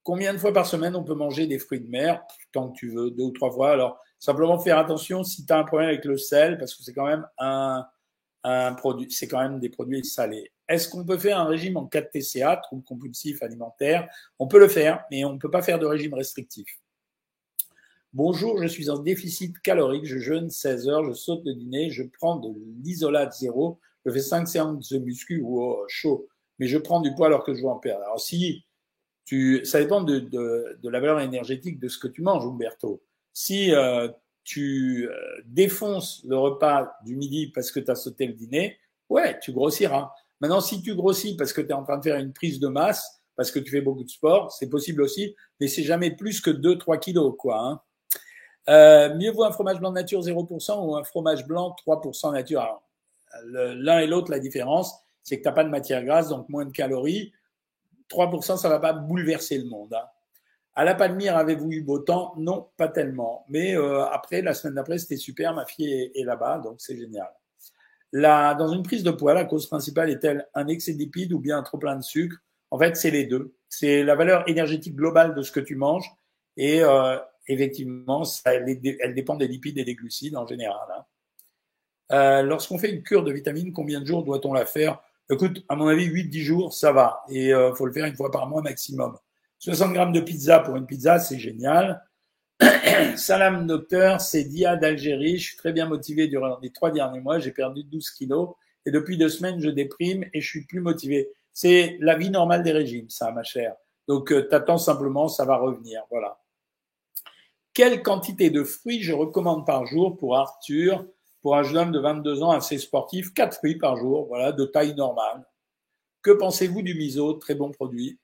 Combien 0.04 0.34
de 0.34 0.40
fois 0.40 0.52
par 0.52 0.66
semaine 0.66 0.96
on 0.96 1.04
peut 1.04 1.14
manger 1.14 1.46
des 1.48 1.60
fruits 1.60 1.80
de 1.80 1.88
mer? 1.88 2.24
Tant 2.52 2.70
que 2.70 2.78
tu 2.78 2.90
veux, 2.90 3.12
deux 3.12 3.24
ou 3.24 3.32
trois 3.32 3.52
fois. 3.52 3.72
Alors, 3.72 4.00
simplement 4.20 4.58
faire 4.58 4.78
attention 4.78 5.24
si 5.24 5.46
tu 5.46 5.54
as 5.54 5.60
un 5.60 5.64
problème 5.64 5.90
avec 5.90 6.06
le 6.06 6.18
sel, 6.18 6.58
parce 6.58 6.74
que 6.74 6.84
c'est 6.84 6.94
quand 6.94 7.06
même 7.06 7.28
un, 7.38 7.86
un 8.44 8.74
produit, 8.74 9.12
c'est 9.12 9.28
quand 9.28 9.42
même 9.42 9.60
des 9.60 9.70
produits 9.70 10.04
salés. 10.04 10.52
Est-ce 10.68 10.90
qu'on 10.90 11.06
peut 11.06 11.18
faire 11.18 11.40
un 11.40 11.46
régime 11.46 11.78
en 11.78 11.86
4 11.86 12.12
TCA, 12.12 12.58
trouble 12.58 12.84
compulsif 12.84 13.44
alimentaire 13.44 14.08
On 14.40 14.48
peut 14.48 14.60
le 14.60 14.68
faire, 14.68 15.04
mais 15.12 15.24
on 15.26 15.34
ne 15.34 15.38
peut 15.38 15.52
pas 15.52 15.62
faire 15.62 15.80
de 15.80 15.86
régime 15.86 16.14
restrictif. 16.14 16.80
Bonjour, 18.14 18.62
je 18.62 18.68
suis 18.68 18.90
en 18.90 18.98
déficit 18.98 19.58
calorique, 19.60 20.06
je 20.06 20.18
jeûne 20.18 20.50
16 20.50 20.90
heures, 20.90 21.06
je 21.06 21.14
saute 21.14 21.44
le 21.46 21.54
dîner, 21.54 21.90
je 21.92 22.04
prends 22.04 22.38
de 22.38 22.50
l'isolate 22.84 23.34
zéro, 23.34 23.80
je 24.06 24.12
fais 24.12 24.20
5 24.20 24.48
séances 24.48 24.90
de 24.90 24.98
muscu, 24.98 25.42
ou 25.42 25.76
chaud, 25.88 26.28
mais 26.60 26.68
je 26.68 26.78
prends 26.78 27.02
du 27.02 27.14
poids 27.16 27.28
alors 27.28 27.44
que 27.44 27.54
je 27.54 27.62
veux 27.62 27.70
en 27.70 27.80
perdre. 27.80 28.04
Alors 28.04 28.20
si 28.20 28.66
ça 29.64 29.80
dépend 29.80 30.02
de, 30.02 30.78
la 30.84 31.00
valeur 31.00 31.20
énergétique 31.20 31.80
de 31.80 31.88
ce 31.88 31.98
que 31.98 32.08
tu 32.08 32.22
manges, 32.22 32.46
Umberto. 32.46 33.02
Si 33.34 33.74
euh, 33.74 34.10
tu 34.44 35.08
euh, 35.10 35.16
défonces 35.46 36.24
le 36.28 36.38
repas 36.38 36.92
du 37.06 37.16
midi 37.16 37.52
parce 37.54 37.72
que 37.72 37.80
tu 37.80 37.90
as 37.90 37.96
sauté 37.96 38.28
le 38.28 38.34
dîner, 38.34 38.78
ouais, 39.10 39.40
tu 39.40 39.52
grossiras. 39.52 40.12
Maintenant, 40.40 40.62
si 40.62 40.82
tu 40.82 40.96
grossis 40.96 41.36
parce 41.38 41.54
que 41.54 41.62
tu 41.62 41.70
es 41.70 41.74
en 41.74 41.84
train 41.84 41.98
de 41.98 42.04
faire 42.04 42.18
une 42.18 42.34
prise 42.34 42.60
de 42.60 42.68
masse, 42.68 43.22
parce 43.36 43.52
que 43.52 43.60
tu 43.60 43.72
fais 43.72 43.82
beaucoup 43.82 44.04
de 44.04 44.10
sport, 44.10 44.52
c'est 44.52 44.70
possible 44.70 45.02
aussi, 45.02 45.36
mais 45.60 45.68
c'est 45.68 45.84
jamais 45.84 46.12
plus 46.12 46.42
que 46.42 46.50
2-3 46.50 47.00
kilos, 47.00 47.34
quoi. 47.38 47.60
Hein. 47.60 47.82
Euh, 48.70 49.16
mieux 49.16 49.32
vaut 49.32 49.44
un 49.44 49.52
fromage 49.52 49.80
blanc 49.80 49.92
nature 49.92 50.22
0% 50.22 50.86
ou 50.86 50.96
un 50.96 51.04
fromage 51.04 51.48
blanc 51.48 51.76
3% 51.88 52.34
nature. 52.34 52.82
L'un 53.46 54.00
et 54.00 54.08
l'autre, 54.08 54.30
la 54.30 54.40
différence, 54.40 54.94
c'est 55.24 55.38
que 55.38 55.44
tu 55.44 55.48
n'as 55.48 55.54
pas 55.54 55.64
de 55.64 55.70
matière 55.70 56.04
grasse, 56.04 56.30
donc 56.30 56.50
moins 56.50 56.66
de 56.66 56.72
calories. 56.72 57.32
3%, 58.12 58.58
ça 58.58 58.68
ne 58.68 58.74
va 58.74 58.80
pas 58.80 58.94
bouleverser 58.94 59.58
le 59.58 59.66
monde. 59.66 59.94
Hein. 59.94 60.06
À 60.74 60.86
la 60.86 60.96
Palmyre, 60.96 61.36
avez-vous 61.36 61.72
eu 61.72 61.82
beau 61.82 62.00
temps? 62.00 62.34
Non, 62.38 62.70
pas 62.78 62.88
tellement. 62.88 63.46
Mais 63.50 63.76
euh, 63.76 64.06
après, 64.06 64.42
la 64.42 64.54
semaine 64.54 64.76
d'après, 64.76 64.98
c'était 64.98 65.18
super. 65.18 65.54
Ma 65.54 65.66
fille 65.66 66.12
est, 66.16 66.24
là-bas, 66.24 66.60
donc 66.60 66.76
c'est 66.80 66.98
génial. 66.98 67.30
Dans 68.14 68.70
une 68.70 68.84
prise 68.84 69.04
de 69.04 69.12
poids, 69.12 69.34
la 69.34 69.46
cause 69.46 69.68
principale 69.68 70.10
est-elle 70.10 70.48
un 70.54 70.68
excès 70.68 70.94
de 70.94 70.98
lipides 70.98 71.34
ou 71.34 71.40
bien 71.40 71.58
un 71.58 71.64
trop 71.64 71.78
plein 71.78 71.96
de 71.96 72.04
sucre? 72.04 72.38
En 72.70 72.80
fait, 72.80 72.96
c'est 72.96 73.12
les 73.12 73.26
deux. 73.26 73.54
C'est 73.68 74.04
la 74.04 74.16
valeur 74.16 74.48
énergétique 74.50 74.96
globale 74.96 75.36
de 75.36 75.42
ce 75.42 75.52
que 75.52 75.60
tu 75.60 75.76
manges 75.76 76.10
et 76.58 76.82
euh, 76.84 77.18
effectivement, 77.48 78.24
elle, 78.46 79.14
dépend 79.14 79.36
des 79.36 79.48
lipides 79.48 79.78
et 79.78 79.84
des 79.84 79.96
glucides 79.96 80.36
en 80.36 80.46
général. 80.46 80.88
Hein. 80.94 81.06
Euh, 82.12 82.42
Lorsqu'on 82.44 82.78
fait 82.78 82.92
une 82.92 83.04
cure 83.04 83.24
de 83.24 83.32
vitamines, 83.32 83.74
combien 83.74 84.02
de 84.02 84.06
jours 84.06 84.24
doit-on 84.24 84.54
la 84.54 84.66
faire? 84.66 85.02
Écoute, 85.32 85.64
à 85.70 85.78
mon 85.78 85.88
avis, 85.88 86.08
8-10 86.08 86.42
jours, 86.42 86.74
ça 86.74 86.92
va. 86.92 87.22
Et 87.30 87.54
euh, 87.54 87.74
faut 87.74 87.86
le 87.86 87.94
faire 87.94 88.06
une 88.06 88.18
fois 88.18 88.32
par 88.32 88.48
mois 88.48 88.62
maximum. 88.62 89.18
60 89.60 89.94
grammes 89.94 90.12
de 90.12 90.20
pizza 90.20 90.60
pour 90.60 90.76
une 90.76 90.86
pizza, 90.86 91.20
c'est 91.20 91.40
génial. 91.40 92.06
Salam 93.16 93.66
docteur, 93.66 94.20
c'est 94.20 94.44
Dia 94.44 94.76
d'Algérie. 94.76 95.38
Je 95.38 95.48
suis 95.50 95.58
très 95.58 95.72
bien 95.72 95.88
motivé 95.88 96.28
durant 96.28 96.60
les 96.62 96.74
trois 96.74 96.92
derniers 96.92 97.22
mois. 97.22 97.40
J'ai 97.40 97.52
perdu 97.52 97.86
12 97.86 98.12
kilos 98.12 98.50
et 98.86 98.92
depuis 98.92 99.18
deux 99.18 99.30
semaines, 99.30 99.62
je 99.62 99.70
déprime 99.70 100.26
et 100.34 100.42
je 100.42 100.50
suis 100.50 100.66
plus 100.66 100.82
motivé. 100.82 101.30
C'est 101.54 101.98
la 102.02 102.18
vie 102.18 102.30
normale 102.30 102.62
des 102.62 102.74
régimes, 102.74 103.10
ça, 103.10 103.32
ma 103.32 103.44
chère. 103.44 103.76
Donc, 104.10 104.34
euh, 104.34 104.42
t'attends 104.50 104.78
simplement, 104.78 105.30
ça 105.30 105.46
va 105.46 105.56
revenir. 105.56 106.02
Voilà. 106.10 106.42
Quelle 107.74 108.04
quantité 108.04 108.50
de 108.50 108.66
fruits 108.66 109.02
je 109.02 109.14
recommande 109.14 109.66
par 109.66 109.86
jour 109.86 110.18
pour 110.18 110.36
Arthur, 110.36 111.06
pour 111.42 111.56
un 111.56 111.64
jeune 111.64 111.78
homme 111.78 111.92
de 111.92 112.00
22 112.00 112.44
ans 112.44 112.52
assez 112.52 112.78
sportif 112.78 113.34
Quatre 113.34 113.58
fruits 113.58 113.78
par 113.78 113.98
jour, 113.98 114.28
voilà, 114.28 114.52
de 114.52 114.66
taille 114.66 114.96
normale. 114.96 115.46
Que 116.22 116.32
pensez-vous 116.32 116.82
du 116.82 116.94
miso? 116.96 117.34
Très 117.34 117.56
bon 117.56 117.72
produit. 117.72 118.20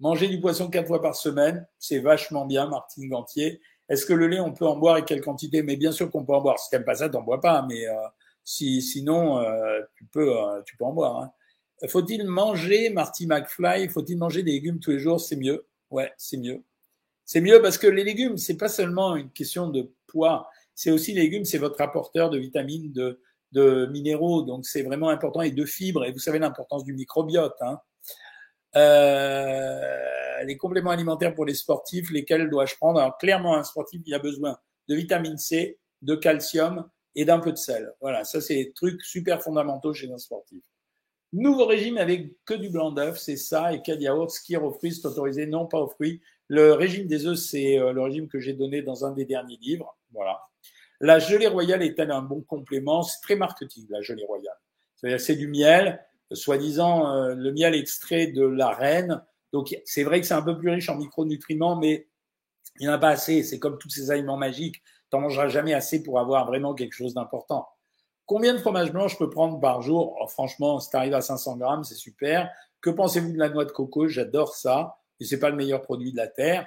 Manger 0.00 0.28
du 0.28 0.40
poisson 0.40 0.68
quatre 0.68 0.88
fois 0.88 1.02
par 1.02 1.14
semaine, 1.14 1.66
c'est 1.78 1.98
vachement 1.98 2.46
bien, 2.46 2.66
Martine 2.66 3.08
Gantier. 3.08 3.60
Est-ce 3.88 4.06
que 4.06 4.12
le 4.12 4.28
lait, 4.28 4.40
on 4.40 4.52
peut 4.52 4.66
en 4.66 4.76
boire 4.76 4.96
et 4.96 5.04
quelle 5.04 5.20
quantité? 5.20 5.62
Mais 5.62 5.76
bien 5.76 5.92
sûr 5.92 6.10
qu'on 6.10 6.24
peut 6.24 6.32
en 6.32 6.40
boire. 6.40 6.58
Si 6.58 6.70
t'aimes 6.70 6.84
pas 6.84 6.94
ça, 6.94 7.08
t'en 7.08 7.22
bois 7.22 7.40
pas. 7.40 7.66
Mais 7.68 7.86
euh, 7.86 7.94
si, 8.44 8.80
sinon, 8.82 9.38
euh, 9.38 9.80
tu 9.96 10.04
peux, 10.06 10.38
euh, 10.38 10.62
tu 10.64 10.76
peux 10.76 10.84
en 10.84 10.92
boire. 10.92 11.20
Hein. 11.20 11.88
Faut-il 11.88 12.24
manger, 12.24 12.90
Marty 12.90 13.26
McFly? 13.26 13.88
Faut-il 13.88 14.16
manger 14.16 14.42
des 14.42 14.52
légumes 14.52 14.80
tous 14.80 14.92
les 14.92 14.98
jours? 14.98 15.20
C'est 15.20 15.36
mieux. 15.36 15.66
Ouais, 15.90 16.12
c'est 16.16 16.36
mieux. 16.36 16.62
C'est 17.24 17.40
mieux 17.40 17.60
parce 17.60 17.78
que 17.78 17.86
les 17.86 18.04
légumes, 18.04 18.38
c'est 18.38 18.56
pas 18.56 18.68
seulement 18.68 19.16
une 19.16 19.30
question 19.30 19.68
de 19.68 19.92
poids. 20.06 20.48
C'est 20.82 20.90
aussi 20.90 21.12
légumes, 21.12 21.44
c'est 21.44 21.58
votre 21.58 21.78
apporteur 21.82 22.30
de 22.30 22.38
vitamines, 22.38 22.90
de, 22.90 23.20
de 23.52 23.84
minéraux. 23.92 24.40
Donc 24.40 24.64
c'est 24.64 24.80
vraiment 24.80 25.10
important 25.10 25.42
et 25.42 25.50
de 25.50 25.66
fibres. 25.66 26.06
Et 26.06 26.10
vous 26.10 26.18
savez 26.18 26.38
l'importance 26.38 26.84
du 26.84 26.94
microbiote. 26.94 27.52
Hein. 27.60 27.78
Euh, 28.76 30.42
les 30.44 30.56
compléments 30.56 30.88
alimentaires 30.90 31.34
pour 31.34 31.44
les 31.44 31.52
sportifs, 31.52 32.10
lesquels 32.10 32.48
dois-je 32.48 32.76
prendre? 32.76 32.98
Alors 32.98 33.18
clairement, 33.18 33.58
un 33.58 33.62
sportif, 33.62 34.00
il 34.06 34.14
a 34.14 34.18
besoin 34.18 34.56
de 34.88 34.94
vitamine 34.94 35.36
C, 35.36 35.78
de 36.00 36.14
calcium 36.14 36.88
et 37.14 37.26
d'un 37.26 37.40
peu 37.40 37.52
de 37.52 37.58
sel. 37.58 37.92
Voilà, 38.00 38.24
ça 38.24 38.40
c'est 38.40 38.54
des 38.54 38.72
trucs 38.72 39.02
super 39.02 39.42
fondamentaux 39.42 39.92
chez 39.92 40.10
un 40.10 40.16
sportif. 40.16 40.64
Nouveau 41.34 41.66
régime 41.66 41.98
avec 41.98 42.42
que 42.46 42.54
du 42.54 42.70
blanc 42.70 42.90
d'œuf, 42.90 43.18
c'est 43.18 43.36
ça, 43.36 43.74
et 43.74 43.82
quel 43.82 44.00
yaourt, 44.00 44.30
skier 44.30 44.56
aux 44.56 44.72
fruits, 44.72 44.94
c'est 44.94 45.06
autorisé, 45.06 45.44
non 45.44 45.66
pas 45.66 45.78
aux 45.78 45.88
fruits. 45.88 46.22
Le 46.48 46.72
régime 46.72 47.06
des 47.06 47.26
œufs, 47.26 47.38
c'est 47.38 47.78
euh, 47.78 47.92
le 47.92 48.00
régime 48.00 48.28
que 48.28 48.40
j'ai 48.40 48.54
donné 48.54 48.80
dans 48.80 49.04
un 49.04 49.12
des 49.12 49.26
derniers 49.26 49.58
livres. 49.60 49.94
Voilà. 50.12 50.40
La 51.00 51.18
gelée 51.18 51.46
royale 51.46 51.82
est-elle 51.82 52.10
un 52.10 52.22
bon 52.22 52.42
complément? 52.42 53.02
C'est 53.02 53.20
très 53.22 53.36
marketing, 53.36 53.86
la 53.88 54.02
gelée 54.02 54.24
royale. 54.24 55.18
C'est 55.18 55.36
du 55.36 55.48
miel, 55.48 56.04
soi-disant 56.30 57.14
euh, 57.14 57.34
le 57.34 57.52
miel 57.52 57.74
extrait 57.74 58.26
de 58.26 58.44
la 58.44 58.68
reine. 58.68 59.22
Donc 59.52 59.74
c'est 59.84 60.04
vrai 60.04 60.20
que 60.20 60.26
c'est 60.26 60.34
un 60.34 60.42
peu 60.42 60.58
plus 60.58 60.70
riche 60.70 60.90
en 60.90 60.96
micronutriments, 60.96 61.76
mais 61.76 62.06
il 62.78 62.82
n'y 62.82 62.88
en 62.88 62.92
a 62.92 62.98
pas 62.98 63.08
assez. 63.08 63.42
C'est 63.42 63.58
comme 63.58 63.78
tous 63.78 63.88
ces 63.88 64.10
aliments 64.10 64.36
magiques. 64.36 64.82
Tu 65.10 65.16
n'en 65.16 65.22
mangeras 65.22 65.48
jamais 65.48 65.74
assez 65.74 66.02
pour 66.02 66.20
avoir 66.20 66.46
vraiment 66.46 66.74
quelque 66.74 66.92
chose 66.92 67.14
d'important. 67.14 67.68
Combien 68.26 68.52
de 68.52 68.58
fromage 68.58 68.92
blanc 68.92 69.08
je 69.08 69.16
peux 69.16 69.28
prendre 69.28 69.58
par 69.58 69.82
jour? 69.82 70.16
Oh, 70.20 70.26
Franchement, 70.28 70.78
si 70.78 70.90
tu 70.90 70.96
arrives 70.96 71.14
à 71.14 71.20
500 71.20 71.56
grammes, 71.56 71.82
c'est 71.82 71.96
super. 71.96 72.50
Que 72.80 72.90
pensez-vous 72.90 73.32
de 73.32 73.38
la 73.38 73.48
noix 73.48 73.64
de 73.64 73.72
coco? 73.72 74.06
J'adore 74.06 74.54
ça. 74.54 74.98
Et 75.18 75.24
c'est 75.24 75.38
pas 75.38 75.50
le 75.50 75.56
meilleur 75.56 75.82
produit 75.82 76.12
de 76.12 76.16
la 76.16 76.28
terre. 76.28 76.66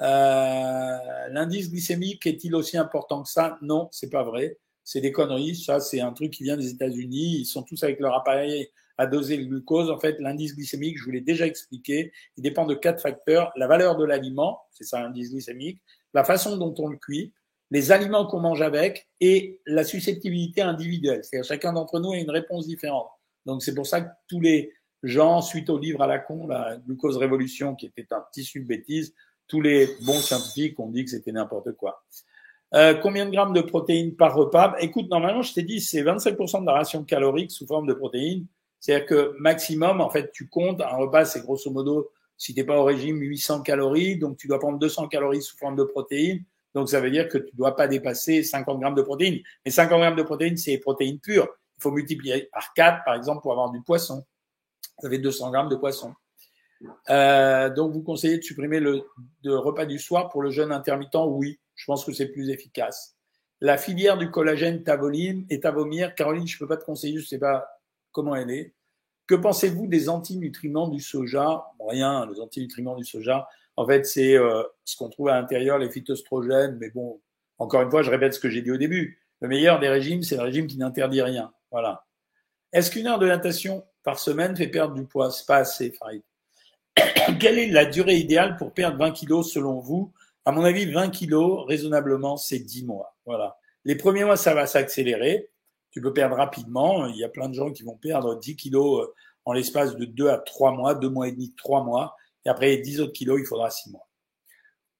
Euh, 0.00 0.98
L'indice 1.30 1.70
glycémique 1.70 2.26
est-il 2.26 2.54
aussi 2.54 2.76
important 2.76 3.22
que 3.22 3.28
ça? 3.28 3.58
Non, 3.62 3.88
c'est 3.92 4.10
pas 4.10 4.22
vrai. 4.22 4.58
C'est 4.84 5.00
des 5.00 5.12
conneries. 5.12 5.56
Ça, 5.56 5.80
c'est 5.80 6.00
un 6.00 6.12
truc 6.12 6.32
qui 6.32 6.44
vient 6.44 6.56
des 6.56 6.70
États-Unis. 6.70 7.40
Ils 7.40 7.46
sont 7.46 7.62
tous 7.62 7.82
avec 7.84 8.00
leur 8.00 8.14
appareil 8.14 8.68
à 8.98 9.06
doser 9.06 9.36
le 9.36 9.46
glucose. 9.46 9.90
En 9.90 9.98
fait, 9.98 10.18
l'indice 10.20 10.54
glycémique, 10.54 10.98
je 10.98 11.04
vous 11.04 11.10
l'ai 11.10 11.20
déjà 11.20 11.46
expliqué, 11.46 12.12
il 12.36 12.42
dépend 12.42 12.66
de 12.66 12.74
quatre 12.74 13.00
facteurs. 13.00 13.52
La 13.56 13.66
valeur 13.66 13.96
de 13.96 14.04
l'aliment, 14.04 14.60
c'est 14.70 14.84
ça 14.84 15.00
l'indice 15.00 15.30
glycémique, 15.30 15.80
la 16.14 16.24
façon 16.24 16.56
dont 16.56 16.74
on 16.78 16.88
le 16.88 16.98
cuit, 16.98 17.32
les 17.70 17.90
aliments 17.90 18.26
qu'on 18.26 18.40
mange 18.40 18.60
avec 18.60 19.08
et 19.20 19.60
la 19.66 19.84
susceptibilité 19.84 20.60
individuelle. 20.60 21.24
C'est-à-dire 21.24 21.48
chacun 21.48 21.72
d'entre 21.72 22.00
nous 22.00 22.12
a 22.12 22.18
une 22.18 22.30
réponse 22.30 22.66
différente. 22.66 23.08
Donc 23.46 23.62
c'est 23.62 23.74
pour 23.74 23.86
ça 23.86 24.02
que 24.02 24.10
tous 24.28 24.40
les 24.40 24.72
gens, 25.02 25.40
suite 25.40 25.70
au 25.70 25.78
livre 25.78 26.02
à 26.02 26.06
la 26.06 26.18
con, 26.18 26.46
la 26.46 26.76
glucose 26.76 27.16
révolution, 27.16 27.74
qui 27.74 27.86
était 27.86 28.06
un 28.12 28.22
tissu 28.32 28.60
de 28.60 28.66
bêtises, 28.66 29.14
tous 29.48 29.60
les 29.60 29.88
bons 30.02 30.20
scientifiques 30.20 30.78
ont 30.80 30.88
dit 30.88 31.04
que 31.04 31.10
c'était 31.10 31.32
n'importe 31.32 31.72
quoi. 31.72 32.04
Euh, 32.74 32.94
combien 32.94 33.26
de 33.26 33.30
grammes 33.30 33.52
de 33.52 33.60
protéines 33.60 34.16
par 34.16 34.34
repas? 34.34 34.74
Écoute, 34.80 35.10
normalement, 35.10 35.42
je 35.42 35.52
t'ai 35.52 35.62
dit, 35.62 35.80
c'est 35.80 36.02
25% 36.02 36.62
de 36.62 36.66
la 36.66 36.72
ration 36.72 37.04
calorique 37.04 37.50
sous 37.50 37.66
forme 37.66 37.86
de 37.86 37.92
protéines. 37.92 38.46
C'est-à-dire 38.80 39.06
que 39.06 39.36
maximum, 39.38 40.00
en 40.00 40.10
fait, 40.10 40.32
tu 40.32 40.48
comptes, 40.48 40.80
un 40.80 40.96
repas, 40.96 41.24
c'est 41.26 41.42
grosso 41.42 41.70
modo, 41.70 42.10
si 42.36 42.54
t'es 42.54 42.64
pas 42.64 42.78
au 42.78 42.84
régime, 42.84 43.20
800 43.20 43.62
calories, 43.62 44.16
donc 44.16 44.38
tu 44.38 44.48
dois 44.48 44.58
prendre 44.58 44.78
200 44.78 45.08
calories 45.08 45.42
sous 45.42 45.56
forme 45.56 45.76
de 45.76 45.84
protéines. 45.84 46.44
Donc 46.74 46.88
ça 46.88 47.00
veut 47.00 47.10
dire 47.10 47.28
que 47.28 47.38
tu 47.38 47.54
dois 47.54 47.76
pas 47.76 47.86
dépasser 47.86 48.42
50 48.42 48.80
grammes 48.80 48.94
de 48.94 49.02
protéines. 49.02 49.40
Mais 49.64 49.70
50 49.70 50.00
grammes 50.00 50.16
de 50.16 50.22
protéines, 50.22 50.56
c'est 50.56 50.78
protéines 50.78 51.20
pures. 51.20 51.48
Il 51.76 51.82
faut 51.82 51.90
multiplier 51.90 52.48
par 52.52 52.72
4, 52.74 53.04
par 53.04 53.14
exemple, 53.14 53.42
pour 53.42 53.52
avoir 53.52 53.70
du 53.70 53.82
poisson. 53.82 54.24
Ça 54.98 55.10
fait 55.10 55.18
200 55.18 55.50
grammes 55.50 55.68
de 55.68 55.76
poisson. 55.76 56.14
Euh, 57.10 57.70
donc 57.70 57.92
vous 57.92 58.02
conseillez 58.02 58.38
de 58.38 58.42
supprimer 58.42 58.80
le 58.80 59.04
repas 59.44 59.86
du 59.86 59.98
soir 59.98 60.28
pour 60.28 60.42
le 60.42 60.50
jeûne 60.50 60.72
intermittent? 60.72 61.16
Oui, 61.26 61.58
je 61.74 61.84
pense 61.86 62.04
que 62.04 62.12
c'est 62.12 62.28
plus 62.28 62.50
efficace. 62.50 63.16
La 63.60 63.78
filière 63.78 64.18
du 64.18 64.30
collagène 64.30 64.82
Tavoline 64.82 65.46
et 65.48 65.60
Tavomir, 65.60 66.16
Caroline, 66.16 66.48
je 66.48 66.58
peux 66.58 66.66
pas 66.66 66.76
te 66.76 66.84
conseiller, 66.84 67.18
je 67.18 67.26
sais 67.26 67.38
pas 67.38 67.64
comment 68.10 68.34
elle 68.34 68.50
est. 68.50 68.74
Que 69.28 69.36
pensez-vous 69.36 69.86
des 69.86 70.08
antinutriments 70.08 70.88
du 70.88 71.00
soja? 71.00 71.66
Rien, 71.88 72.26
les 72.26 72.40
antinutriments 72.40 72.96
du 72.96 73.04
soja, 73.04 73.48
en 73.76 73.86
fait, 73.86 74.04
c'est 74.04 74.36
euh, 74.36 74.64
ce 74.84 74.96
qu'on 74.96 75.08
trouve 75.08 75.28
à 75.28 75.40
l'intérieur, 75.40 75.78
les 75.78 75.88
phytoestrogènes. 75.88 76.76
Mais 76.80 76.90
bon, 76.90 77.20
encore 77.58 77.82
une 77.82 77.90
fois, 77.90 78.02
je 78.02 78.10
répète 78.10 78.34
ce 78.34 78.40
que 78.40 78.50
j'ai 78.50 78.62
dit 78.62 78.72
au 78.72 78.76
début. 78.76 79.20
Le 79.40 79.46
meilleur 79.46 79.78
des 79.78 79.88
régimes, 79.88 80.22
c'est 80.22 80.36
le 80.36 80.42
régime 80.42 80.66
qui 80.66 80.76
n'interdit 80.76 81.22
rien. 81.22 81.52
Voilà. 81.70 82.04
Est-ce 82.72 82.90
qu'une 82.90 83.06
heure 83.06 83.20
de 83.20 83.28
natation 83.28 83.84
par 84.02 84.18
semaine 84.18 84.56
fait 84.56 84.66
perdre 84.66 84.94
du 84.94 85.04
poids? 85.04 85.30
C'est 85.30 85.46
pas 85.46 85.58
assez, 85.58 85.92
Farid. 85.92 86.22
Quelle 87.40 87.58
est 87.58 87.68
la 87.68 87.84
durée 87.84 88.16
idéale 88.16 88.56
pour 88.56 88.72
perdre 88.72 88.98
20 88.98 89.12
kilos 89.12 89.52
selon 89.52 89.80
vous? 89.80 90.12
À 90.44 90.52
mon 90.52 90.64
avis, 90.64 90.86
20 90.86 91.10
kilos, 91.10 91.64
raisonnablement, 91.66 92.36
c'est 92.36 92.58
10 92.58 92.84
mois. 92.84 93.16
Voilà. 93.24 93.56
Les 93.84 93.96
premiers 93.96 94.24
mois, 94.24 94.36
ça 94.36 94.54
va 94.54 94.66
s'accélérer 94.66 95.52
tu 95.92 96.00
peux 96.00 96.12
perdre 96.12 96.36
rapidement. 96.36 97.06
Il 97.06 97.16
y 97.16 97.24
a 97.24 97.28
plein 97.28 97.48
de 97.48 97.54
gens 97.54 97.70
qui 97.70 97.84
vont 97.84 97.96
perdre 97.96 98.38
10 98.38 98.56
kilos 98.56 99.04
euh, 99.04 99.14
en 99.44 99.52
l'espace 99.52 99.94
de 99.94 100.04
2 100.04 100.28
à 100.28 100.38
3 100.38 100.72
mois, 100.72 100.94
2 100.94 101.08
mois 101.08 101.28
et 101.28 101.32
demi, 101.32 101.54
3 101.56 101.84
mois. 101.84 102.16
Et 102.44 102.48
après 102.48 102.76
10 102.78 103.02
autres 103.02 103.12
kilos, 103.12 103.38
il 103.38 103.46
faudra 103.46 103.70
6 103.70 103.90
mois. 103.90 104.08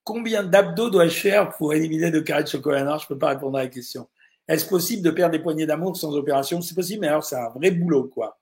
Combien 0.03 0.43
d'abdos 0.43 0.89
dois-je 0.89 1.19
faire 1.19 1.49
pour 1.49 1.73
éliminer 1.73 2.11
de 2.11 2.19
carré 2.19 2.43
de 2.43 2.47
chocolat 2.47 2.83
noir? 2.83 2.99
Je 2.99 3.07
peux 3.07 3.17
pas 3.17 3.29
répondre 3.29 3.57
à 3.57 3.63
la 3.63 3.69
question. 3.69 4.07
Est-ce 4.47 4.67
possible 4.67 5.01
de 5.01 5.11
perdre 5.11 5.31
des 5.31 5.41
poignées 5.41 5.65
d'amour 5.65 5.97
sans 5.97 6.15
opération? 6.15 6.61
C'est 6.61 6.75
possible, 6.75 7.01
mais 7.01 7.07
alors 7.07 7.23
c'est 7.23 7.37
un 7.37 7.49
vrai 7.49 7.71
boulot, 7.71 8.09
quoi. 8.09 8.37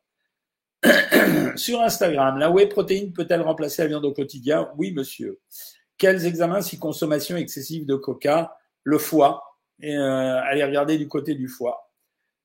Sur 1.55 1.81
Instagram, 1.81 2.37
la 2.37 2.49
whey 2.49 2.67
protéine 2.67 3.13
peut-elle 3.13 3.41
remplacer 3.41 3.83
la 3.83 3.87
viande 3.89 4.05
au 4.05 4.13
quotidien? 4.13 4.69
Oui, 4.77 4.91
monsieur. 4.91 5.39
Quels 5.97 6.25
examens 6.25 6.61
si 6.61 6.79
consommation 6.79 7.37
excessive 7.37 7.85
de 7.85 7.95
coca 7.95 8.57
Le 8.83 8.97
foie. 8.97 9.43
Euh, 9.83 10.41
allez 10.43 10.63
regarder 10.63 10.97
du 10.97 11.07
côté 11.07 11.35
du 11.35 11.47
foie? 11.47 11.91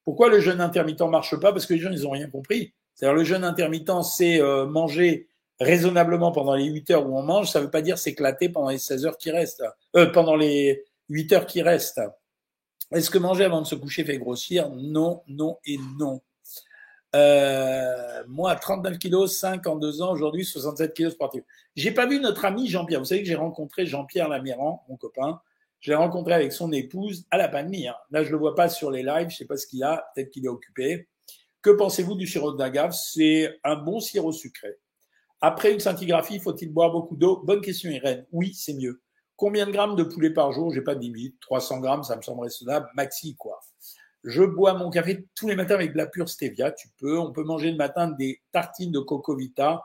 Pourquoi 0.04 0.28
le 0.28 0.40
jeûne 0.40 0.60
intermittent 0.60 1.00
marche 1.02 1.36
pas? 1.36 1.52
Parce 1.52 1.66
que 1.66 1.74
les 1.74 1.80
gens, 1.80 1.90
ils 1.90 2.02
n'ont 2.02 2.10
rien 2.10 2.28
compris. 2.28 2.74
C'est-à-dire 2.94 3.16
le 3.16 3.24
jeûne 3.24 3.44
intermittent, 3.44 4.02
c'est 4.02 4.40
euh, 4.40 4.66
manger 4.66 5.28
raisonnablement 5.58 6.32
pendant 6.32 6.54
les 6.54 6.64
8 6.64 6.90
heures 6.90 7.08
où 7.08 7.18
on 7.18 7.22
mange. 7.22 7.50
Ça 7.50 7.60
ne 7.60 7.64
veut 7.64 7.70
pas 7.70 7.82
dire 7.82 7.98
s'éclater 7.98 8.48
pendant 8.48 8.70
les 8.70 8.78
16 8.78 9.06
heures 9.06 9.18
qui 9.18 9.30
restent, 9.30 9.64
euh, 9.96 10.06
pendant 10.06 10.36
les 10.36 10.84
8 11.08 11.32
heures 11.32 11.46
qui 11.46 11.62
restent. 11.62 12.00
Est-ce 12.92 13.10
que 13.10 13.18
manger 13.18 13.44
avant 13.44 13.62
de 13.62 13.66
se 13.66 13.74
coucher 13.74 14.04
fait 14.04 14.18
grossir? 14.18 14.70
Non, 14.70 15.22
non 15.26 15.58
et 15.64 15.78
non. 15.98 16.20
Euh, 17.14 18.24
moi, 18.28 18.54
39 18.56 18.98
kilos, 18.98 19.36
5 19.36 19.66
en 19.66 19.76
2 19.76 20.02
ans, 20.02 20.12
aujourd'hui 20.12 20.44
67 20.44 20.94
kilos 20.94 21.12
sportifs. 21.14 21.44
J'ai 21.74 21.92
pas 21.92 22.06
vu 22.06 22.20
notre 22.20 22.44
ami 22.44 22.68
Jean-Pierre. 22.68 23.00
Vous 23.00 23.06
savez 23.06 23.22
que 23.22 23.28
j'ai 23.28 23.36
rencontré 23.36 23.86
Jean-Pierre 23.86 24.28
Laméran, 24.28 24.84
mon 24.88 24.96
copain. 24.96 25.40
Je 25.80 25.90
l'ai 25.90 25.96
rencontré 25.96 26.34
avec 26.34 26.52
son 26.52 26.72
épouse 26.72 27.26
à 27.30 27.36
la 27.36 27.48
pandémie. 27.48 27.86
Hein. 27.86 27.94
Là, 28.10 28.24
je 28.24 28.30
le 28.30 28.38
vois 28.38 28.54
pas 28.54 28.68
sur 28.68 28.90
les 28.90 29.02
lives, 29.02 29.30
je 29.30 29.36
sais 29.36 29.44
pas 29.44 29.56
ce 29.56 29.66
qu'il 29.66 29.84
a, 29.84 30.10
peut-être 30.14 30.30
qu'il 30.30 30.44
est 30.44 30.48
occupé. 30.48 31.08
Que 31.62 31.70
pensez-vous 31.70 32.14
du 32.14 32.26
sirop 32.26 32.52
d'agave 32.52 32.92
C'est 32.92 33.58
un 33.64 33.76
bon 33.76 34.00
sirop 34.00 34.32
sucré. 34.32 34.78
Après 35.40 35.72
une 35.72 35.80
scintigraphie, 35.80 36.40
faut-il 36.40 36.72
boire 36.72 36.90
beaucoup 36.90 37.16
d'eau? 37.16 37.42
Bonne 37.44 37.60
question, 37.60 37.90
Irène. 37.90 38.26
Oui, 38.32 38.54
c'est 38.54 38.74
mieux. 38.74 39.02
Combien 39.36 39.66
de 39.66 39.70
grammes 39.70 39.96
de 39.96 40.02
poulet 40.02 40.30
par 40.30 40.52
jour? 40.52 40.72
J'ai 40.72 40.80
pas 40.80 40.94
de 40.94 41.00
limite. 41.00 41.38
300 41.40 41.80
grammes, 41.80 42.02
ça 42.02 42.16
me 42.16 42.22
semble 42.22 42.42
raisonnable. 42.42 42.88
Maxi, 42.94 43.36
quoi. 43.36 43.60
Je 44.26 44.42
bois 44.42 44.74
mon 44.74 44.90
café 44.90 45.24
tous 45.36 45.46
les 45.46 45.54
matins 45.54 45.76
avec 45.76 45.92
de 45.92 45.96
la 45.96 46.06
pure 46.06 46.28
stevia. 46.28 46.72
Tu 46.72 46.88
peux. 46.98 47.16
On 47.16 47.30
peut 47.30 47.44
manger 47.44 47.70
le 47.70 47.76
matin 47.76 48.10
des 48.10 48.42
tartines 48.50 48.90
de 48.90 48.98
coco 48.98 49.36
vita. 49.36 49.84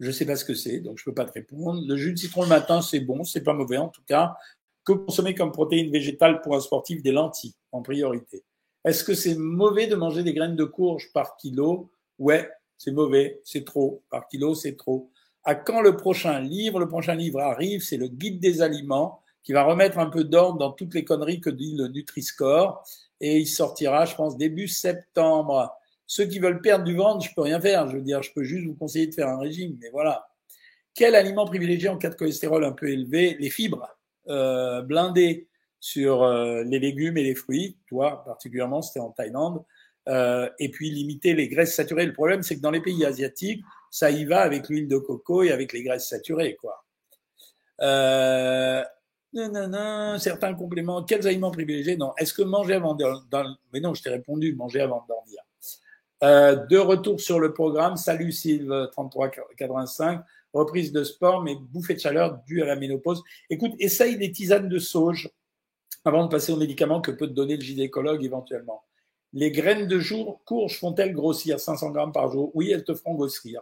Je 0.00 0.10
sais 0.10 0.26
pas 0.26 0.34
ce 0.34 0.44
que 0.44 0.54
c'est, 0.54 0.80
donc 0.80 0.98
je 0.98 1.04
peux 1.04 1.14
pas 1.14 1.24
te 1.24 1.32
répondre. 1.32 1.82
Le 1.86 1.96
jus 1.96 2.12
de 2.12 2.18
citron 2.18 2.42
le 2.42 2.48
matin, 2.48 2.82
c'est 2.82 3.00
bon, 3.00 3.22
c'est 3.22 3.42
pas 3.42 3.54
mauvais 3.54 3.78
en 3.78 3.88
tout 3.88 4.02
cas. 4.06 4.36
Que 4.84 4.92
consommer 4.92 5.36
comme 5.36 5.52
protéine 5.52 5.90
végétale 5.90 6.42
pour 6.42 6.56
un 6.56 6.60
sportif 6.60 7.00
Des 7.00 7.12
lentilles 7.12 7.54
en 7.70 7.80
priorité. 7.80 8.44
Est-ce 8.84 9.04
que 9.04 9.14
c'est 9.14 9.36
mauvais 9.36 9.86
de 9.86 9.94
manger 9.94 10.24
des 10.24 10.34
graines 10.34 10.56
de 10.56 10.64
courge 10.64 11.10
par 11.14 11.36
kilo? 11.36 11.90
Ouais, 12.18 12.50
c'est 12.76 12.90
mauvais, 12.90 13.40
c'est 13.44 13.64
trop. 13.64 14.02
Par 14.10 14.26
kilo, 14.26 14.54
c'est 14.54 14.76
trop. 14.76 15.10
À 15.44 15.54
quand 15.54 15.80
le 15.80 15.96
prochain 15.96 16.40
livre? 16.40 16.80
Le 16.80 16.88
prochain 16.88 17.14
livre 17.14 17.40
arrive, 17.40 17.82
c'est 17.82 17.96
le 17.96 18.08
guide 18.08 18.40
des 18.40 18.62
aliments 18.62 19.22
qui 19.44 19.52
va 19.52 19.62
remettre 19.62 19.98
un 19.98 20.10
peu 20.10 20.24
d'ordre 20.24 20.58
dans 20.58 20.72
toutes 20.72 20.92
les 20.92 21.04
conneries 21.04 21.40
que 21.40 21.50
dit 21.50 21.76
le 21.76 21.86
Nutri-Score. 21.86 22.84
Et 23.20 23.38
il 23.38 23.46
sortira, 23.46 24.04
je 24.04 24.14
pense, 24.14 24.36
début 24.36 24.68
septembre. 24.68 25.74
Ceux 26.06 26.26
qui 26.26 26.38
veulent 26.38 26.60
perdre 26.60 26.84
du 26.84 26.94
ventre, 26.94 27.24
je 27.24 27.34
peux 27.34 27.42
rien 27.42 27.60
faire. 27.60 27.88
Je 27.90 27.96
veux 27.96 28.02
dire, 28.02 28.22
je 28.22 28.32
peux 28.32 28.44
juste 28.44 28.66
vous 28.66 28.74
conseiller 28.74 29.06
de 29.06 29.14
faire 29.14 29.28
un 29.28 29.38
régime, 29.38 29.76
mais 29.80 29.88
voilà. 29.90 30.28
Quel 30.94 31.14
aliment 31.14 31.46
privilégié 31.46 31.88
en 31.88 31.98
cas 31.98 32.10
de 32.10 32.14
cholestérol 32.14 32.64
un 32.64 32.72
peu 32.72 32.88
élevé? 32.88 33.36
Les 33.38 33.50
fibres, 33.50 33.88
euh, 34.28 34.82
blindées 34.82 35.48
sur 35.80 36.22
euh, 36.22 36.62
les 36.64 36.78
légumes 36.78 37.16
et 37.18 37.22
les 37.22 37.34
fruits. 37.34 37.76
Toi, 37.88 38.24
particulièrement, 38.24 38.82
c'était 38.82 39.00
en 39.00 39.10
Thaïlande. 39.10 39.62
Euh, 40.08 40.48
et 40.60 40.70
puis 40.70 40.90
limiter 40.90 41.34
les 41.34 41.48
graisses 41.48 41.74
saturées. 41.74 42.06
Le 42.06 42.12
problème, 42.12 42.42
c'est 42.42 42.56
que 42.56 42.60
dans 42.60 42.70
les 42.70 42.80
pays 42.80 43.04
asiatiques, 43.04 43.64
ça 43.90 44.10
y 44.10 44.24
va 44.24 44.40
avec 44.40 44.68
l'huile 44.68 44.86
de 44.86 44.98
coco 44.98 45.42
et 45.42 45.50
avec 45.50 45.72
les 45.72 45.82
graisses 45.82 46.08
saturées, 46.08 46.56
quoi. 46.60 46.84
Euh, 47.82 48.84
certains 50.18 50.54
compléments. 50.54 51.02
Quels 51.04 51.26
aliments 51.26 51.50
privilégiés? 51.50 51.96
Non. 51.96 52.12
Est-ce 52.16 52.34
que 52.34 52.42
manger 52.42 52.74
avant 52.74 52.94
de 52.94 53.04
dormir 53.30 53.56
Mais 53.72 53.80
non, 53.80 53.94
je 53.94 54.02
t'ai 54.02 54.10
répondu, 54.10 54.54
manger 54.54 54.80
avant 54.80 55.02
de 55.02 55.08
dormir. 55.08 55.38
Euh, 56.24 56.66
de 56.66 56.78
retour 56.78 57.20
sur 57.20 57.40
le 57.40 57.52
programme. 57.52 57.96
Salut 57.96 58.32
Sylve 58.32 58.88
3385. 58.92 60.22
Reprise 60.52 60.92
de 60.92 61.04
sport, 61.04 61.42
mais 61.42 61.54
bouffée 61.54 61.94
de 61.94 62.00
chaleur 62.00 62.38
due 62.46 62.62
à 62.62 62.66
la 62.66 62.76
ménopause. 62.76 63.22
Écoute, 63.50 63.72
essaye 63.78 64.16
des 64.16 64.32
tisanes 64.32 64.68
de 64.68 64.78
sauge 64.78 65.30
avant 66.04 66.24
de 66.24 66.30
passer 66.30 66.52
aux 66.52 66.56
médicaments 66.56 67.00
que 67.00 67.10
peut 67.10 67.26
te 67.26 67.32
donner 67.32 67.56
le 67.56 67.62
gynécologue 67.62 68.24
éventuellement. 68.24 68.84
Les 69.32 69.50
graines 69.50 69.86
de 69.86 69.98
jour 69.98 70.40
courge 70.44 70.78
font-elles 70.78 71.12
grossir? 71.12 71.60
500 71.60 71.90
grammes 71.90 72.12
par 72.12 72.30
jour 72.30 72.50
Oui, 72.54 72.70
elles 72.70 72.84
te 72.84 72.94
feront 72.94 73.14
grossir. 73.14 73.60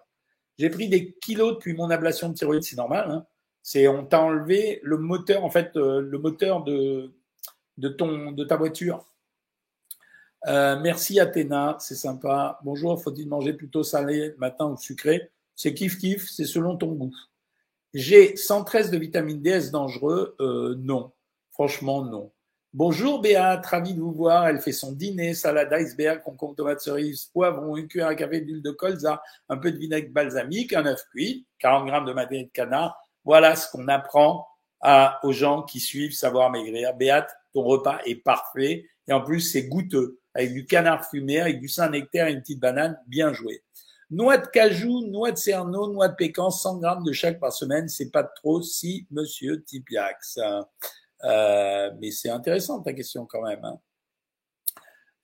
J'ai 0.57 0.71
pris 0.71 0.89
des 0.89 1.15
kilos 1.15 1.55
depuis 1.55 1.75
mon 1.75 1.91
ablation 1.91 2.29
de 2.29 2.35
thyroïde, 2.35 2.63
c'est 2.63 2.77
normal. 2.77 3.11
Hein 3.11 3.27
c'est 3.65 3.89
on 3.89 4.05
t'a 4.05 4.21
enlevé 4.21 4.79
le 4.83 4.99
moteur, 4.99 5.43
en 5.43 5.51
fait, 5.51 5.75
euh, 5.77 6.03
le 6.03 6.19
moteur 6.19 6.63
de, 6.65 7.11
de, 7.79 7.89
ton, 7.89 8.31
de 8.31 8.45
ta 8.45 8.57
voiture. 8.57 9.07
Euh, 10.47 10.79
merci 10.79 11.19
Athéna, 11.19 11.79
c'est 11.81 11.95
sympa. 11.95 12.61
Bonjour, 12.63 13.03
faut-il 13.03 13.27
manger 13.27 13.55
plutôt 13.55 13.83
salé 13.83 14.35
matin 14.37 14.67
ou 14.67 14.77
sucré? 14.77 15.31
C'est 15.57 15.73
kiff 15.73 15.99
kiff, 15.99 16.29
c'est 16.31 16.45
selon 16.45 16.77
ton 16.77 16.93
goût. 16.93 17.17
J'ai 17.95 18.37
113 18.37 18.91
de 18.91 18.99
vitamine 18.99 19.41
D, 19.41 19.49
est-ce 19.49 19.71
dangereux? 19.73 20.37
Euh, 20.41 20.75
Non, 20.77 21.13
franchement 21.51 22.05
non. 22.05 22.33
Bonjour 22.75 23.23
Béat, 23.23 23.63
ravi 23.65 23.95
de 23.95 24.01
vous 24.01 24.13
voir. 24.13 24.47
Elle 24.47 24.61
fait 24.61 24.73
son 24.73 24.93
dîner, 24.93 25.33
salade 25.33 25.73
iceberg, 25.73 26.23
concombre, 26.23 26.57
tomate 26.57 26.81
cerise, 26.81 27.31
poivron, 27.33 27.79
une 27.79 27.89
cuillère 27.89 28.09
à 28.09 28.15
café 28.15 28.43
d'huile 28.43 28.61
de 28.63 28.73
colza, 28.73 29.23
un 29.49 29.57
peu 29.57 29.73
de 29.73 29.79
vinaigre 29.79 30.13
balsamique, 30.13 30.75
un 30.75 30.85
œuf 30.85 31.03
cuit, 31.13 31.47
40 31.61 31.87
grammes 31.87 32.05
de 32.05 32.13
madeleine 32.13 32.45
de 32.45 32.51
canard. 32.51 33.01
Voilà 33.25 33.57
ce 33.57 33.71
qu'on 33.71 33.89
apprend 33.89 34.47
à, 34.81 35.21
aux 35.23 35.33
gens 35.33 35.63
qui 35.63 35.81
suivent 35.81 36.13
Savoir 36.13 36.51
Maigrir. 36.51 36.95
Béat, 36.95 37.27
ton 37.53 37.63
repas 37.63 38.01
est 38.05 38.17
parfait 38.17 38.87
et 39.09 39.13
en 39.13 39.23
plus 39.23 39.41
c'est 39.41 39.65
goûteux 39.65 40.21
avec 40.35 40.53
du 40.53 40.67
canard 40.67 41.09
fumé, 41.09 41.41
avec 41.41 41.61
du 41.61 41.69
Saint-Nectaire 41.69 42.27
et 42.27 42.33
une 42.33 42.41
petite 42.41 42.61
banane, 42.61 43.01
bien 43.07 43.33
joué. 43.33 43.63
Noix 44.11 44.37
de 44.37 44.47
cajou, 44.47 45.07
noix 45.07 45.33
de 45.33 45.39
cerneau, 45.39 45.91
noix 45.91 46.09
de 46.09 46.15
pécan, 46.15 46.51
100 46.51 46.79
grammes 46.79 47.05
de 47.05 47.13
chaque 47.13 47.41
par 47.41 47.53
semaine, 47.53 47.89
c'est 47.89 48.11
pas 48.11 48.25
trop 48.25 48.61
si 48.61 49.07
monsieur 49.11 49.63
Tipiax. 49.63 50.39
Euh, 51.25 51.91
mais 52.01 52.11
c'est 52.11 52.31
intéressant 52.31 52.81
ta 52.81 52.93
question 52.93 53.27
quand 53.27 53.43
même. 53.43 53.65
Hein. 53.65 53.81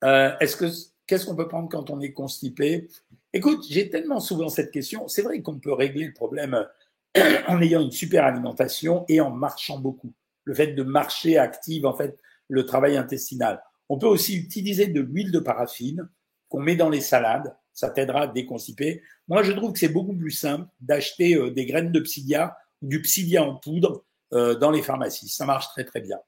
Euh, 0.05 0.37
est-ce 0.41 0.57
que 0.57 0.67
qu'est-ce 1.07 1.27
qu'on 1.27 1.37
peut 1.37 1.49
prendre 1.49 1.69
quand 1.69 1.91
on 1.91 2.01
est 2.01 2.13
constipé? 2.13 2.89
Écoute, 3.33 3.67
j'ai 3.69 3.91
tellement 3.91 4.21
souvent 4.21 4.49
cette 4.49 4.71
question. 4.71 5.09
C'est 5.09 5.23
vrai 5.23 5.43
qu'on 5.43 5.59
peut 5.59 5.73
régler 5.73 6.07
le 6.07 6.15
problème 6.15 6.67
en 7.49 7.61
ayant 7.61 7.81
une 7.81 7.91
super 7.91 8.25
alimentation 8.25 9.05
et 9.09 9.21
en 9.21 9.31
marchant 9.31 9.79
beaucoup. 9.79 10.13
Le 10.45 10.55
fait 10.55 10.69
de 10.69 10.83
marcher 10.83 11.39
active 11.39 11.87
en 11.87 11.97
fait 11.97 12.19
le 12.49 12.67
travail 12.67 12.97
intestinal. 12.97 13.63
On 13.89 13.99
peut 13.99 14.07
aussi 14.07 14.37
utiliser 14.37 14.87
de 14.87 15.01
l'huile 15.01 15.33
de 15.33 15.41
paraffine 15.41 16.09
qu'on 16.49 16.61
met 16.61 16.77
dans 16.77 16.91
les 16.91 17.01
salades. 17.01 17.55
Ça 17.73 17.91
t'aidera 17.91 18.23
à 18.23 18.27
déconstiper. 18.27 19.03
Moi, 19.29 19.43
je 19.43 19.53
trouve 19.53 19.73
que 19.73 19.79
c'est 19.79 19.89
beaucoup 19.89 20.17
plus 20.17 20.33
simple 20.33 20.67
d'acheter 20.81 21.37
euh, 21.37 21.51
des 21.51 21.67
graines 21.67 21.93
de 21.93 22.01
psyllia 22.01 22.57
ou 22.83 22.89
du 22.89 23.01
psyllia 23.03 23.43
en 23.43 23.57
poudre 23.57 24.05
euh, 24.33 24.55
dans 24.55 24.71
les 24.71 24.83
pharmacies. 24.83 25.29
Ça 25.29 25.47
marche 25.47 25.69
très 25.69 25.85
très 25.85 26.01
bien. 26.01 26.19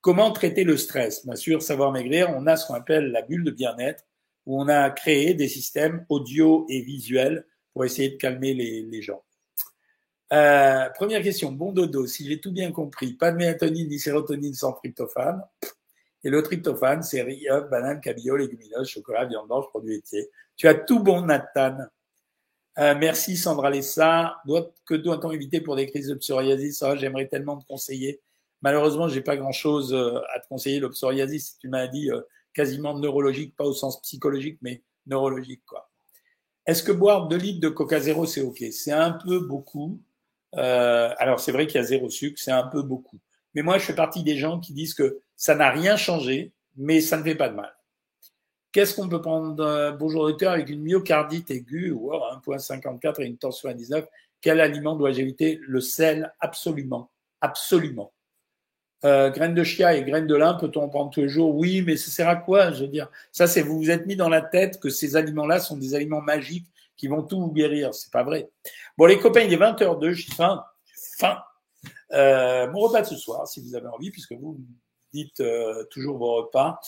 Comment 0.00 0.30
traiter 0.32 0.64
le 0.64 0.76
stress? 0.76 1.26
Bien 1.26 1.36
sûr, 1.36 1.62
savoir 1.62 1.92
maigrir, 1.92 2.30
on 2.30 2.46
a 2.46 2.56
ce 2.56 2.66
qu'on 2.66 2.74
appelle 2.74 3.10
la 3.10 3.22
bulle 3.22 3.44
de 3.44 3.50
bien-être, 3.50 4.04
où 4.46 4.60
on 4.60 4.68
a 4.68 4.90
créé 4.90 5.34
des 5.34 5.48
systèmes 5.48 6.06
audio 6.08 6.64
et 6.68 6.80
visuels 6.82 7.44
pour 7.72 7.84
essayer 7.84 8.10
de 8.10 8.16
calmer 8.16 8.54
les, 8.54 8.82
les 8.82 9.02
gens. 9.02 9.22
Euh, 10.32 10.88
première 10.90 11.22
question, 11.22 11.52
bon 11.52 11.72
dodo, 11.72 12.06
si 12.06 12.26
j'ai 12.26 12.40
tout 12.40 12.52
bien 12.52 12.72
compris, 12.72 13.12
pas 13.12 13.30
de 13.30 13.36
mélatonine 13.36 13.88
ni 13.88 13.98
sérotonine 13.98 14.54
sans 14.54 14.72
tryptophane. 14.72 15.42
Et 16.24 16.30
le 16.30 16.42
tryptophane, 16.42 17.02
c'est 17.02 17.22
riz, 17.22 17.46
banane, 17.70 18.00
cabillaud, 18.00 18.36
légumineuses, 18.36 18.88
chocolat, 18.88 19.26
viande 19.26 19.46
blanche, 19.46 19.66
produits 19.68 19.94
laitiers. 19.94 20.28
Tu 20.56 20.66
as 20.66 20.74
tout 20.74 21.00
bon, 21.00 21.22
Nathan. 21.22 21.78
Euh, 22.78 22.94
merci 22.98 23.36
Sandra 23.36 23.70
Lessa. 23.70 24.36
que 24.84 24.94
doit-on 24.94 25.30
éviter 25.30 25.60
pour 25.60 25.76
des 25.76 25.86
crises 25.86 26.08
de 26.08 26.14
psoriasis? 26.14 26.84
J'aimerais 26.96 27.26
tellement 27.28 27.56
te 27.56 27.66
conseiller. 27.66 28.20
Malheureusement, 28.62 29.08
j'ai 29.08 29.22
pas 29.22 29.36
grand-chose 29.36 29.94
euh, 29.94 30.18
à 30.34 30.40
te 30.40 30.48
conseiller. 30.48 30.80
Le 30.80 30.90
psoriasis, 30.90 31.54
c'est 31.54 31.64
une 31.64 31.70
maladie 31.70 32.10
euh, 32.10 32.20
quasiment 32.52 32.98
neurologique, 32.98 33.54
pas 33.56 33.64
au 33.64 33.72
sens 33.72 34.00
psychologique, 34.02 34.58
mais 34.62 34.82
neurologique. 35.06 35.62
quoi. 35.66 35.90
Est-ce 36.66 36.82
que 36.82 36.92
boire 36.92 37.28
2 37.28 37.36
litres 37.36 37.60
de 37.60 37.68
Coca 37.68 38.00
Zéro, 38.00 38.26
c'est 38.26 38.42
OK? 38.42 38.62
C'est 38.72 38.92
un 38.92 39.12
peu 39.12 39.40
beaucoup. 39.40 40.00
Euh, 40.56 41.12
alors, 41.18 41.40
c'est 41.40 41.52
vrai 41.52 41.66
qu'il 41.66 41.80
y 41.80 41.84
a 41.84 41.86
zéro 41.86 42.10
sucre, 42.10 42.40
c'est 42.40 42.52
un 42.52 42.66
peu 42.66 42.82
beaucoup. 42.82 43.18
Mais 43.54 43.62
moi, 43.62 43.78
je 43.78 43.84
fais 43.84 43.94
partie 43.94 44.22
des 44.22 44.36
gens 44.36 44.60
qui 44.60 44.72
disent 44.72 44.94
que 44.94 45.20
ça 45.36 45.54
n'a 45.54 45.70
rien 45.70 45.96
changé, 45.96 46.52
mais 46.76 47.00
ça 47.00 47.16
ne 47.16 47.22
fait 47.22 47.34
pas 47.34 47.48
de 47.48 47.54
mal. 47.54 47.74
Qu'est-ce 48.72 48.94
qu'on 48.94 49.08
peut 49.08 49.22
prendre 49.22 49.96
Bonjour 49.98 50.26
docteur, 50.26 50.52
avec 50.52 50.68
une 50.68 50.82
myocardite 50.82 51.50
aiguë 51.50 51.90
ou 51.92 52.10
1.54 52.10 53.22
et 53.22 53.26
une 53.26 53.38
tension 53.38 53.70
à 53.70 53.74
19, 53.74 54.06
quel 54.40 54.60
aliment 54.60 54.96
dois-je 54.96 55.20
éviter? 55.20 55.58
Le 55.66 55.80
sel, 55.80 56.32
absolument. 56.40 57.10
Absolument. 57.40 58.12
Euh, 59.04 59.30
graines 59.30 59.54
de 59.54 59.64
chia 59.64 59.94
et 59.94 60.04
graines 60.04 60.26
de 60.26 60.34
lin, 60.34 60.54
peut-on 60.54 60.82
en 60.82 60.88
prendre 60.88 61.10
tous 61.10 61.20
les 61.20 61.28
jours? 61.28 61.54
Oui, 61.54 61.82
mais 61.82 61.96
ça 61.96 62.10
sert 62.10 62.28
à 62.28 62.36
quoi? 62.36 62.72
Je 62.72 62.82
veux 62.82 62.88
dire, 62.88 63.10
ça, 63.30 63.46
c'est 63.46 63.62
vous 63.62 63.78
vous 63.78 63.90
êtes 63.90 64.06
mis 64.06 64.16
dans 64.16 64.28
la 64.28 64.40
tête 64.40 64.80
que 64.80 64.88
ces 64.88 65.16
aliments-là 65.16 65.60
sont 65.60 65.76
des 65.76 65.94
aliments 65.94 66.22
magiques 66.22 66.66
qui 66.96 67.08
vont 67.08 67.22
tout 67.22 67.40
vous 67.40 67.52
guérir. 67.52 67.94
C'est 67.94 68.12
pas 68.12 68.22
vrai. 68.22 68.48
Bon, 68.96 69.06
les 69.06 69.18
copains, 69.18 69.42
il 69.42 69.52
est 69.52 69.56
20h02, 69.56 70.12
j'ai 70.12 70.32
faim. 70.32 70.64
faim. 71.18 71.38
Euh, 72.12 72.70
mon 72.70 72.80
repas 72.80 73.02
de 73.02 73.06
ce 73.06 73.16
soir, 73.16 73.46
si 73.46 73.60
vous 73.60 73.74
avez 73.74 73.88
envie, 73.88 74.10
puisque 74.10 74.32
vous 74.32 74.58
dites 75.12 75.40
euh, 75.40 75.84
toujours 75.90 76.18
vos 76.18 76.36
repas, 76.36 76.80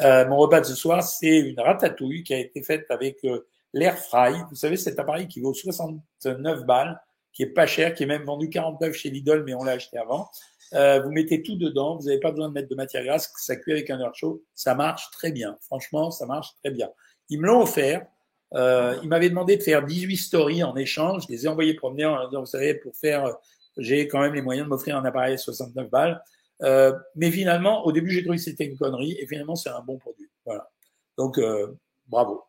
euh, 0.00 0.26
mon 0.28 0.36
repas 0.36 0.60
de 0.60 0.66
ce 0.66 0.74
soir, 0.74 1.02
c'est 1.02 1.38
une 1.38 1.58
ratatouille 1.58 2.22
qui 2.22 2.34
a 2.34 2.38
été 2.38 2.62
faite 2.62 2.86
avec 2.90 3.24
euh, 3.24 3.46
l'air 3.72 3.98
fry. 3.98 4.34
Vous 4.50 4.56
savez, 4.56 4.76
cet 4.76 4.98
appareil 4.98 5.28
qui 5.28 5.40
vaut 5.40 5.54
69 5.54 6.64
balles, 6.64 7.00
qui 7.32 7.42
est 7.42 7.46
pas 7.46 7.66
cher, 7.66 7.94
qui 7.94 8.02
est 8.02 8.06
même 8.06 8.24
vendu 8.24 8.50
49 8.50 8.94
chez 8.94 9.10
Lidl, 9.10 9.42
mais 9.44 9.54
on 9.54 9.64
l'a 9.64 9.72
acheté 9.72 9.98
avant. 9.98 10.28
Euh, 10.74 11.00
vous 11.00 11.10
mettez 11.10 11.42
tout 11.42 11.56
dedans, 11.56 11.96
vous 11.96 12.06
n'avez 12.06 12.18
pas 12.18 12.30
besoin 12.30 12.48
de 12.48 12.54
mettre 12.54 12.68
de 12.68 12.74
matière 12.74 13.04
grasse, 13.04 13.32
ça 13.36 13.56
cuit 13.56 13.72
avec 13.72 13.88
un 13.88 14.00
heure 14.00 14.14
chaud, 14.14 14.42
ça 14.54 14.74
marche 14.74 15.10
très 15.12 15.30
bien. 15.30 15.56
Franchement, 15.60 16.10
ça 16.10 16.26
marche 16.26 16.54
très 16.62 16.72
bien. 16.72 16.90
Ils 17.28 17.40
me 17.40 17.46
l'ont 17.46 17.62
offert. 17.62 18.06
Euh, 18.54 18.96
ils 19.02 19.08
m'avaient 19.08 19.28
demandé 19.28 19.56
de 19.56 19.62
faire 19.62 19.84
18 19.84 20.16
stories 20.16 20.62
en 20.62 20.76
échange. 20.76 21.24
Je 21.26 21.32
les 21.32 21.44
ai 21.44 21.48
envoyés 21.48 21.74
promener 21.74 22.04
en 22.04 22.28
disant, 22.28 22.40
vous 22.40 22.46
savez, 22.46 22.74
pour 22.74 22.94
faire, 22.96 23.36
j'ai 23.76 24.08
quand 24.08 24.20
même 24.20 24.34
les 24.34 24.42
moyens 24.42 24.66
de 24.66 24.70
m'offrir 24.70 24.96
un 24.96 25.04
appareil 25.04 25.34
à 25.34 25.38
69 25.38 25.90
balles. 25.90 26.22
Euh, 26.62 26.92
mais 27.16 27.30
finalement, 27.30 27.84
au 27.84 27.92
début, 27.92 28.10
j'ai 28.10 28.22
trouvé 28.22 28.38
que 28.38 28.44
c'était 28.44 28.64
une 28.64 28.78
connerie, 28.78 29.16
et 29.18 29.26
finalement, 29.26 29.56
c'est 29.56 29.68
un 29.68 29.80
bon 29.80 29.98
produit. 29.98 30.28
Voilà. 30.44 30.70
Donc, 31.18 31.38
euh, 31.38 31.74
bravo. 32.06 32.44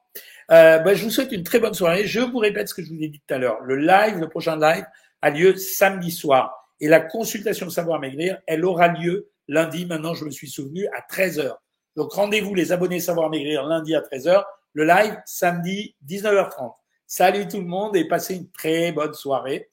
Bah, 0.49 0.93
je 0.93 1.03
vous 1.03 1.09
souhaite 1.09 1.31
une 1.31 1.43
très 1.43 1.59
bonne 1.59 1.73
soirée. 1.73 2.07
Je 2.07 2.19
vous 2.19 2.37
répète 2.37 2.69
ce 2.69 2.73
que 2.73 2.83
je 2.83 2.89
vous 2.89 3.01
ai 3.01 3.09
dit 3.09 3.21
tout 3.25 3.33
à 3.33 3.37
l'heure. 3.37 3.59
Le 3.61 3.75
live, 3.75 4.17
le 4.17 4.29
prochain 4.29 4.57
live, 4.57 4.85
a 5.21 5.29
lieu 5.29 5.55
samedi 5.57 6.11
soir. 6.11 6.53
Et 6.79 6.87
la 6.87 6.99
consultation 6.99 7.69
Savoir 7.69 7.99
Maigrir, 7.99 8.39
elle 8.45 8.63
aura 8.63 8.87
lieu 8.87 9.29
lundi, 9.47 9.85
maintenant 9.85 10.13
je 10.13 10.25
me 10.25 10.31
suis 10.31 10.49
souvenu, 10.49 10.87
à 10.87 11.01
13h. 11.01 11.55
Donc 11.95 12.11
rendez-vous 12.13 12.53
les 12.53 12.71
abonnés 12.71 12.99
Savoir 12.99 13.29
Maigrir 13.29 13.65
lundi 13.65 13.95
à 13.95 14.01
13h, 14.01 14.43
le 14.77 14.85
live 14.85 15.19
samedi 15.25 15.95
19h30. 16.05 16.75
Salut 17.07 17.47
tout 17.47 17.57
le 17.57 17.65
monde 17.65 17.95
et 17.95 18.07
passez 18.07 18.35
une 18.35 18.51
très 18.51 18.91
bonne 18.91 19.15
soirée. 19.15 19.71